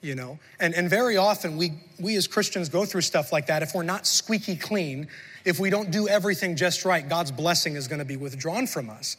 You 0.00 0.16
know, 0.16 0.40
and, 0.58 0.74
and 0.74 0.90
very 0.90 1.16
often 1.16 1.56
we, 1.56 1.74
we 2.00 2.16
as 2.16 2.26
Christians 2.26 2.68
go 2.68 2.84
through 2.84 3.02
stuff 3.02 3.32
like 3.32 3.46
that. 3.46 3.62
If 3.62 3.72
we're 3.72 3.84
not 3.84 4.04
squeaky 4.04 4.56
clean, 4.56 5.06
if 5.44 5.60
we 5.60 5.70
don't 5.70 5.92
do 5.92 6.08
everything 6.08 6.56
just 6.56 6.84
right, 6.84 7.08
God's 7.08 7.30
blessing 7.30 7.76
is 7.76 7.86
going 7.86 8.00
to 8.00 8.04
be 8.04 8.16
withdrawn 8.16 8.66
from 8.66 8.90
us. 8.90 9.16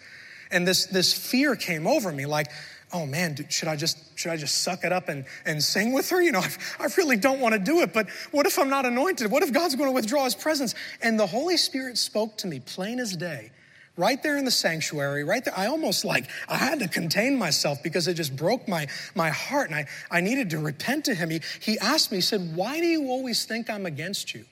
And 0.52 0.68
this, 0.68 0.86
this 0.88 1.14
fear 1.14 1.56
came 1.56 1.88
over 1.88 2.12
me 2.12 2.26
like, 2.26 2.48
oh 2.92 3.06
man, 3.06 3.38
should 3.50 3.68
I 3.68 3.78
just 3.78 3.98
should 4.20 4.32
I 4.32 4.38
just 4.38 4.62
suck 4.62 4.84
it 4.84 4.92
up 4.92 5.10
and, 5.10 5.26
and 5.46 5.64
sing 5.64 5.94
with 5.94 6.10
her? 6.10 6.22
You 6.22 6.34
know, 6.34 6.40
I, 6.80 6.84
I 6.84 6.88
really 6.98 7.18
don't 7.18 7.40
want 7.40 7.54
to 7.54 7.60
do 7.60 7.82
it, 7.82 7.94
but 7.94 8.10
what 8.32 8.46
if 8.46 8.60
I'm 8.60 8.70
not 8.70 8.86
anointed? 8.86 9.32
What 9.32 9.42
if 9.42 9.52
God's 9.52 9.76
going 9.76 9.90
to 9.90 9.94
withdraw 9.94 10.26
his 10.26 10.36
presence? 10.36 10.76
And 11.02 11.20
the 11.20 11.28
Holy 11.28 11.56
Spirit 11.56 11.98
spoke 11.98 12.38
to 12.40 12.48
me 12.48 12.60
plain 12.60 13.00
as 13.00 13.16
day 13.16 13.52
right 13.96 14.22
there 14.24 14.38
in 14.38 14.46
the 14.46 14.52
sanctuary, 14.52 15.24
right 15.24 15.44
there. 15.44 15.54
I 15.58 15.68
almost 15.68 16.04
like, 16.04 16.28
I 16.48 16.58
had 16.58 16.80
to 16.80 16.88
contain 16.88 17.38
myself 17.38 17.84
because 17.84 18.08
it 18.08 18.16
just 18.16 18.36
broke 18.36 18.68
my, 18.68 18.88
my 19.16 19.30
heart 19.30 19.70
and 19.70 19.76
I, 19.76 19.86
I 20.10 20.22
needed 20.22 20.50
to 20.52 20.60
repent 20.60 21.06
to 21.06 21.16
him. 21.16 21.30
He, 21.30 21.42
he 21.60 21.78
asked 21.80 22.12
me, 22.12 22.18
he 22.18 22.22
said, 22.22 22.56
Why 22.56 22.80
do 22.80 22.88
you 22.88 23.08
always 23.10 23.46
think 23.46 23.70
I'm 23.70 23.86
against 23.86 24.34
you? 24.34 24.46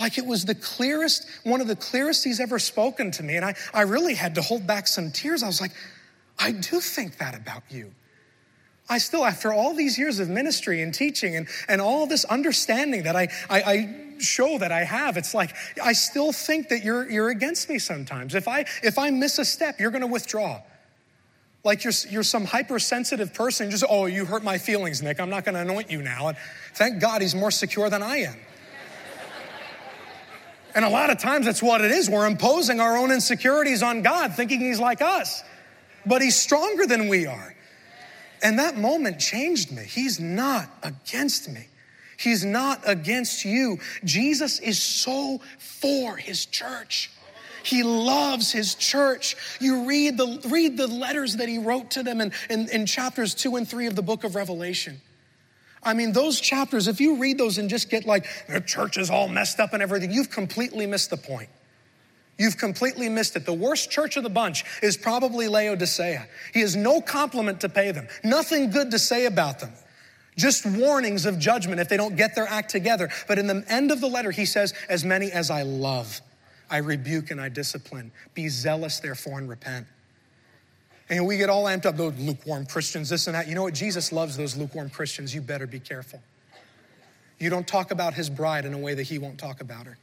Like 0.00 0.18
it 0.18 0.26
was 0.26 0.44
the 0.44 0.54
clearest, 0.54 1.26
one 1.44 1.60
of 1.60 1.68
the 1.68 1.76
clearest 1.76 2.24
he's 2.24 2.40
ever 2.40 2.58
spoken 2.58 3.12
to 3.12 3.22
me. 3.22 3.36
And 3.36 3.44
I, 3.44 3.54
I 3.72 3.82
really 3.82 4.14
had 4.14 4.34
to 4.34 4.42
hold 4.42 4.66
back 4.66 4.88
some 4.88 5.12
tears. 5.12 5.44
I 5.44 5.46
was 5.46 5.60
like, 5.60 5.72
I 6.38 6.50
do 6.50 6.80
think 6.80 7.18
that 7.18 7.36
about 7.36 7.62
you. 7.70 7.92
I 8.88 8.98
still, 8.98 9.24
after 9.24 9.52
all 9.52 9.74
these 9.74 9.96
years 9.96 10.18
of 10.18 10.28
ministry 10.28 10.82
and 10.82 10.92
teaching 10.92 11.36
and, 11.36 11.46
and 11.68 11.80
all 11.80 12.06
this 12.06 12.24
understanding 12.24 13.04
that 13.04 13.14
I, 13.14 13.28
I, 13.48 13.62
I 13.62 14.01
show 14.20 14.58
that 14.58 14.72
I 14.72 14.84
have, 14.84 15.16
it's 15.16 15.34
like 15.34 15.54
I 15.82 15.92
still 15.92 16.32
think 16.32 16.68
that 16.68 16.84
you're, 16.84 17.08
you're 17.10 17.30
against 17.30 17.68
me 17.68 17.78
sometimes. 17.78 18.34
If 18.34 18.48
I, 18.48 18.64
if 18.82 18.98
I 18.98 19.10
miss 19.10 19.38
a 19.38 19.44
step, 19.44 19.80
you're 19.80 19.90
going 19.90 20.02
to 20.02 20.06
withdraw. 20.06 20.60
Like 21.64 21.84
you're, 21.84 21.92
you're 22.10 22.24
some 22.24 22.44
hypersensitive 22.44 23.34
person, 23.34 23.70
just, 23.70 23.84
oh, 23.88 24.06
you 24.06 24.24
hurt 24.24 24.42
my 24.42 24.58
feelings, 24.58 25.00
Nick. 25.00 25.20
I'm 25.20 25.30
not 25.30 25.44
going 25.44 25.54
to 25.54 25.60
anoint 25.60 25.90
you 25.90 26.02
now. 26.02 26.28
And 26.28 26.36
thank 26.74 27.00
God 27.00 27.22
he's 27.22 27.34
more 27.34 27.52
secure 27.52 27.88
than 27.88 28.02
I 28.02 28.18
am. 28.18 28.36
And 30.74 30.84
a 30.84 30.88
lot 30.88 31.10
of 31.10 31.18
times 31.18 31.44
that's 31.46 31.62
what 31.62 31.82
it 31.82 31.90
is. 31.90 32.08
We're 32.08 32.26
imposing 32.26 32.80
our 32.80 32.96
own 32.96 33.12
insecurities 33.12 33.82
on 33.82 34.02
God, 34.02 34.34
thinking 34.34 34.60
he's 34.60 34.80
like 34.80 35.02
us. 35.02 35.42
But 36.06 36.22
he's 36.22 36.34
stronger 36.34 36.86
than 36.86 37.08
we 37.08 37.26
are. 37.26 37.54
And 38.42 38.58
that 38.58 38.76
moment 38.76 39.20
changed 39.20 39.70
me. 39.70 39.84
He's 39.84 40.18
not 40.18 40.68
against 40.82 41.48
me. 41.48 41.68
He's 42.22 42.44
not 42.44 42.80
against 42.86 43.44
you. 43.44 43.78
Jesus 44.04 44.60
is 44.60 44.80
so 44.80 45.40
for 45.58 46.16
his 46.16 46.46
church. 46.46 47.10
He 47.64 47.82
loves 47.82 48.52
his 48.52 48.74
church. 48.74 49.36
You 49.60 49.86
read 49.86 50.16
the, 50.16 50.40
read 50.48 50.76
the 50.76 50.86
letters 50.86 51.36
that 51.36 51.48
he 51.48 51.58
wrote 51.58 51.90
to 51.92 52.02
them 52.02 52.20
in, 52.20 52.32
in, 52.50 52.68
in 52.70 52.86
chapters 52.86 53.34
two 53.34 53.56
and 53.56 53.68
three 53.68 53.86
of 53.86 53.96
the 53.96 54.02
book 54.02 54.24
of 54.24 54.34
Revelation. 54.34 55.00
I 55.82 55.94
mean, 55.94 56.12
those 56.12 56.40
chapters, 56.40 56.86
if 56.86 57.00
you 57.00 57.16
read 57.16 57.38
those 57.38 57.58
and 57.58 57.68
just 57.68 57.90
get 57.90 58.06
like, 58.06 58.26
the 58.48 58.60
church 58.60 58.96
is 58.96 59.10
all 59.10 59.28
messed 59.28 59.58
up 59.58 59.72
and 59.72 59.82
everything, 59.82 60.12
you've 60.12 60.30
completely 60.30 60.86
missed 60.86 61.10
the 61.10 61.16
point. 61.16 61.48
You've 62.38 62.56
completely 62.56 63.08
missed 63.08 63.36
it. 63.36 63.44
The 63.44 63.52
worst 63.52 63.90
church 63.90 64.16
of 64.16 64.22
the 64.22 64.30
bunch 64.30 64.64
is 64.82 64.96
probably 64.96 65.48
Laodicea. 65.48 66.26
He 66.54 66.60
has 66.60 66.76
no 66.76 67.00
compliment 67.00 67.60
to 67.60 67.68
pay 67.68 67.90
them, 67.90 68.06
nothing 68.22 68.70
good 68.70 68.92
to 68.92 68.98
say 68.98 69.26
about 69.26 69.58
them. 69.58 69.72
Just 70.36 70.64
warnings 70.64 71.26
of 71.26 71.38
judgment 71.38 71.80
if 71.80 71.88
they 71.88 71.96
don't 71.96 72.16
get 72.16 72.34
their 72.34 72.46
act 72.46 72.70
together. 72.70 73.10
But 73.28 73.38
in 73.38 73.46
the 73.46 73.64
end 73.68 73.90
of 73.90 74.00
the 74.00 74.06
letter, 74.06 74.30
he 74.30 74.46
says, 74.46 74.72
As 74.88 75.04
many 75.04 75.30
as 75.30 75.50
I 75.50 75.62
love, 75.62 76.20
I 76.70 76.78
rebuke 76.78 77.30
and 77.30 77.40
I 77.40 77.50
discipline. 77.50 78.12
Be 78.34 78.48
zealous, 78.48 79.00
therefore, 79.00 79.38
and 79.38 79.48
repent. 79.48 79.86
And 81.10 81.26
we 81.26 81.36
get 81.36 81.50
all 81.50 81.64
amped 81.64 81.84
up, 81.84 81.96
those 81.98 82.18
lukewarm 82.18 82.64
Christians, 82.64 83.10
this 83.10 83.26
and 83.26 83.34
that. 83.34 83.46
You 83.46 83.54
know 83.54 83.64
what? 83.64 83.74
Jesus 83.74 84.12
loves 84.12 84.36
those 84.36 84.56
lukewarm 84.56 84.88
Christians. 84.88 85.34
You 85.34 85.42
better 85.42 85.66
be 85.66 85.80
careful. 85.80 86.22
You 87.38 87.50
don't 87.50 87.66
talk 87.66 87.90
about 87.90 88.14
his 88.14 88.30
bride 88.30 88.64
in 88.64 88.72
a 88.72 88.78
way 88.78 88.94
that 88.94 89.02
he 89.02 89.18
won't 89.18 89.36
talk 89.36 89.60
about 89.60 89.84
her. 89.84 89.98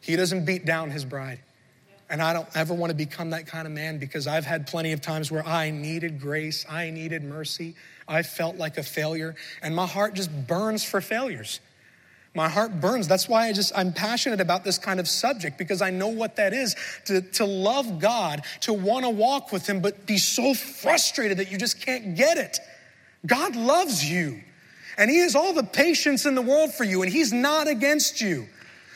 He 0.00 0.16
doesn't 0.16 0.44
beat 0.44 0.64
down 0.64 0.90
his 0.90 1.04
bride. 1.04 1.40
And 2.08 2.22
I 2.22 2.32
don't 2.32 2.48
ever 2.54 2.72
want 2.72 2.90
to 2.90 2.96
become 2.96 3.30
that 3.30 3.46
kind 3.46 3.66
of 3.66 3.72
man 3.72 3.98
because 3.98 4.26
I've 4.26 4.46
had 4.46 4.66
plenty 4.66 4.92
of 4.92 5.00
times 5.00 5.30
where 5.30 5.44
I 5.44 5.70
needed 5.70 6.20
grace, 6.20 6.64
I 6.68 6.90
needed 6.90 7.24
mercy, 7.24 7.74
I 8.06 8.22
felt 8.22 8.56
like 8.56 8.78
a 8.78 8.82
failure, 8.82 9.34
and 9.60 9.74
my 9.74 9.86
heart 9.86 10.14
just 10.14 10.30
burns 10.46 10.84
for 10.84 11.00
failures. 11.00 11.60
My 12.36 12.50
heart 12.50 12.82
burns. 12.82 13.08
That's 13.08 13.30
why 13.30 13.48
I 13.48 13.52
just, 13.54 13.72
I'm 13.74 13.94
passionate 13.94 14.42
about 14.42 14.62
this 14.62 14.76
kind 14.76 15.00
of 15.00 15.08
subject 15.08 15.56
because 15.56 15.80
I 15.80 15.88
know 15.88 16.08
what 16.08 16.36
that 16.36 16.52
is 16.52 16.76
to, 17.06 17.22
to 17.22 17.46
love 17.46 17.98
God, 17.98 18.42
to 18.60 18.74
want 18.74 19.06
to 19.06 19.10
walk 19.10 19.52
with 19.52 19.66
Him, 19.66 19.80
but 19.80 20.06
be 20.06 20.18
so 20.18 20.52
frustrated 20.52 21.38
that 21.38 21.50
you 21.50 21.56
just 21.56 21.80
can't 21.80 22.14
get 22.14 22.36
it. 22.36 22.58
God 23.24 23.56
loves 23.56 24.04
you, 24.04 24.42
and 24.98 25.10
He 25.10 25.20
has 25.20 25.34
all 25.34 25.54
the 25.54 25.64
patience 25.64 26.26
in 26.26 26.34
the 26.34 26.42
world 26.42 26.74
for 26.74 26.84
you, 26.84 27.02
and 27.02 27.10
He's 27.10 27.32
not 27.32 27.68
against 27.68 28.20
you. 28.20 28.46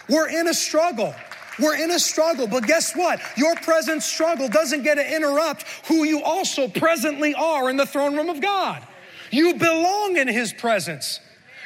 We're 0.07 0.29
in 0.29 0.47
a 0.47 0.55
struggle. 0.55 1.15
We're 1.61 1.77
in 1.77 1.91
a 1.91 1.99
struggle, 1.99 2.47
but 2.47 2.65
guess 2.65 2.95
what? 2.95 3.21
Your 3.37 3.55
present 3.57 4.03
struggle 4.03 4.49
doesn't 4.49 4.83
get 4.83 4.95
to 4.97 5.15
interrupt 5.17 5.65
who 5.87 6.05
you 6.05 6.23
also 6.23 6.69
presently 6.69 7.35
are 7.35 7.69
in 7.69 7.77
the 7.77 7.87
throne 7.87 8.17
room 8.17 8.29
of 8.29 8.41
God. 8.41 8.87
You 9.31 9.55
belong 9.55 10.17
in 10.17 10.29
His 10.29 10.53
presence, 10.53 11.21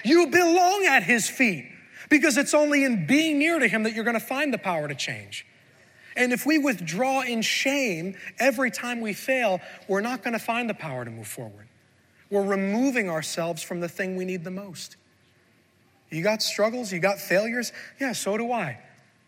you 0.04 0.26
belong 0.26 0.86
at 0.86 1.02
His 1.02 1.28
feet 1.28 1.70
because 2.10 2.36
it's 2.36 2.54
only 2.54 2.84
in 2.84 3.06
being 3.06 3.38
near 3.38 3.58
to 3.58 3.68
Him 3.68 3.84
that 3.84 3.94
you're 3.94 4.04
going 4.04 4.18
to 4.18 4.20
find 4.20 4.52
the 4.52 4.58
power 4.58 4.88
to 4.88 4.94
change. 4.94 5.46
And 6.16 6.32
if 6.32 6.46
we 6.46 6.58
withdraw 6.58 7.22
in 7.22 7.42
shame 7.42 8.14
every 8.38 8.70
time 8.70 9.00
we 9.00 9.14
fail, 9.14 9.60
we're 9.88 10.00
not 10.00 10.22
going 10.22 10.34
to 10.34 10.38
find 10.38 10.70
the 10.70 10.74
power 10.74 11.04
to 11.04 11.10
move 11.10 11.26
forward. 11.26 11.66
We're 12.30 12.44
removing 12.44 13.10
ourselves 13.10 13.62
from 13.62 13.80
the 13.80 13.88
thing 13.88 14.16
we 14.16 14.24
need 14.24 14.44
the 14.44 14.50
most. 14.50 14.96
You 16.10 16.22
got 16.22 16.42
struggles, 16.42 16.92
you 16.92 17.00
got 17.00 17.18
failures? 17.18 17.72
Yeah, 18.00 18.12
so 18.12 18.36
do 18.36 18.52
I. 18.52 18.78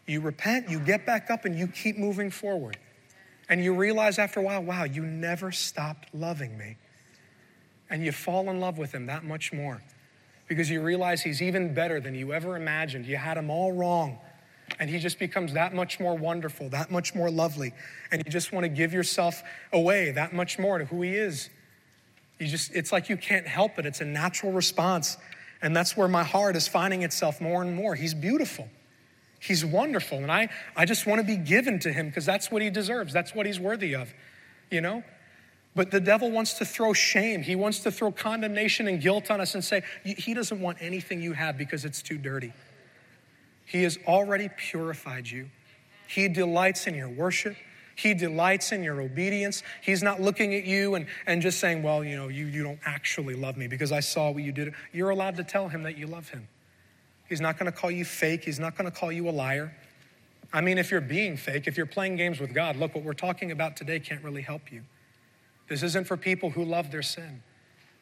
You 0.07 0.21
repent, 0.21 0.69
you 0.69 0.79
get 0.79 1.05
back 1.05 1.31
up, 1.31 1.45
and 1.45 1.59
you 1.59 1.67
keep 1.67 1.99
moving 1.99 2.31
forward. 2.31 2.79
And 3.49 3.63
you 3.63 3.75
realize 3.75 4.19
after 4.19 4.41
a 4.41 4.43
while, 4.43 4.63
wow, 4.63 4.85
you 4.85 5.03
never 5.03 5.53
stopped 5.53 6.15
loving 6.15 6.57
me. 6.59 6.77
And 7.89 8.05
you 8.05 8.13
fall 8.13 8.51
in 8.51 8.61
love 8.61 8.79
with 8.79 8.93
him 8.93 9.07
that 9.07 9.25
much 9.25 9.53
more 9.53 9.83
because 10.49 10.71
you 10.71 10.81
realize 10.81 11.23
he's 11.23 11.43
even 11.43 11.75
better 11.75 12.01
than 12.01 12.15
you 12.15 12.33
ever 12.33 12.57
imagined. 12.57 13.07
You 13.07 13.17
had 13.17 13.37
him 13.37 13.51
all 13.51 13.73
wrong. 13.73 14.19
And 14.81 14.91
he 14.91 14.99
just 14.99 15.19
becomes 15.19 15.53
that 15.53 15.75
much 15.75 16.01
more 16.01 16.17
wonderful, 16.17 16.69
that 16.71 16.91
much 16.91 17.15
more 17.15 17.31
lovely. 17.31 17.73
And 18.11 18.23
you 18.25 18.31
just 18.31 18.53
want 18.53 18.65
to 18.65 18.69
give 18.69 18.93
yourself 18.93 19.43
away 19.73 20.11
that 20.13 20.33
much 20.33 20.59
more 20.59 20.79
to 20.79 20.85
who 20.85 21.03
he 21.03 21.15
is. 21.15 21.51
You 22.41 22.49
just, 22.49 22.75
it's 22.75 22.93
like 22.93 23.09
you 23.09 23.17
can't 23.17 23.47
help 23.47 23.79
it. 23.79 23.87
It's 23.87 24.01
a 24.01 24.05
natural 24.05 24.53
response. 24.53 25.17
And 25.63 25.75
that's 25.75 25.97
where 25.97 26.09
my 26.09 26.25
heart 26.25 26.57
is 26.57 26.67
finding 26.67 27.03
itself 27.03 27.41
more 27.41 27.63
and 27.63 27.75
more. 27.75 27.95
He's 27.95 28.13
beautiful. 28.13 28.69
He's 29.47 29.65
wonderful. 29.65 30.19
And 30.19 30.33
I, 30.33 30.49
I 30.75 30.87
just 30.87 31.07
want 31.07 31.21
to 31.21 31.27
be 31.27 31.37
given 31.37 31.79
to 31.81 31.93
him 31.93 32.09
because 32.09 32.27
that's 32.27 32.51
what 32.51 32.63
he 32.63 32.71
deserves. 32.71 33.13
That's 33.13 33.33
what 33.33 33.47
he's 33.47 33.61
worthy 33.61 33.95
of, 33.95 34.13
you 34.73 34.81
know? 34.81 35.05
But 35.77 35.93
the 35.93 36.01
devil 36.01 36.33
wants 36.33 36.55
to 36.55 36.65
throw 36.65 36.93
shame. 36.93 37.43
He 37.43 37.55
wants 37.55 37.81
to 37.81 37.93
throw 37.93 38.11
condemnation 38.11 38.89
and 38.89 39.01
guilt 39.01 39.31
on 39.31 39.41
us 39.41 39.55
and 39.55 39.63
say, 39.63 39.83
He 40.03 40.35
doesn't 40.35 40.61
want 40.61 40.79
anything 40.81 41.21
you 41.21 41.33
have 41.35 41.57
because 41.57 41.85
it's 41.85 42.03
too 42.03 42.19
dirty. 42.19 42.53
He 43.67 43.85
has 43.85 43.99
already 44.07 44.49
purified 44.49 45.29
you. 45.29 45.49
He 46.09 46.29
delights 46.29 46.89
in 46.89 46.95
your 46.95 47.11
worship. 47.11 47.57
He 47.95 48.15
delights 48.15 48.73
in 48.73 48.83
your 48.83 49.01
obedience. 49.01 49.63
He's 49.81 50.03
not 50.03 50.21
looking 50.21 50.55
at 50.55 50.65
you 50.65 50.97
and, 50.97 51.07
and 51.27 51.41
just 51.41 51.61
saying, 51.61 51.85
Well, 51.85 52.03
you 52.03 52.17
know, 52.17 52.29
you, 52.29 52.47
you 52.47 52.65
don't 52.65 52.81
actually 52.85 53.35
love 53.35 53.57
me 53.57 53.69
because 53.69 53.93
I 53.93 54.01
saw 54.01 54.31
what 54.31 54.43
you 54.43 54.51
did. 54.51 54.75
You're 54.93 55.11
allowed 55.11 55.37
to 55.37 55.45
tell 55.45 55.69
him 55.69 55.85
that 55.85 55.97
you 55.97 56.09
love 56.09 56.31
him. 56.31 56.49
He's 57.29 57.41
not 57.41 57.59
going 57.59 57.71
to 57.71 57.77
call 57.77 57.91
you 57.91 58.05
fake. 58.05 58.45
He's 58.45 58.59
not 58.59 58.77
going 58.77 58.91
to 58.91 58.97
call 58.97 59.11
you 59.11 59.29
a 59.29 59.31
liar. 59.31 59.75
I 60.53 60.61
mean, 60.61 60.79
if 60.79 60.91
you're 60.91 61.01
being 61.01 61.37
fake, 61.37 61.67
if 61.67 61.77
you're 61.77 61.87
playing 61.87 62.17
games 62.17 62.41
with 62.41 62.55
God, 62.55 62.77
look, 62.77 62.95
what 62.95 63.05
we're 63.05 63.15
talking 63.15 63.51
about 63.51 63.77
today 63.77 63.99
can't 63.99 64.23
really 64.23 64.43
help 64.43 64.71
you. 64.71 64.83
This 65.69 65.83
isn't 65.83 66.07
for 66.07 66.17
people 66.17 66.51
who 66.51 66.65
love 66.65 66.91
their 66.91 67.03
sin. 67.03 67.43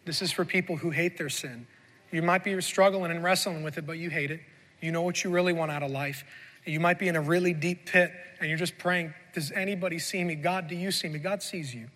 This 0.05 0.21
is 0.21 0.31
for 0.31 0.45
people 0.45 0.77
who 0.77 0.91
hate 0.91 1.17
their 1.17 1.31
sin. 1.31 1.67
You 2.13 2.23
might 2.23 2.45
be 2.45 2.61
struggling 2.61 3.11
and 3.11 3.25
wrestling 3.25 3.63
with 3.63 3.79
it, 3.79 3.87
but 3.87 3.99
you 3.99 4.11
hate 4.11 4.31
it. 4.31 4.41
You 4.81 4.93
know 4.93 5.03
what 5.03 5.25
you 5.25 5.31
really 5.31 5.55
want 5.55 5.71
out 5.71 5.83
of 5.83 5.91
life. 5.91 6.25
You 6.67 6.79
might 6.81 6.99
be 6.99 7.09
in 7.09 7.17
a 7.17 7.21
really 7.21 7.55
deep 7.55 7.87
pit 7.87 8.13
and 8.39 8.49
you're 8.49 8.59
just 8.59 8.77
praying, 8.79 9.15
Does 9.33 9.51
anybody 9.53 9.99
see 9.99 10.23
me? 10.23 10.35
God, 10.35 10.69
do 10.69 10.77
you 10.77 10.91
see 10.91 11.09
me? 11.09 11.19
God 11.19 11.43
sees 11.43 11.75
you. 11.75 11.89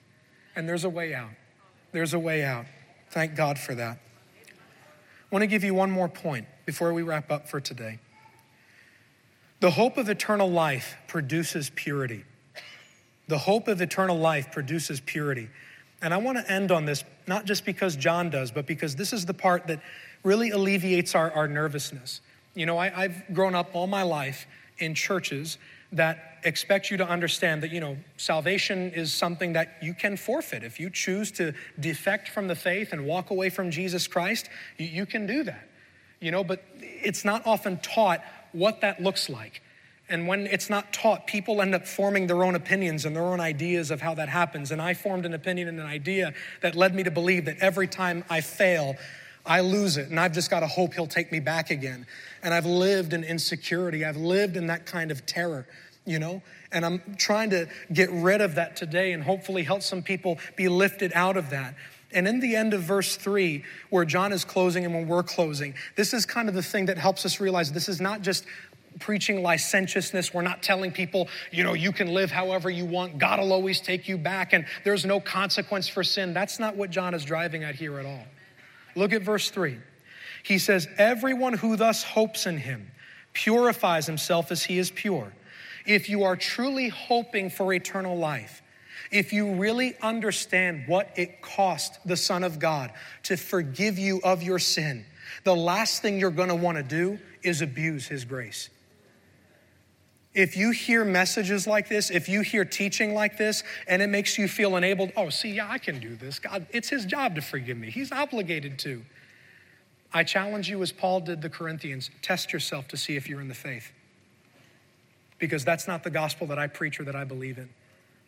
And 0.56 0.68
there's 0.68 0.84
a 0.84 0.88
way 0.88 1.14
out. 1.14 1.30
There's 1.92 2.14
a 2.14 2.18
way 2.18 2.42
out. 2.42 2.66
Thank 3.10 3.36
God 3.36 3.58
for 3.58 3.74
that. 3.74 3.98
I 4.00 5.34
want 5.34 5.42
to 5.42 5.46
give 5.46 5.64
you 5.64 5.74
one 5.74 5.90
more 5.90 6.08
point 6.08 6.46
before 6.68 6.92
we 6.92 7.00
wrap 7.00 7.32
up 7.32 7.48
for 7.48 7.62
today. 7.62 7.98
The 9.60 9.70
hope 9.70 9.96
of 9.96 10.10
eternal 10.10 10.50
life 10.50 10.98
produces 11.06 11.70
purity. 11.70 12.24
The 13.26 13.38
hope 13.38 13.68
of 13.68 13.80
eternal 13.80 14.18
life 14.18 14.52
produces 14.52 15.00
purity. 15.00 15.48
And 16.02 16.12
I 16.12 16.18
want 16.18 16.36
to 16.36 16.52
end 16.52 16.70
on 16.70 16.84
this, 16.84 17.04
not 17.26 17.46
just 17.46 17.64
because 17.64 17.96
John 17.96 18.28
does, 18.28 18.50
but 18.50 18.66
because 18.66 18.96
this 18.96 19.14
is 19.14 19.24
the 19.24 19.32
part 19.32 19.66
that 19.68 19.80
really 20.24 20.50
alleviates 20.50 21.14
our, 21.14 21.32
our 21.32 21.48
nervousness. 21.48 22.20
You 22.54 22.66
know, 22.66 22.76
I, 22.76 23.04
I've 23.04 23.32
grown 23.32 23.54
up 23.54 23.70
all 23.72 23.86
my 23.86 24.02
life 24.02 24.46
in 24.76 24.94
churches 24.94 25.56
that 25.92 26.36
expect 26.44 26.90
you 26.90 26.98
to 26.98 27.08
understand 27.08 27.62
that, 27.62 27.72
you 27.72 27.80
know, 27.80 27.96
salvation 28.18 28.90
is 28.90 29.14
something 29.14 29.54
that 29.54 29.78
you 29.80 29.94
can 29.94 30.18
forfeit. 30.18 30.62
If 30.62 30.78
you 30.78 30.90
choose 30.90 31.32
to 31.32 31.54
defect 31.80 32.28
from 32.28 32.46
the 32.46 32.54
faith 32.54 32.92
and 32.92 33.06
walk 33.06 33.30
away 33.30 33.48
from 33.48 33.70
Jesus 33.70 34.06
Christ, 34.06 34.50
you, 34.76 34.84
you 34.84 35.06
can 35.06 35.26
do 35.26 35.44
that. 35.44 35.64
You 36.20 36.30
know, 36.30 36.42
but 36.42 36.64
it's 36.80 37.24
not 37.24 37.46
often 37.46 37.78
taught 37.78 38.22
what 38.52 38.80
that 38.80 39.02
looks 39.02 39.28
like. 39.28 39.62
And 40.08 40.26
when 40.26 40.46
it's 40.46 40.70
not 40.70 40.92
taught, 40.92 41.26
people 41.26 41.60
end 41.60 41.74
up 41.74 41.86
forming 41.86 42.26
their 42.26 42.42
own 42.42 42.54
opinions 42.54 43.04
and 43.04 43.14
their 43.14 43.24
own 43.24 43.40
ideas 43.40 43.90
of 43.90 44.00
how 44.00 44.14
that 44.14 44.28
happens. 44.28 44.70
And 44.70 44.80
I 44.80 44.94
formed 44.94 45.26
an 45.26 45.34
opinion 45.34 45.68
and 45.68 45.78
an 45.78 45.86
idea 45.86 46.32
that 46.62 46.74
led 46.74 46.94
me 46.94 47.02
to 47.02 47.10
believe 47.10 47.44
that 47.44 47.58
every 47.58 47.86
time 47.86 48.24
I 48.30 48.40
fail, 48.40 48.96
I 49.44 49.60
lose 49.60 49.98
it. 49.98 50.08
And 50.08 50.18
I've 50.18 50.32
just 50.32 50.50
got 50.50 50.60
to 50.60 50.66
hope 50.66 50.94
he'll 50.94 51.06
take 51.06 51.30
me 51.30 51.40
back 51.40 51.70
again. 51.70 52.06
And 52.42 52.54
I've 52.54 52.66
lived 52.66 53.12
in 53.12 53.22
insecurity. 53.22 54.04
I've 54.04 54.16
lived 54.16 54.56
in 54.56 54.68
that 54.68 54.86
kind 54.86 55.10
of 55.10 55.26
terror, 55.26 55.66
you 56.06 56.18
know? 56.18 56.42
And 56.72 56.86
I'm 56.86 57.02
trying 57.16 57.50
to 57.50 57.68
get 57.92 58.10
rid 58.10 58.40
of 58.40 58.54
that 58.54 58.76
today 58.76 59.12
and 59.12 59.22
hopefully 59.22 59.62
help 59.62 59.82
some 59.82 60.02
people 60.02 60.38
be 60.56 60.68
lifted 60.68 61.12
out 61.14 61.36
of 61.36 61.50
that. 61.50 61.74
And 62.12 62.26
in 62.26 62.40
the 62.40 62.56
end 62.56 62.72
of 62.72 62.82
verse 62.82 63.16
three, 63.16 63.64
where 63.90 64.04
John 64.04 64.32
is 64.32 64.44
closing 64.44 64.84
and 64.84 64.94
when 64.94 65.06
we're 65.06 65.22
closing, 65.22 65.74
this 65.94 66.14
is 66.14 66.24
kind 66.24 66.48
of 66.48 66.54
the 66.54 66.62
thing 66.62 66.86
that 66.86 66.96
helps 66.96 67.26
us 67.26 67.38
realize 67.38 67.70
this 67.72 67.88
is 67.88 68.00
not 68.00 68.22
just 68.22 68.46
preaching 68.98 69.42
licentiousness. 69.42 70.32
We're 70.32 70.42
not 70.42 70.62
telling 70.62 70.90
people, 70.90 71.28
you 71.52 71.64
know, 71.64 71.74
you 71.74 71.92
can 71.92 72.08
live 72.08 72.30
however 72.30 72.70
you 72.70 72.84
want. 72.84 73.18
God 73.18 73.38
will 73.38 73.52
always 73.52 73.80
take 73.80 74.08
you 74.08 74.18
back 74.18 74.52
and 74.52 74.64
there's 74.84 75.04
no 75.04 75.20
consequence 75.20 75.88
for 75.88 76.02
sin. 76.02 76.32
That's 76.32 76.58
not 76.58 76.76
what 76.76 76.90
John 76.90 77.14
is 77.14 77.24
driving 77.24 77.62
at 77.64 77.74
here 77.74 77.98
at 77.98 78.06
all. 78.06 78.24
Look 78.96 79.12
at 79.12 79.22
verse 79.22 79.50
3. 79.50 79.78
He 80.42 80.58
says, 80.58 80.88
Everyone 80.96 81.52
who 81.52 81.76
thus 81.76 82.02
hopes 82.02 82.46
in 82.46 82.56
him 82.56 82.90
purifies 83.32 84.06
himself 84.06 84.50
as 84.50 84.64
he 84.64 84.78
is 84.78 84.90
pure. 84.90 85.32
If 85.86 86.08
you 86.08 86.24
are 86.24 86.36
truly 86.36 86.88
hoping 86.88 87.50
for 87.50 87.72
eternal 87.72 88.16
life, 88.16 88.62
if 89.10 89.32
you 89.32 89.54
really 89.54 89.94
understand 90.02 90.84
what 90.86 91.10
it 91.16 91.40
cost 91.42 91.98
the 92.04 92.16
Son 92.16 92.44
of 92.44 92.58
God 92.58 92.92
to 93.24 93.36
forgive 93.36 93.98
you 93.98 94.20
of 94.22 94.42
your 94.42 94.58
sin, 94.58 95.04
the 95.44 95.56
last 95.56 96.02
thing 96.02 96.18
you're 96.18 96.30
going 96.30 96.48
to 96.48 96.54
want 96.54 96.76
to 96.76 96.82
do 96.82 97.18
is 97.42 97.62
abuse 97.62 98.06
his 98.06 98.24
grace. 98.24 98.70
If 100.34 100.56
you 100.56 100.70
hear 100.70 101.04
messages 101.04 101.66
like 101.66 101.88
this, 101.88 102.10
if 102.10 102.28
you 102.28 102.42
hear 102.42 102.64
teaching 102.64 103.14
like 103.14 103.38
this, 103.38 103.64
and 103.88 104.02
it 104.02 104.08
makes 104.08 104.38
you 104.38 104.46
feel 104.46 104.76
enabled, 104.76 105.12
oh, 105.16 105.30
see, 105.30 105.50
yeah, 105.50 105.68
I 105.68 105.78
can 105.78 105.98
do 105.98 106.14
this. 106.14 106.38
God, 106.38 106.66
it's 106.70 106.88
his 106.88 107.06
job 107.06 107.34
to 107.36 107.40
forgive 107.40 107.76
me. 107.76 107.90
He's 107.90 108.12
obligated 108.12 108.78
to. 108.80 109.02
I 110.12 110.24
challenge 110.24 110.68
you, 110.68 110.82
as 110.82 110.92
Paul 110.92 111.20
did 111.20 111.42
the 111.42 111.50
Corinthians, 111.50 112.10
test 112.22 112.52
yourself 112.52 112.88
to 112.88 112.96
see 112.96 113.16
if 113.16 113.28
you're 113.28 113.40
in 113.40 113.48
the 113.48 113.54
faith. 113.54 113.90
Because 115.38 115.64
that's 115.64 115.88
not 115.88 116.04
the 116.04 116.10
gospel 116.10 116.46
that 116.48 116.58
I 116.58 116.66
preach 116.66 117.00
or 117.00 117.04
that 117.04 117.16
I 117.16 117.24
believe 117.24 117.58
in. 117.58 117.68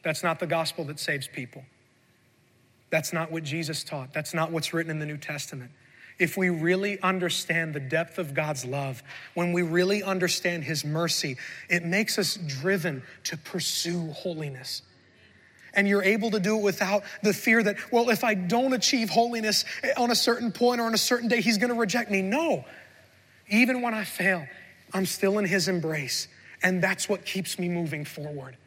That's 0.02 0.22
not 0.22 0.40
the 0.40 0.46
gospel 0.46 0.84
that 0.84 0.98
saves 0.98 1.28
people. 1.28 1.64
That's 2.90 3.12
not 3.12 3.30
what 3.30 3.44
Jesus 3.44 3.84
taught. 3.84 4.12
That's 4.12 4.34
not 4.34 4.50
what's 4.50 4.72
written 4.72 4.90
in 4.90 4.98
the 4.98 5.06
New 5.06 5.18
Testament 5.18 5.70
if 6.20 6.36
we 6.36 6.50
really 6.50 7.00
understand 7.00 7.74
the 7.74 7.80
depth 7.80 8.18
of 8.18 8.34
God's 8.34 8.64
love, 8.64 9.02
when 9.34 9.52
we 9.52 9.62
really 9.62 10.02
understand 10.02 10.62
His 10.62 10.84
mercy, 10.84 11.38
it 11.68 11.84
makes 11.84 12.18
us 12.18 12.36
driven 12.36 13.02
to 13.24 13.38
pursue 13.38 14.10
holiness. 14.12 14.82
And 15.72 15.88
you're 15.88 16.02
able 16.02 16.30
to 16.32 16.40
do 16.40 16.58
it 16.58 16.62
without 16.62 17.04
the 17.22 17.32
fear 17.32 17.62
that, 17.62 17.76
well, 17.90 18.10
if 18.10 18.22
I 18.22 18.34
don't 18.34 18.74
achieve 18.74 19.08
holiness 19.08 19.64
on 19.96 20.10
a 20.10 20.14
certain 20.14 20.52
point 20.52 20.80
or 20.80 20.84
on 20.84 20.94
a 20.94 20.98
certain 20.98 21.28
day, 21.28 21.40
He's 21.40 21.56
gonna 21.56 21.74
reject 21.74 22.10
me. 22.10 22.20
No. 22.20 22.66
Even 23.48 23.80
when 23.80 23.94
I 23.94 24.04
fail, 24.04 24.46
I'm 24.92 25.06
still 25.06 25.38
in 25.38 25.46
His 25.46 25.68
embrace. 25.68 26.28
And 26.62 26.82
that's 26.82 27.08
what 27.08 27.24
keeps 27.24 27.58
me 27.58 27.70
moving 27.70 28.04
forward. 28.04 28.58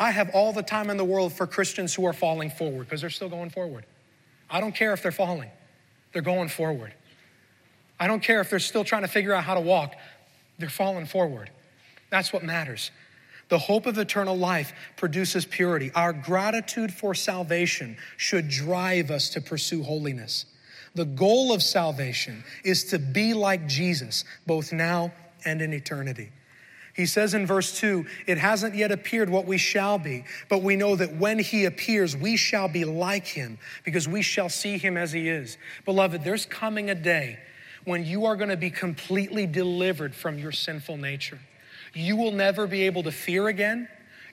I 0.00 0.12
have 0.12 0.30
all 0.30 0.54
the 0.54 0.62
time 0.62 0.88
in 0.88 0.96
the 0.96 1.04
world 1.04 1.34
for 1.34 1.46
Christians 1.46 1.94
who 1.94 2.06
are 2.06 2.14
falling 2.14 2.48
forward 2.48 2.86
because 2.86 3.02
they're 3.02 3.10
still 3.10 3.28
going 3.28 3.50
forward. 3.50 3.84
I 4.48 4.60
don't 4.60 4.74
care 4.74 4.94
if 4.94 5.02
they're 5.02 5.12
falling. 5.12 5.50
They're 6.12 6.22
going 6.22 6.48
forward. 6.48 6.94
I 8.00 8.06
don't 8.06 8.22
care 8.22 8.40
if 8.40 8.48
they're 8.48 8.58
still 8.58 8.82
trying 8.82 9.02
to 9.02 9.08
figure 9.08 9.34
out 9.34 9.44
how 9.44 9.54
to 9.54 9.60
walk, 9.60 9.94
they're 10.58 10.70
falling 10.70 11.04
forward. 11.04 11.50
That's 12.08 12.32
what 12.32 12.42
matters. 12.42 12.90
The 13.50 13.58
hope 13.58 13.84
of 13.84 13.98
eternal 13.98 14.38
life 14.38 14.72
produces 14.96 15.44
purity. 15.44 15.92
Our 15.94 16.14
gratitude 16.14 16.94
for 16.94 17.14
salvation 17.14 17.98
should 18.16 18.48
drive 18.48 19.10
us 19.10 19.28
to 19.30 19.40
pursue 19.42 19.82
holiness. 19.82 20.46
The 20.94 21.04
goal 21.04 21.52
of 21.52 21.62
salvation 21.62 22.42
is 22.64 22.84
to 22.84 22.98
be 22.98 23.34
like 23.34 23.68
Jesus, 23.68 24.24
both 24.46 24.72
now 24.72 25.12
and 25.44 25.60
in 25.60 25.74
eternity. 25.74 26.30
He 26.94 27.06
says 27.06 27.34
in 27.34 27.46
verse 27.46 27.78
2, 27.78 28.04
it 28.26 28.38
hasn't 28.38 28.74
yet 28.74 28.90
appeared 28.90 29.30
what 29.30 29.46
we 29.46 29.58
shall 29.58 29.98
be, 29.98 30.24
but 30.48 30.62
we 30.62 30.76
know 30.76 30.96
that 30.96 31.16
when 31.16 31.38
he 31.38 31.64
appears, 31.64 32.16
we 32.16 32.36
shall 32.36 32.68
be 32.68 32.84
like 32.84 33.26
him 33.26 33.58
because 33.84 34.08
we 34.08 34.22
shall 34.22 34.48
see 34.48 34.76
him 34.76 34.96
as 34.96 35.12
he 35.12 35.28
is. 35.28 35.56
Beloved, 35.84 36.24
there's 36.24 36.46
coming 36.46 36.90
a 36.90 36.94
day 36.94 37.38
when 37.84 38.04
you 38.04 38.26
are 38.26 38.36
going 38.36 38.50
to 38.50 38.56
be 38.56 38.70
completely 38.70 39.46
delivered 39.46 40.14
from 40.14 40.38
your 40.38 40.52
sinful 40.52 40.96
nature. 40.96 41.38
You 41.94 42.16
will 42.16 42.32
never 42.32 42.66
be 42.66 42.82
able 42.82 43.02
to 43.04 43.12
fear 43.12 43.48
again. 43.48 43.88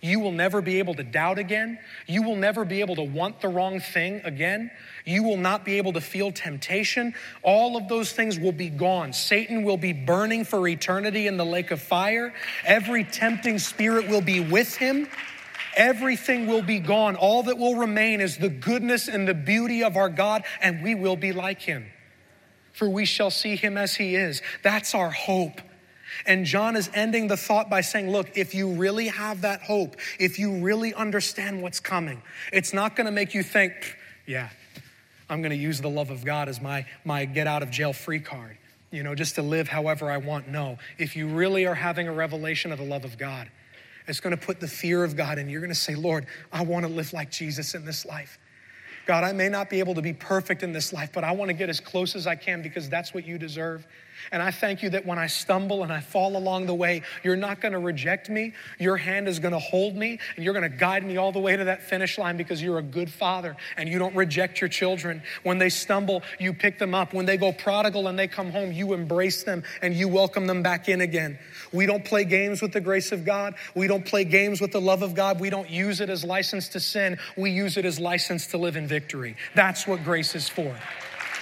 You 0.08 0.22
will 0.22 0.32
never 0.32 0.62
be 0.62 0.80
able 0.80 0.94
to 0.94 1.04
doubt 1.04 1.38
again. 1.38 1.80
You 2.08 2.24
will 2.24 2.38
never 2.38 2.64
be 2.64 2.80
able 2.80 2.96
to 2.96 3.04
want 3.04 3.42
the 3.42 3.50
wrong 3.50 3.82
thing 3.82 4.22
again. 4.24 4.72
You 5.04 5.22
will 5.24 5.36
not 5.36 5.66
be 5.66 5.78
able 5.78 5.92
to 5.94 6.02
feel 6.02 6.32
temptation. 6.32 7.14
All 7.44 7.76
of 7.76 7.90
those 7.90 8.14
things 8.14 8.40
will 8.40 8.54
be 8.54 8.70
gone. 8.70 9.12
Satan 9.12 9.64
will 9.64 9.76
be 9.76 9.92
burning 9.92 10.46
for 10.46 10.66
eternity 10.66 11.28
in 11.28 11.36
the 11.36 11.46
lake 11.46 11.72
of 11.72 11.82
fire. 11.82 12.34
Every 12.66 13.04
tempting 13.04 13.60
spirit 13.60 14.08
will 14.08 14.22
be 14.22 14.40
with 14.40 14.78
him. 14.78 15.10
Everything 15.76 16.48
will 16.48 16.62
be 16.64 16.80
gone. 16.80 17.18
All 17.18 17.44
that 17.44 17.58
will 17.58 17.76
remain 17.76 18.22
is 18.22 18.38
the 18.38 18.50
goodness 18.50 19.10
and 19.10 19.28
the 19.28 19.34
beauty 19.34 19.84
of 19.84 19.98
our 19.98 20.10
God, 20.10 20.44
and 20.62 20.82
we 20.82 20.96
will 20.96 21.18
be 21.18 21.34
like 21.34 21.62
him. 21.62 21.86
For 22.72 22.88
we 22.88 23.04
shall 23.04 23.30
see 23.30 23.58
him 23.58 23.78
as 23.78 23.96
he 23.96 24.16
is. 24.16 24.42
That's 24.64 24.96
our 24.96 25.12
hope. 25.12 25.60
And 26.26 26.46
John 26.46 26.76
is 26.76 26.90
ending 26.94 27.28
the 27.28 27.38
thought 27.38 27.70
by 27.70 27.82
saying, 27.82 28.10
Look, 28.10 28.38
if 28.38 28.54
you 28.56 28.74
really 28.74 29.08
have 29.08 29.42
that 29.42 29.62
hope, 29.62 29.96
if 30.20 30.40
you 30.40 30.60
really 30.60 30.94
understand 30.94 31.62
what's 31.62 31.80
coming, 31.80 32.22
it's 32.52 32.74
not 32.74 32.96
going 32.96 33.06
to 33.06 33.12
make 33.12 33.34
you 33.34 33.44
think, 33.44 33.96
yeah, 34.26 34.50
I'm 35.30 35.42
going 35.42 35.52
to 35.52 35.58
use 35.58 35.82
the 35.82 35.90
love 35.90 36.10
of 36.10 36.24
God 36.24 36.50
as 36.50 36.62
my, 36.62 36.86
my 37.04 37.26
get 37.26 37.48
out 37.48 37.64
of 37.64 37.70
jail 37.70 37.94
free 37.94 38.20
card, 38.20 38.58
you 38.92 39.04
know, 39.04 39.16
just 39.16 39.36
to 39.36 39.42
live 39.42 39.68
however 39.68 40.10
I 40.10 40.18
want. 40.18 40.48
No. 40.48 40.78
If 40.98 41.16
you 41.16 41.28
really 41.28 41.66
are 41.66 41.76
having 41.76 42.08
a 42.08 42.14
revelation 42.14 42.72
of 42.72 42.78
the 42.78 42.86
love 42.86 43.04
of 43.04 43.18
God, 43.18 43.50
it's 44.08 44.22
going 44.22 44.36
to 44.36 44.42
put 44.42 44.60
the 44.60 44.68
fear 44.68 45.04
of 45.04 45.18
God 45.18 45.38
in. 45.38 45.50
You're 45.50 45.62
going 45.62 45.70
to 45.70 45.76
say, 45.76 45.96
Lord, 45.96 46.28
I 46.52 46.64
want 46.64 46.86
to 46.86 46.92
live 46.92 47.12
like 47.12 47.30
Jesus 47.30 47.76
in 47.76 47.86
this 47.86 48.06
life. 48.06 48.40
God, 49.06 49.24
I 49.24 49.32
may 49.32 49.50
not 49.50 49.70
be 49.70 49.80
able 49.80 49.96
to 49.96 50.02
be 50.02 50.14
perfect 50.14 50.64
in 50.64 50.74
this 50.74 50.92
life, 50.92 51.12
but 51.14 51.24
I 51.24 51.32
want 51.32 51.50
to 51.50 51.54
get 51.54 51.70
as 51.70 51.80
close 51.80 52.16
as 52.16 52.28
I 52.28 52.36
can 52.36 52.62
because 52.62 52.90
that's 52.90 53.14
what 53.14 53.26
you 53.26 53.38
deserve. 53.38 53.86
And 54.32 54.42
I 54.42 54.52
thank 54.52 54.84
you 54.84 54.90
that 54.92 55.06
when 55.06 55.18
I 55.18 55.28
stumble 55.28 55.84
and 55.84 55.92
I 55.92 56.00
fall 56.00 56.38
along 56.38 56.66
the 56.66 56.74
way, 56.74 57.04
you're 57.24 57.36
not 57.36 57.62
going 57.62 57.72
to 57.72 57.80
reject 57.80 58.30
me. 58.30 58.54
Your 58.80 58.98
hand 58.98 59.28
is 59.28 59.40
going 59.40 59.54
to 59.54 59.60
hold 59.60 59.96
me 59.96 60.20
and 60.36 60.44
you're 60.44 60.54
going 60.54 60.70
to 60.70 60.78
guide 60.78 61.06
me 61.06 61.18
all 61.18 61.32
the 61.32 61.40
way 61.40 61.56
to 61.56 61.66
that 61.66 61.84
finish 61.84 62.18
line 62.18 62.38
because 62.38 62.62
you're 62.62 62.80
a 62.80 62.84
good 62.84 63.10
father 63.10 63.56
and 63.76 63.90
you 63.90 64.00
don't 64.00 64.16
reject 64.16 64.62
your 64.62 64.68
children. 64.70 65.22
When 65.44 65.58
they 65.58 65.70
stumble, 65.70 66.24
you 66.40 66.54
pick 66.54 66.80
them 66.80 66.94
up. 66.94 67.14
When 67.14 67.26
they 67.26 67.38
go 67.38 67.52
prodigal 67.52 68.08
and 68.08 68.18
they 68.18 68.28
come 68.28 68.52
home, 68.52 68.72
you 68.72 68.94
embrace 68.94 69.44
them 69.44 69.64
and 69.82 69.94
you 69.94 70.08
welcome 70.08 70.48
them 70.48 70.64
back 70.64 70.90
in 70.90 71.02
again. 71.02 71.40
We 71.72 71.86
don't 71.86 72.04
play 72.04 72.24
games 72.24 72.62
with 72.62 72.74
the 72.74 72.82
grace 72.82 73.12
of 73.12 73.26
God. 73.26 73.56
We 73.76 73.88
don't 73.88 74.06
play 74.06 74.24
games 74.24 74.62
with 74.62 74.72
the 74.72 74.82
love 74.82 75.02
of 75.02 75.16
God. 75.16 75.40
We 75.40 75.50
don't 75.50 75.70
use 75.70 76.02
it 76.02 76.10
as 76.10 76.24
license 76.24 76.70
to 76.70 76.80
sin. 76.80 77.18
We 77.36 77.52
use 77.52 77.78
it 77.78 77.86
as 77.86 78.00
license 78.00 78.48
to 78.48 78.58
live 78.58 78.76
in 78.76 78.88
victory. 78.88 79.36
That's 79.56 79.88
what 79.88 80.04
grace 80.04 80.36
is 80.36 80.48
for. 80.50 80.76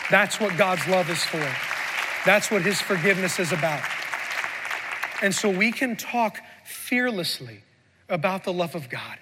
That's 0.10 0.40
what 0.40 0.56
God's 0.58 0.88
love 0.88 1.10
is 1.10 1.24
for. 1.24 1.48
That's 2.26 2.50
what 2.50 2.62
His 2.62 2.82
forgiveness 2.82 3.40
is 3.40 3.52
about. 3.52 3.82
And 5.22 5.34
so 5.34 5.50
we 5.50 5.72
can 5.72 5.96
talk 5.96 6.40
fearlessly 6.66 7.64
about 8.10 8.44
the 8.44 8.54
love 8.54 8.76
of 8.76 8.90
God. 8.90 9.18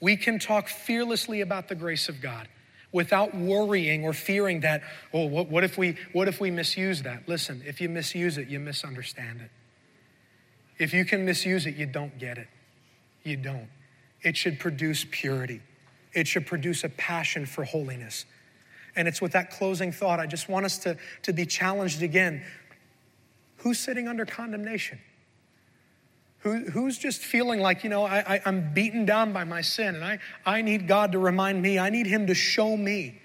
We 0.00 0.16
can 0.16 0.38
talk 0.38 0.68
fearlessly 0.68 1.40
about 1.40 1.68
the 1.68 1.74
grace 1.74 2.08
of 2.08 2.20
God 2.20 2.48
without 2.92 3.34
worrying 3.34 4.04
or 4.04 4.12
fearing 4.12 4.60
that, 4.60 4.82
oh, 5.12 5.26
what, 5.26 5.48
what, 5.48 5.64
if 5.64 5.78
we, 5.78 5.96
what 6.12 6.28
if 6.28 6.40
we 6.40 6.50
misuse 6.50 7.02
that? 7.02 7.28
Listen, 7.28 7.62
if 7.66 7.80
you 7.80 7.88
misuse 7.88 8.38
it, 8.38 8.48
you 8.48 8.58
misunderstand 8.58 9.40
it. 9.40 9.50
If 10.78 10.94
you 10.94 11.04
can 11.04 11.24
misuse 11.24 11.66
it, 11.66 11.76
you 11.76 11.86
don't 11.86 12.18
get 12.18 12.38
it. 12.38 12.48
You 13.22 13.36
don't. 13.36 13.68
It 14.22 14.36
should 14.36 14.58
produce 14.58 15.06
purity, 15.10 15.60
it 16.12 16.26
should 16.26 16.46
produce 16.46 16.84
a 16.84 16.88
passion 16.88 17.46
for 17.46 17.64
holiness. 17.64 18.24
And 18.96 19.06
it's 19.06 19.20
with 19.20 19.32
that 19.32 19.50
closing 19.50 19.92
thought, 19.92 20.20
I 20.20 20.26
just 20.26 20.48
want 20.48 20.66
us 20.66 20.78
to, 20.78 20.96
to 21.22 21.32
be 21.32 21.46
challenged 21.46 22.02
again. 22.02 22.42
Who's 23.58 23.78
sitting 23.78 24.08
under 24.08 24.24
condemnation? 24.24 24.98
Who, 26.40 26.70
who's 26.70 26.96
just 26.96 27.20
feeling 27.20 27.60
like, 27.60 27.84
you 27.84 27.90
know, 27.90 28.06
I, 28.06 28.40
I'm 28.46 28.72
beaten 28.72 29.04
down 29.04 29.32
by 29.32 29.44
my 29.44 29.60
sin 29.60 29.94
and 29.94 30.04
I, 30.04 30.18
I 30.46 30.62
need 30.62 30.88
God 30.88 31.12
to 31.12 31.18
remind 31.18 31.60
me, 31.60 31.78
I 31.78 31.90
need 31.90 32.06
Him 32.06 32.26
to 32.28 32.34
show 32.34 32.76
me 32.76 33.20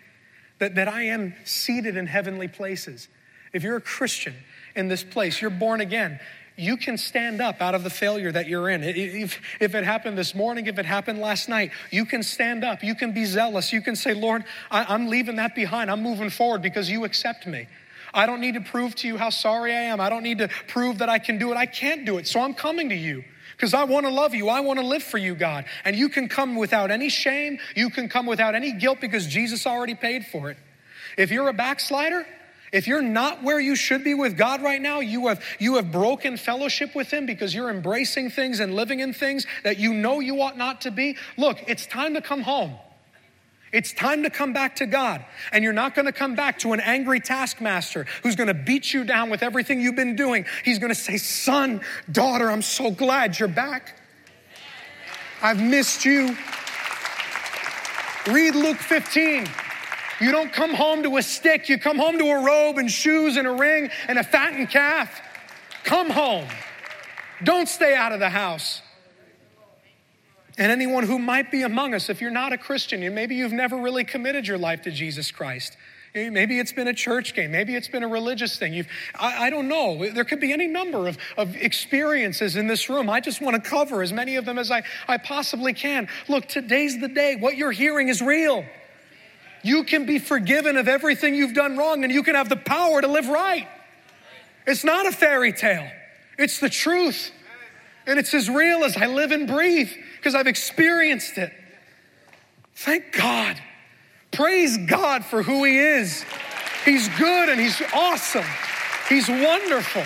that, 0.59 0.75
that 0.75 0.87
I 0.87 1.03
am 1.03 1.33
seated 1.45 1.95
in 1.95 2.07
heavenly 2.07 2.49
places. 2.49 3.07
If 3.53 3.63
you're 3.63 3.77
a 3.77 3.81
Christian 3.81 4.35
in 4.75 4.89
this 4.89 5.03
place, 5.03 5.41
you're 5.41 5.49
born 5.49 5.79
again, 5.79 6.19
you 6.57 6.77
can 6.77 6.97
stand 6.97 7.41
up 7.41 7.61
out 7.61 7.75
of 7.75 7.83
the 7.83 7.89
failure 7.89 8.31
that 8.31 8.47
you're 8.47 8.69
in. 8.69 8.83
If, 8.83 9.41
if 9.59 9.75
it 9.75 9.83
happened 9.83 10.17
this 10.17 10.33
morning, 10.33 10.67
if 10.67 10.79
it 10.79 10.85
happened 10.85 11.19
last 11.19 11.49
night, 11.49 11.71
you 11.91 12.05
can 12.05 12.23
stand 12.23 12.63
up. 12.63 12.83
You 12.83 12.95
can 12.95 13.11
be 13.11 13.25
zealous. 13.25 13.73
You 13.73 13.81
can 13.81 13.95
say, 13.95 14.13
Lord, 14.13 14.45
I, 14.71 14.85
I'm 14.85 15.07
leaving 15.07 15.35
that 15.35 15.53
behind. 15.53 15.91
I'm 15.91 16.01
moving 16.01 16.29
forward 16.29 16.61
because 16.61 16.89
you 16.89 17.03
accept 17.03 17.45
me. 17.45 17.67
I 18.13 18.25
don't 18.25 18.39
need 18.39 18.53
to 18.53 18.61
prove 18.61 18.95
to 18.95 19.07
you 19.07 19.17
how 19.17 19.29
sorry 19.29 19.73
I 19.73 19.81
am. 19.81 19.99
I 19.99 20.09
don't 20.09 20.23
need 20.23 20.37
to 20.37 20.47
prove 20.67 20.99
that 20.99 21.09
I 21.09 21.19
can 21.19 21.37
do 21.37 21.51
it. 21.51 21.57
I 21.57 21.65
can't 21.65 22.05
do 22.05 22.17
it. 22.17 22.27
So 22.27 22.39
I'm 22.39 22.53
coming 22.53 22.87
to 22.89 22.95
you 22.95 23.25
because 23.51 23.73
I 23.73 23.83
want 23.83 24.05
to 24.05 24.11
love 24.11 24.33
you. 24.33 24.47
I 24.47 24.61
want 24.61 24.79
to 24.79 24.85
live 24.85 25.03
for 25.03 25.17
you, 25.17 25.35
God. 25.35 25.65
And 25.83 25.97
you 25.97 26.07
can 26.07 26.29
come 26.29 26.55
without 26.55 26.91
any 26.91 27.09
shame. 27.09 27.59
You 27.75 27.89
can 27.89 28.07
come 28.07 28.25
without 28.25 28.55
any 28.55 28.71
guilt 28.71 29.01
because 29.01 29.27
Jesus 29.27 29.67
already 29.67 29.95
paid 29.95 30.25
for 30.25 30.49
it. 30.49 30.57
If 31.17 31.31
you're 31.31 31.49
a 31.49 31.53
backslider, 31.53 32.25
if 32.71 32.87
you're 32.87 33.01
not 33.01 33.43
where 33.43 33.59
you 33.59 33.75
should 33.75 34.03
be 34.03 34.13
with 34.13 34.37
God 34.37 34.61
right 34.61 34.81
now, 34.81 34.99
you 34.99 35.27
have, 35.27 35.43
you 35.59 35.75
have 35.75 35.91
broken 35.91 36.37
fellowship 36.37 36.95
with 36.95 37.11
Him 37.11 37.25
because 37.25 37.53
you're 37.53 37.69
embracing 37.69 38.29
things 38.29 38.59
and 38.59 38.73
living 38.73 38.99
in 38.99 39.13
things 39.13 39.45
that 39.63 39.77
you 39.77 39.93
know 39.93 40.19
you 40.19 40.41
ought 40.41 40.57
not 40.57 40.81
to 40.81 40.91
be. 40.91 41.17
Look, 41.37 41.63
it's 41.67 41.85
time 41.85 42.15
to 42.15 42.21
come 42.21 42.41
home. 42.41 42.75
It's 43.71 43.91
time 43.91 44.23
to 44.23 44.29
come 44.29 44.53
back 44.53 44.77
to 44.77 44.85
God. 44.85 45.25
And 45.51 45.63
you're 45.63 45.73
not 45.73 45.95
going 45.95 46.05
to 46.05 46.13
come 46.13 46.35
back 46.35 46.59
to 46.59 46.71
an 46.71 46.79
angry 46.79 47.19
taskmaster 47.19 48.05
who's 48.23 48.35
going 48.37 48.47
to 48.47 48.53
beat 48.53 48.93
you 48.93 49.03
down 49.03 49.29
with 49.29 49.43
everything 49.43 49.81
you've 49.81 49.97
been 49.97 50.15
doing. 50.15 50.45
He's 50.63 50.79
going 50.79 50.93
to 50.93 50.99
say, 50.99 51.17
Son, 51.17 51.81
daughter, 52.09 52.49
I'm 52.49 52.61
so 52.61 52.89
glad 52.89 53.37
you're 53.37 53.49
back. 53.49 53.99
I've 55.41 55.61
missed 55.61 56.05
you. 56.05 56.37
Read 58.27 58.55
Luke 58.55 58.77
15. 58.77 59.45
You 60.21 60.31
don't 60.31 60.51
come 60.51 60.73
home 60.73 61.03
to 61.03 61.17
a 61.17 61.21
stick, 61.21 61.67
you 61.69 61.77
come 61.77 61.97
home 61.97 62.17
to 62.17 62.25
a 62.25 62.43
robe 62.43 62.77
and 62.77 62.89
shoes 62.89 63.37
and 63.37 63.47
a 63.47 63.51
ring 63.51 63.89
and 64.07 64.17
a 64.17 64.23
fattened 64.23 64.69
calf. 64.69 65.21
Come 65.83 66.09
home. 66.09 66.47
Don't 67.43 67.67
stay 67.67 67.95
out 67.95 68.11
of 68.11 68.19
the 68.19 68.29
house. 68.29 68.81
And 70.57 70.71
anyone 70.71 71.03
who 71.03 71.19
might 71.19 71.51
be 71.51 71.63
among 71.63 71.93
us, 71.93 72.09
if 72.09 72.21
you're 72.21 72.31
not 72.31 72.53
a 72.53 72.57
Christian, 72.57 73.03
and 73.03 73.13
maybe 73.13 73.35
you've 73.35 73.51
never 73.51 73.75
really 73.75 74.05
committed 74.05 74.47
your 74.47 74.57
life 74.57 74.83
to 74.83 74.91
Jesus 74.91 75.31
Christ. 75.31 75.75
Maybe 76.13 76.59
it's 76.59 76.71
been 76.71 76.87
a 76.87 76.93
church 76.93 77.35
game. 77.35 77.51
Maybe 77.51 77.75
it's 77.75 77.89
been 77.89 78.03
a 78.03 78.07
religious 78.07 78.57
thing. 78.57 78.73
You've, 78.73 78.87
I, 79.15 79.47
I 79.47 79.49
don't 79.49 79.67
know. 79.67 80.09
There 80.09 80.23
could 80.23 80.39
be 80.39 80.53
any 80.53 80.65
number 80.65 81.09
of, 81.09 81.17
of 81.35 81.57
experiences 81.57 82.55
in 82.55 82.67
this 82.67 82.89
room. 82.89 83.09
I 83.09 83.19
just 83.19 83.41
want 83.41 83.61
to 83.61 83.69
cover 83.69 84.01
as 84.01 84.13
many 84.13 84.37
of 84.37 84.45
them 84.45 84.57
as 84.57 84.71
I, 84.71 84.83
I 85.09 85.17
possibly 85.17 85.73
can. 85.73 86.07
Look, 86.29 86.45
today's 86.45 87.01
the 87.01 87.09
day. 87.09 87.35
What 87.35 87.57
you're 87.57 87.73
hearing 87.73 88.07
is 88.07 88.21
real. 88.21 88.63
You 89.65 89.83
can 89.83 90.05
be 90.05 90.19
forgiven 90.19 90.77
of 90.77 90.87
everything 90.87 91.33
you've 91.33 91.55
done 91.55 91.75
wrong 91.75 92.03
and 92.03 92.13
you 92.13 92.21
can 92.21 92.35
have 92.35 92.49
the 92.49 92.55
power 92.55 93.01
to 93.01 93.07
live 93.07 93.27
right. 93.27 93.67
It's 94.67 94.83
not 94.83 95.07
a 95.07 95.11
fairy 95.11 95.53
tale, 95.53 95.89
it's 96.37 96.59
the 96.59 96.69
truth. 96.69 97.31
And 98.07 98.19
it's 98.19 98.35
as 98.35 98.47
real 98.47 98.83
as 98.83 98.95
I 98.95 99.07
live 99.07 99.31
and 99.31 99.47
breathe 99.47 99.89
because 100.17 100.35
I've 100.35 100.45
experienced 100.45 101.39
it. 101.39 101.51
Thank 102.75 103.13
God. 103.13 103.57
Praise 104.31 104.77
God 104.77 105.25
for 105.25 105.41
who 105.41 105.63
He 105.63 105.79
is. 105.79 106.23
He's 106.83 107.09
good 107.17 107.49
and 107.49 107.59
He's 107.59 107.81
awesome. 107.95 108.45
He's 109.09 109.27
wonderful. 109.27 110.03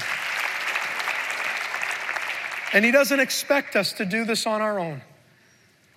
And 2.71 2.85
He 2.85 2.91
doesn't 2.91 3.19
expect 3.19 3.75
us 3.75 3.91
to 3.93 4.05
do 4.05 4.23
this 4.23 4.47
on 4.47 4.61
our 4.61 4.79
own. 4.79 5.01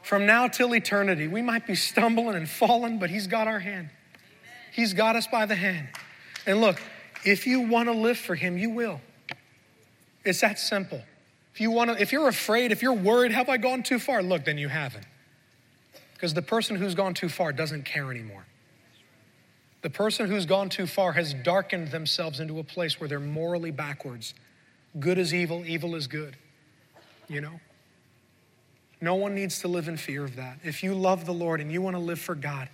From 0.02 0.26
now 0.26 0.48
till 0.48 0.74
eternity, 0.74 1.28
we 1.28 1.42
might 1.42 1.66
be 1.66 1.74
stumbling 1.74 2.34
and 2.34 2.48
falling, 2.48 2.98
but 2.98 3.10
He's 3.10 3.26
got 3.26 3.46
our 3.46 3.60
hand. 3.60 3.90
He's 4.72 4.94
got 4.94 5.16
us 5.16 5.26
by 5.26 5.46
the 5.46 5.54
hand. 5.54 5.88
And 6.46 6.60
look, 6.60 6.80
if 7.24 7.46
you 7.46 7.60
want 7.60 7.88
to 7.88 7.92
live 7.92 8.18
for 8.18 8.34
Him, 8.34 8.58
you 8.58 8.70
will. 8.70 9.00
It's 10.24 10.40
that 10.40 10.58
simple. 10.58 11.02
If 11.54 11.60
you 11.60 11.70
want 11.70 11.90
to, 11.90 12.00
if 12.00 12.12
you're 12.12 12.28
afraid, 12.28 12.72
if 12.72 12.82
you're 12.82 12.92
worried, 12.92 13.32
have 13.32 13.48
I 13.48 13.58
gone 13.58 13.82
too 13.82 13.98
far? 13.98 14.22
Look, 14.22 14.44
then 14.44 14.58
you 14.58 14.68
haven't. 14.68 15.06
Because 16.14 16.34
the 16.34 16.42
person 16.42 16.76
who's 16.76 16.94
gone 16.94 17.14
too 17.14 17.28
far 17.28 17.52
doesn't 17.52 17.84
care 17.84 18.10
anymore. 18.10 18.46
The 19.82 19.90
person 19.90 20.28
who's 20.28 20.46
gone 20.46 20.68
too 20.68 20.86
far 20.86 21.12
has 21.12 21.34
darkened 21.34 21.90
themselves 21.90 22.38
into 22.40 22.58
a 22.60 22.64
place 22.64 23.00
where 23.00 23.08
they're 23.08 23.20
morally 23.20 23.72
backwards. 23.72 24.32
Good 24.98 25.18
is 25.18 25.34
evil, 25.34 25.64
evil 25.66 25.94
is 25.96 26.06
good. 26.06 26.36
You 27.28 27.40
know? 27.40 27.60
No 29.02 29.16
one 29.16 29.34
needs 29.34 29.58
to 29.58 29.68
live 29.68 29.88
in 29.88 29.96
fear 29.96 30.24
of 30.24 30.36
that. 30.36 30.60
If 30.62 30.84
you 30.84 30.94
love 30.94 31.26
the 31.26 31.34
Lord 31.34 31.60
and 31.60 31.72
you 31.72 31.82
want 31.82 31.96
to 31.96 32.00
live 32.00 32.20
for 32.20 32.36
God, 32.36 32.68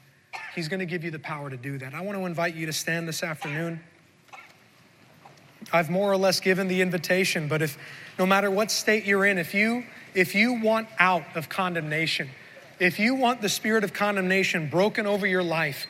He's 0.54 0.68
going 0.68 0.80
to 0.80 0.86
give 0.86 1.02
you 1.02 1.10
the 1.10 1.18
power 1.18 1.48
to 1.48 1.56
do 1.56 1.78
that. 1.78 1.94
I 1.94 2.02
want 2.02 2.18
to 2.18 2.26
invite 2.26 2.54
you 2.54 2.66
to 2.66 2.72
stand 2.72 3.08
this 3.08 3.22
afternoon. 3.22 3.80
I've 5.72 5.88
more 5.88 6.12
or 6.12 6.18
less 6.18 6.38
given 6.38 6.68
the 6.68 6.82
invitation, 6.82 7.48
but 7.48 7.62
if 7.62 7.78
no 8.18 8.26
matter 8.26 8.50
what 8.50 8.70
state 8.70 9.04
you're 9.04 9.24
in, 9.24 9.38
if 9.38 9.54
you 9.54 9.84
if 10.14 10.34
you 10.34 10.60
want 10.60 10.88
out 10.98 11.24
of 11.34 11.48
condemnation, 11.48 12.28
if 12.78 12.98
you 12.98 13.14
want 13.14 13.40
the 13.40 13.48
spirit 13.48 13.82
of 13.82 13.94
condemnation 13.94 14.68
broken 14.68 15.06
over 15.06 15.26
your 15.26 15.42
life, 15.42 15.86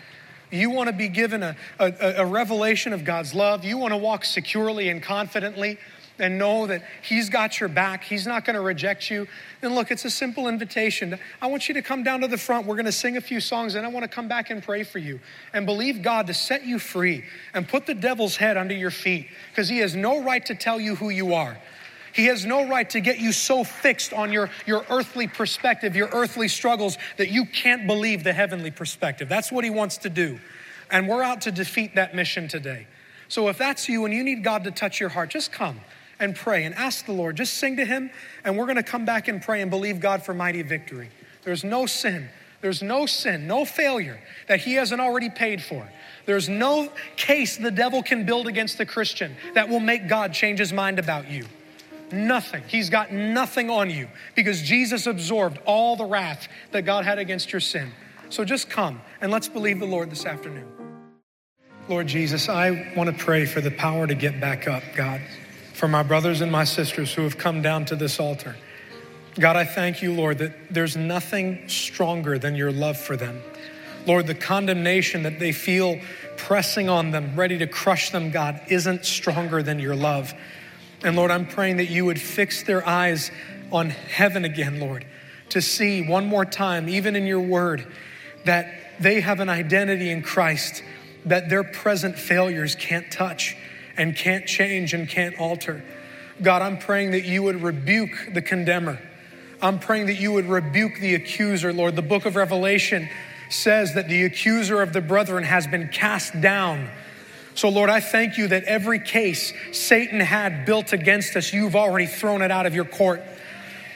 you 0.52 0.70
want 0.70 0.88
to 0.88 0.92
be 0.92 1.08
given 1.08 1.42
a, 1.42 1.56
a, 1.80 1.92
a 2.18 2.26
revelation 2.26 2.92
of 2.92 3.04
God's 3.04 3.34
love, 3.34 3.64
you 3.64 3.76
want 3.76 3.92
to 3.92 3.96
walk 3.96 4.24
securely 4.24 4.88
and 4.88 5.02
confidently, 5.02 5.78
and 6.18 6.38
know 6.38 6.66
that 6.66 6.82
He's 7.02 7.28
got 7.28 7.60
your 7.60 7.68
back. 7.68 8.04
He's 8.04 8.26
not 8.26 8.44
going 8.44 8.54
to 8.54 8.60
reject 8.60 9.10
you. 9.10 9.26
And 9.62 9.74
look, 9.74 9.90
it's 9.90 10.04
a 10.04 10.10
simple 10.10 10.48
invitation. 10.48 11.18
I 11.40 11.46
want 11.48 11.68
you 11.68 11.74
to 11.74 11.82
come 11.82 12.02
down 12.02 12.20
to 12.20 12.28
the 12.28 12.38
front. 12.38 12.66
We're 12.66 12.76
going 12.76 12.86
to 12.86 12.92
sing 12.92 13.16
a 13.16 13.20
few 13.20 13.40
songs, 13.40 13.74
and 13.74 13.86
I 13.86 13.88
want 13.90 14.04
to 14.04 14.08
come 14.08 14.28
back 14.28 14.50
and 14.50 14.62
pray 14.62 14.82
for 14.82 14.98
you 14.98 15.20
and 15.52 15.66
believe 15.66 16.02
God 16.02 16.26
to 16.28 16.34
set 16.34 16.64
you 16.64 16.78
free 16.78 17.24
and 17.54 17.66
put 17.66 17.86
the 17.86 17.94
devil's 17.94 18.36
head 18.36 18.56
under 18.56 18.74
your 18.74 18.90
feet 18.90 19.28
because 19.50 19.68
he 19.68 19.78
has 19.78 19.94
no 19.94 20.22
right 20.22 20.44
to 20.46 20.54
tell 20.54 20.80
you 20.80 20.94
who 20.94 21.10
you 21.10 21.34
are. 21.34 21.58
He 22.12 22.26
has 22.26 22.44
no 22.44 22.68
right 22.68 22.88
to 22.90 23.00
get 23.00 23.20
you 23.20 23.32
so 23.32 23.64
fixed 23.64 24.12
on 24.12 24.32
your, 24.32 24.50
your 24.66 24.84
earthly 24.90 25.26
perspective, 25.26 25.94
your 25.94 26.08
earthly 26.08 26.48
struggles, 26.48 26.98
that 27.16 27.30
you 27.30 27.44
can't 27.44 27.86
believe 27.86 28.24
the 28.24 28.32
heavenly 28.32 28.70
perspective. 28.70 29.28
That's 29.28 29.52
what 29.52 29.62
he 29.62 29.70
wants 29.70 29.98
to 29.98 30.10
do. 30.10 30.40
And 30.90 31.08
we're 31.08 31.22
out 31.22 31.42
to 31.42 31.52
defeat 31.52 31.94
that 31.96 32.14
mission 32.14 32.48
today. 32.48 32.86
So 33.28 33.48
if 33.48 33.58
that's 33.58 33.88
you 33.88 34.04
and 34.04 34.14
you 34.14 34.24
need 34.24 34.42
God 34.42 34.64
to 34.64 34.70
touch 34.70 35.00
your 35.00 35.10
heart, 35.10 35.30
just 35.30 35.52
come 35.52 35.80
and 36.20 36.34
pray 36.34 36.64
and 36.64 36.74
ask 36.74 37.06
the 37.06 37.12
Lord. 37.12 37.36
Just 37.36 37.54
sing 37.54 37.76
to 37.76 37.84
Him, 37.84 38.10
and 38.44 38.56
we're 38.56 38.66
going 38.66 38.76
to 38.76 38.82
come 38.82 39.04
back 39.04 39.28
and 39.28 39.40
pray 39.40 39.60
and 39.62 39.70
believe 39.70 40.00
God 40.00 40.22
for 40.22 40.34
mighty 40.34 40.62
victory. 40.62 41.10
There's 41.44 41.64
no 41.64 41.86
sin, 41.86 42.28
there's 42.60 42.82
no 42.82 43.06
sin, 43.06 43.46
no 43.46 43.64
failure 43.64 44.20
that 44.48 44.60
He 44.60 44.74
hasn't 44.74 45.00
already 45.00 45.30
paid 45.30 45.62
for. 45.62 45.88
There's 46.26 46.48
no 46.48 46.92
case 47.16 47.56
the 47.56 47.70
devil 47.70 48.02
can 48.02 48.26
build 48.26 48.46
against 48.48 48.78
the 48.78 48.86
Christian 48.86 49.34
that 49.54 49.68
will 49.68 49.80
make 49.80 50.08
God 50.08 50.32
change 50.32 50.58
His 50.58 50.72
mind 50.72 50.98
about 50.98 51.30
you. 51.30 51.46
Nothing. 52.10 52.62
He's 52.66 52.90
got 52.90 53.12
nothing 53.12 53.70
on 53.70 53.90
you 53.90 54.08
because 54.34 54.62
Jesus 54.62 55.06
absorbed 55.06 55.58
all 55.66 55.96
the 55.96 56.04
wrath 56.04 56.48
that 56.72 56.82
God 56.82 57.04
had 57.04 57.18
against 57.18 57.52
your 57.52 57.60
sin. 57.60 57.92
So 58.30 58.44
just 58.44 58.68
come 58.70 59.00
and 59.20 59.30
let's 59.30 59.48
believe 59.48 59.78
the 59.78 59.86
Lord 59.86 60.10
this 60.10 60.26
afternoon. 60.26 60.66
Lord 61.88 62.06
Jesus, 62.06 62.50
I 62.50 62.92
want 62.96 63.08
to 63.08 63.24
pray 63.24 63.46
for 63.46 63.62
the 63.62 63.70
power 63.70 64.06
to 64.06 64.14
get 64.14 64.40
back 64.40 64.68
up, 64.68 64.82
God, 64.94 65.22
for 65.78 65.86
my 65.86 66.02
brothers 66.02 66.40
and 66.40 66.50
my 66.50 66.64
sisters 66.64 67.14
who 67.14 67.22
have 67.22 67.38
come 67.38 67.62
down 67.62 67.84
to 67.84 67.94
this 67.94 68.18
altar. 68.18 68.56
God, 69.38 69.54
I 69.54 69.64
thank 69.64 70.02
you, 70.02 70.12
Lord, 70.12 70.38
that 70.38 70.74
there's 70.74 70.96
nothing 70.96 71.68
stronger 71.68 72.36
than 72.36 72.56
your 72.56 72.72
love 72.72 72.96
for 72.96 73.16
them. 73.16 73.40
Lord, 74.04 74.26
the 74.26 74.34
condemnation 74.34 75.22
that 75.22 75.38
they 75.38 75.52
feel 75.52 76.00
pressing 76.36 76.88
on 76.88 77.12
them, 77.12 77.36
ready 77.36 77.58
to 77.58 77.68
crush 77.68 78.10
them, 78.10 78.32
God, 78.32 78.60
isn't 78.66 79.04
stronger 79.04 79.62
than 79.62 79.78
your 79.78 79.94
love. 79.94 80.34
And 81.04 81.14
Lord, 81.14 81.30
I'm 81.30 81.46
praying 81.46 81.76
that 81.76 81.90
you 81.90 82.04
would 82.06 82.20
fix 82.20 82.64
their 82.64 82.84
eyes 82.84 83.30
on 83.70 83.90
heaven 83.90 84.44
again, 84.44 84.80
Lord, 84.80 85.06
to 85.50 85.62
see 85.62 86.02
one 86.02 86.26
more 86.26 86.44
time, 86.44 86.88
even 86.88 87.14
in 87.14 87.24
your 87.24 87.40
word, 87.40 87.86
that 88.46 88.98
they 88.98 89.20
have 89.20 89.38
an 89.38 89.48
identity 89.48 90.10
in 90.10 90.22
Christ 90.22 90.82
that 91.24 91.48
their 91.48 91.62
present 91.62 92.18
failures 92.18 92.74
can't 92.74 93.12
touch 93.12 93.56
and 93.98 94.16
can't 94.16 94.46
change 94.46 94.94
and 94.94 95.08
can't 95.08 95.38
alter. 95.38 95.82
God, 96.40 96.62
I'm 96.62 96.78
praying 96.78 97.10
that 97.10 97.24
you 97.24 97.42
would 97.42 97.62
rebuke 97.62 98.30
the 98.32 98.40
condemner. 98.40 99.00
I'm 99.60 99.80
praying 99.80 100.06
that 100.06 100.20
you 100.20 100.32
would 100.32 100.46
rebuke 100.46 101.00
the 101.00 101.14
accuser, 101.14 101.72
Lord. 101.72 101.96
The 101.96 102.02
book 102.02 102.24
of 102.24 102.36
Revelation 102.36 103.08
says 103.50 103.94
that 103.94 104.08
the 104.08 104.24
accuser 104.24 104.80
of 104.80 104.92
the 104.92 105.00
brethren 105.00 105.42
has 105.42 105.66
been 105.66 105.88
cast 105.88 106.40
down. 106.40 106.88
So, 107.54 107.68
Lord, 107.68 107.90
I 107.90 107.98
thank 107.98 108.38
you 108.38 108.48
that 108.48 108.64
every 108.64 109.00
case 109.00 109.52
Satan 109.72 110.20
had 110.20 110.64
built 110.64 110.92
against 110.92 111.34
us, 111.34 111.52
you've 111.52 111.74
already 111.74 112.06
thrown 112.06 112.40
it 112.42 112.52
out 112.52 112.66
of 112.66 112.74
your 112.74 112.84
court. 112.84 113.20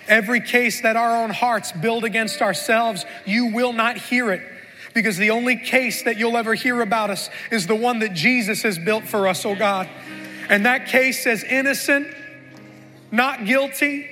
Every 0.08 0.40
case 0.40 0.82
that 0.82 0.96
our 0.96 1.22
own 1.22 1.30
hearts 1.30 1.70
build 1.70 2.02
against 2.02 2.42
ourselves, 2.42 3.04
you 3.24 3.46
will 3.46 3.72
not 3.72 3.96
hear 3.96 4.32
it 4.32 4.42
because 4.94 5.16
the 5.16 5.30
only 5.30 5.56
case 5.56 6.02
that 6.02 6.18
you'll 6.18 6.36
ever 6.36 6.54
hear 6.54 6.80
about 6.80 7.10
us 7.10 7.30
is 7.50 7.66
the 7.66 7.76
one 7.76 8.00
that 8.00 8.14
Jesus 8.14 8.62
has 8.62 8.78
built 8.78 9.04
for 9.04 9.28
us, 9.28 9.44
oh 9.44 9.54
God. 9.54 9.88
And 10.48 10.66
that 10.66 10.86
case 10.86 11.22
says 11.22 11.44
innocent, 11.44 12.08
not 13.10 13.44
guilty, 13.46 14.08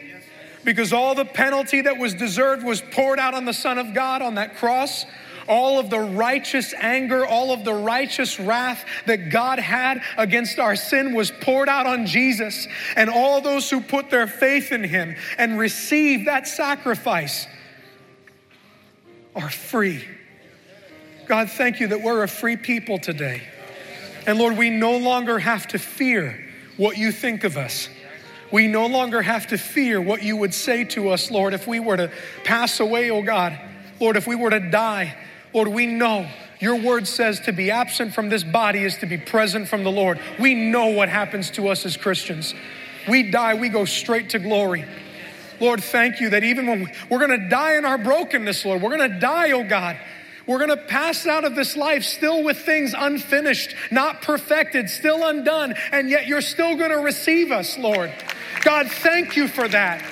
because 0.65 0.93
all 0.93 1.15
the 1.15 1.25
penalty 1.25 1.83
that 1.83 1.99
was 1.99 2.15
deserved 2.15 2.65
was 2.65 2.81
poured 2.81 3.19
out 3.19 3.35
on 3.35 3.45
the 3.45 3.53
Son 3.53 3.79
of 3.79 3.95
God 3.95 4.23
on 4.23 4.35
that 4.35 4.57
cross. 4.57 5.05
All 5.49 5.81
of 5.81 5.91
the 5.91 5.99
righteous 5.99 6.73
anger, 6.75 7.27
all 7.27 7.53
of 7.53 7.65
the 7.65 7.75
righteous 7.75 8.39
wrath 8.39 8.85
that 9.07 9.31
God 9.31 9.59
had 9.59 10.03
against 10.17 10.59
our 10.59 10.77
sin 10.77 11.13
was 11.13 11.31
poured 11.31 11.69
out 11.69 11.87
on 11.87 12.07
Jesus. 12.07 12.69
And 12.95 13.11
all 13.11 13.41
those 13.41 13.69
who 13.69 13.81
put 13.81 14.11
their 14.11 14.29
faith 14.29 14.71
in 14.71 14.85
Him 14.85 15.17
and 15.39 15.59
receive 15.59 16.27
that 16.27 16.47
sacrifice 16.47 17.49
are 19.35 19.51
free 19.51 20.05
God, 21.31 21.49
thank 21.49 21.79
you 21.79 21.87
that 21.87 22.03
we're 22.03 22.25
a 22.25 22.29
free 22.29 22.57
people 22.57 22.99
today. 22.99 23.41
And 24.27 24.37
Lord, 24.37 24.59
we 24.59 24.69
no 24.69 24.97
longer 24.97 25.39
have 25.39 25.69
to 25.69 25.79
fear 25.79 26.45
what 26.77 26.99
you 26.99 27.13
think 27.13 27.45
of 27.45 27.57
us. 27.57 27.89
We 28.51 28.67
no 28.67 28.87
longer 28.87 29.23
have 29.23 29.47
to 29.47 29.57
fear 29.57 30.01
what 30.01 30.25
you 30.25 30.37
would 30.39 30.53
say 30.53 30.83
to 30.87 31.11
us, 31.11 31.31
Lord, 31.31 31.55
if 31.55 31.69
we 31.69 31.79
were 31.79 31.97
to 31.97 32.11
pass 32.43 32.81
away, 32.81 33.13
oh 33.13 33.23
God. 33.23 33.57
Lord, 34.01 34.17
if 34.17 34.27
we 34.27 34.35
were 34.35 34.51
to 34.51 34.59
die, 34.59 35.17
Lord, 35.55 35.69
we 35.69 35.87
know 35.87 36.29
your 36.59 36.75
word 36.75 37.07
says 37.07 37.39
to 37.43 37.53
be 37.53 37.71
absent 37.71 38.13
from 38.13 38.29
this 38.29 38.43
body 38.43 38.83
is 38.83 38.97
to 38.97 39.07
be 39.07 39.17
present 39.17 39.69
from 39.69 39.85
the 39.85 39.93
Lord. 39.93 40.19
We 40.41 40.55
know 40.55 40.89
what 40.89 41.09
happens 41.09 41.53
to 41.53 41.69
us 41.69 41.87
as 41.87 41.97
Christians. 41.97 42.57
We 43.09 43.31
die, 43.31 43.55
we 43.55 43.69
go 43.69 43.85
straight 43.85 44.31
to 44.31 44.41
glory. 44.41 44.85
Lord, 45.61 45.81
thank 45.85 46.21
you 46.21 46.31
that 46.31 46.43
even 46.43 46.67
when 46.67 46.93
we're 47.09 47.25
going 47.25 47.41
to 47.41 47.49
die 47.49 47.77
in 47.77 47.85
our 47.85 47.99
brokenness, 47.99 48.65
Lord, 48.65 48.83
we're 48.83 48.97
going 48.97 49.13
to 49.13 49.21
die, 49.21 49.53
oh 49.53 49.63
God. 49.63 49.97
We're 50.51 50.59
going 50.59 50.71
to 50.71 50.77
pass 50.77 51.29
out 51.29 51.45
of 51.45 51.55
this 51.55 51.77
life 51.77 52.03
still 52.03 52.43
with 52.43 52.59
things 52.59 52.93
unfinished, 52.99 53.73
not 53.93 54.21
perfected, 54.23 54.91
still 54.91 55.25
undone, 55.25 55.77
and 55.93 56.11
yet 56.11 56.27
you're 56.27 56.41
still 56.41 56.77
going 56.77 56.91
to 56.91 56.99
receive 56.99 57.53
us, 57.53 57.79
Lord. 57.79 58.13
God, 58.65 58.91
thank 58.91 59.37
you 59.37 59.47
for 59.47 59.69
that. 59.69 60.03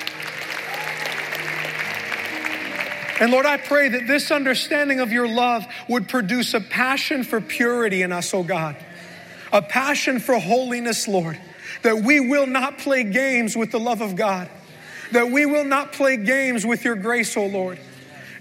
And 3.20 3.32
Lord, 3.32 3.46
I 3.46 3.56
pray 3.56 3.88
that 3.88 4.06
this 4.06 4.30
understanding 4.30 5.00
of 5.00 5.10
your 5.10 5.26
love 5.26 5.66
would 5.88 6.08
produce 6.08 6.54
a 6.54 6.60
passion 6.60 7.24
for 7.24 7.40
purity 7.40 8.02
in 8.02 8.12
us, 8.12 8.32
oh 8.32 8.44
God, 8.44 8.76
a 9.52 9.60
passion 9.60 10.20
for 10.20 10.38
holiness, 10.38 11.08
Lord, 11.08 11.36
that 11.82 12.04
we 12.04 12.20
will 12.20 12.46
not 12.46 12.78
play 12.78 13.02
games 13.02 13.56
with 13.56 13.72
the 13.72 13.80
love 13.80 14.02
of 14.02 14.14
God, 14.14 14.48
that 15.10 15.32
we 15.32 15.46
will 15.46 15.64
not 15.64 15.94
play 15.94 16.16
games 16.16 16.64
with 16.64 16.84
your 16.84 16.94
grace, 16.94 17.36
oh 17.36 17.46
Lord. 17.46 17.80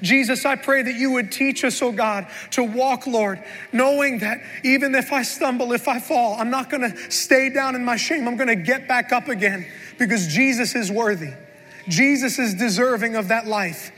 Jesus, 0.02 0.46
I 0.46 0.56
pray 0.56 0.84
that 0.84 0.96
you 0.96 1.12
would 1.12 1.32
teach 1.32 1.64
us, 1.64 1.82
oh 1.82 1.92
God, 1.92 2.28
to 2.52 2.64
walk, 2.64 3.08
Lord, 3.08 3.44
knowing 3.72 4.20
that 4.20 4.42
even 4.64 4.96
if 4.96 5.12
I 5.12 5.24
stumble, 5.24 5.74
if 5.74 5.88
I 5.88 6.00
fall, 6.00 6.36
I'm 6.40 6.50
not 6.50 6.70
going 6.70 6.92
to 6.92 7.12
stay 7.12 7.50
down 7.50 7.76
in 7.76 7.84
my 7.84 7.96
shame. 7.96 8.28
I'm 8.28 8.38
going 8.38 8.48
to 8.48 8.56
get 8.56 8.88
back 8.88 9.12
up 9.12 9.28
again 9.28 9.66
because 9.98 10.28
Jesus 10.28 10.76
is 10.76 10.92
worthy. 10.92 11.34
Jesus 11.88 12.38
is 12.38 12.54
deserving 12.54 13.16
of 13.16 13.30
that 13.30 13.48
life. 13.48 13.92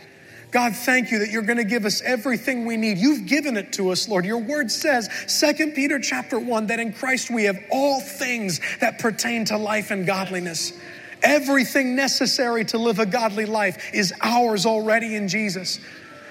God, 0.51 0.75
thank 0.75 1.11
you 1.11 1.19
that 1.19 1.29
you're 1.29 1.43
going 1.43 1.57
to 1.57 1.63
give 1.63 1.85
us 1.85 2.01
everything 2.01 2.65
we 2.65 2.75
need. 2.75 2.97
You've 2.97 3.27
given 3.27 3.55
it 3.55 3.73
to 3.73 3.91
us, 3.91 4.09
Lord. 4.09 4.25
Your 4.25 4.39
word 4.39 4.71
says, 4.71 5.07
2 5.39 5.73
Peter 5.73 5.99
chapter 5.99 6.39
1, 6.39 6.67
that 6.67 6.79
in 6.79 6.91
Christ 6.91 7.29
we 7.29 7.43
have 7.43 7.59
all 7.69 8.01
things 8.01 8.59
that 8.79 8.97
pertain 8.97 9.45
to 9.45 9.57
life 9.57 9.91
and 9.91 10.07
godliness. 10.07 10.73
Everything 11.21 11.95
necessary 11.95 12.65
to 12.65 12.77
live 12.77 12.99
a 12.99 13.05
godly 13.05 13.45
life 13.45 13.93
is 13.93 14.13
ours 14.21 14.65
already 14.65 15.15
in 15.15 15.27
Jesus. 15.27 15.79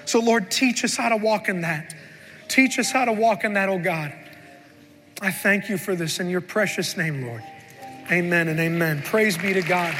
So, 0.05 0.19
Lord, 0.19 0.49
teach 0.49 0.83
us 0.83 0.95
how 0.95 1.09
to 1.09 1.17
walk 1.17 1.49
in 1.49 1.61
that. 1.61 1.95
Teach 2.47 2.79
us 2.79 2.91
how 2.91 3.05
to 3.05 3.13
walk 3.13 3.43
in 3.43 3.53
that, 3.53 3.69
oh 3.69 3.77
God. 3.77 4.13
I 5.21 5.31
thank 5.31 5.69
you 5.69 5.77
for 5.77 5.95
this 5.95 6.19
in 6.19 6.29
your 6.29 6.41
precious 6.41 6.97
name, 6.97 7.25
Lord. 7.25 7.43
Amen 8.11 8.47
and 8.47 8.59
amen. 8.59 9.03
Praise 9.03 9.37
be 9.37 9.53
to 9.53 9.61
God. 9.61 9.95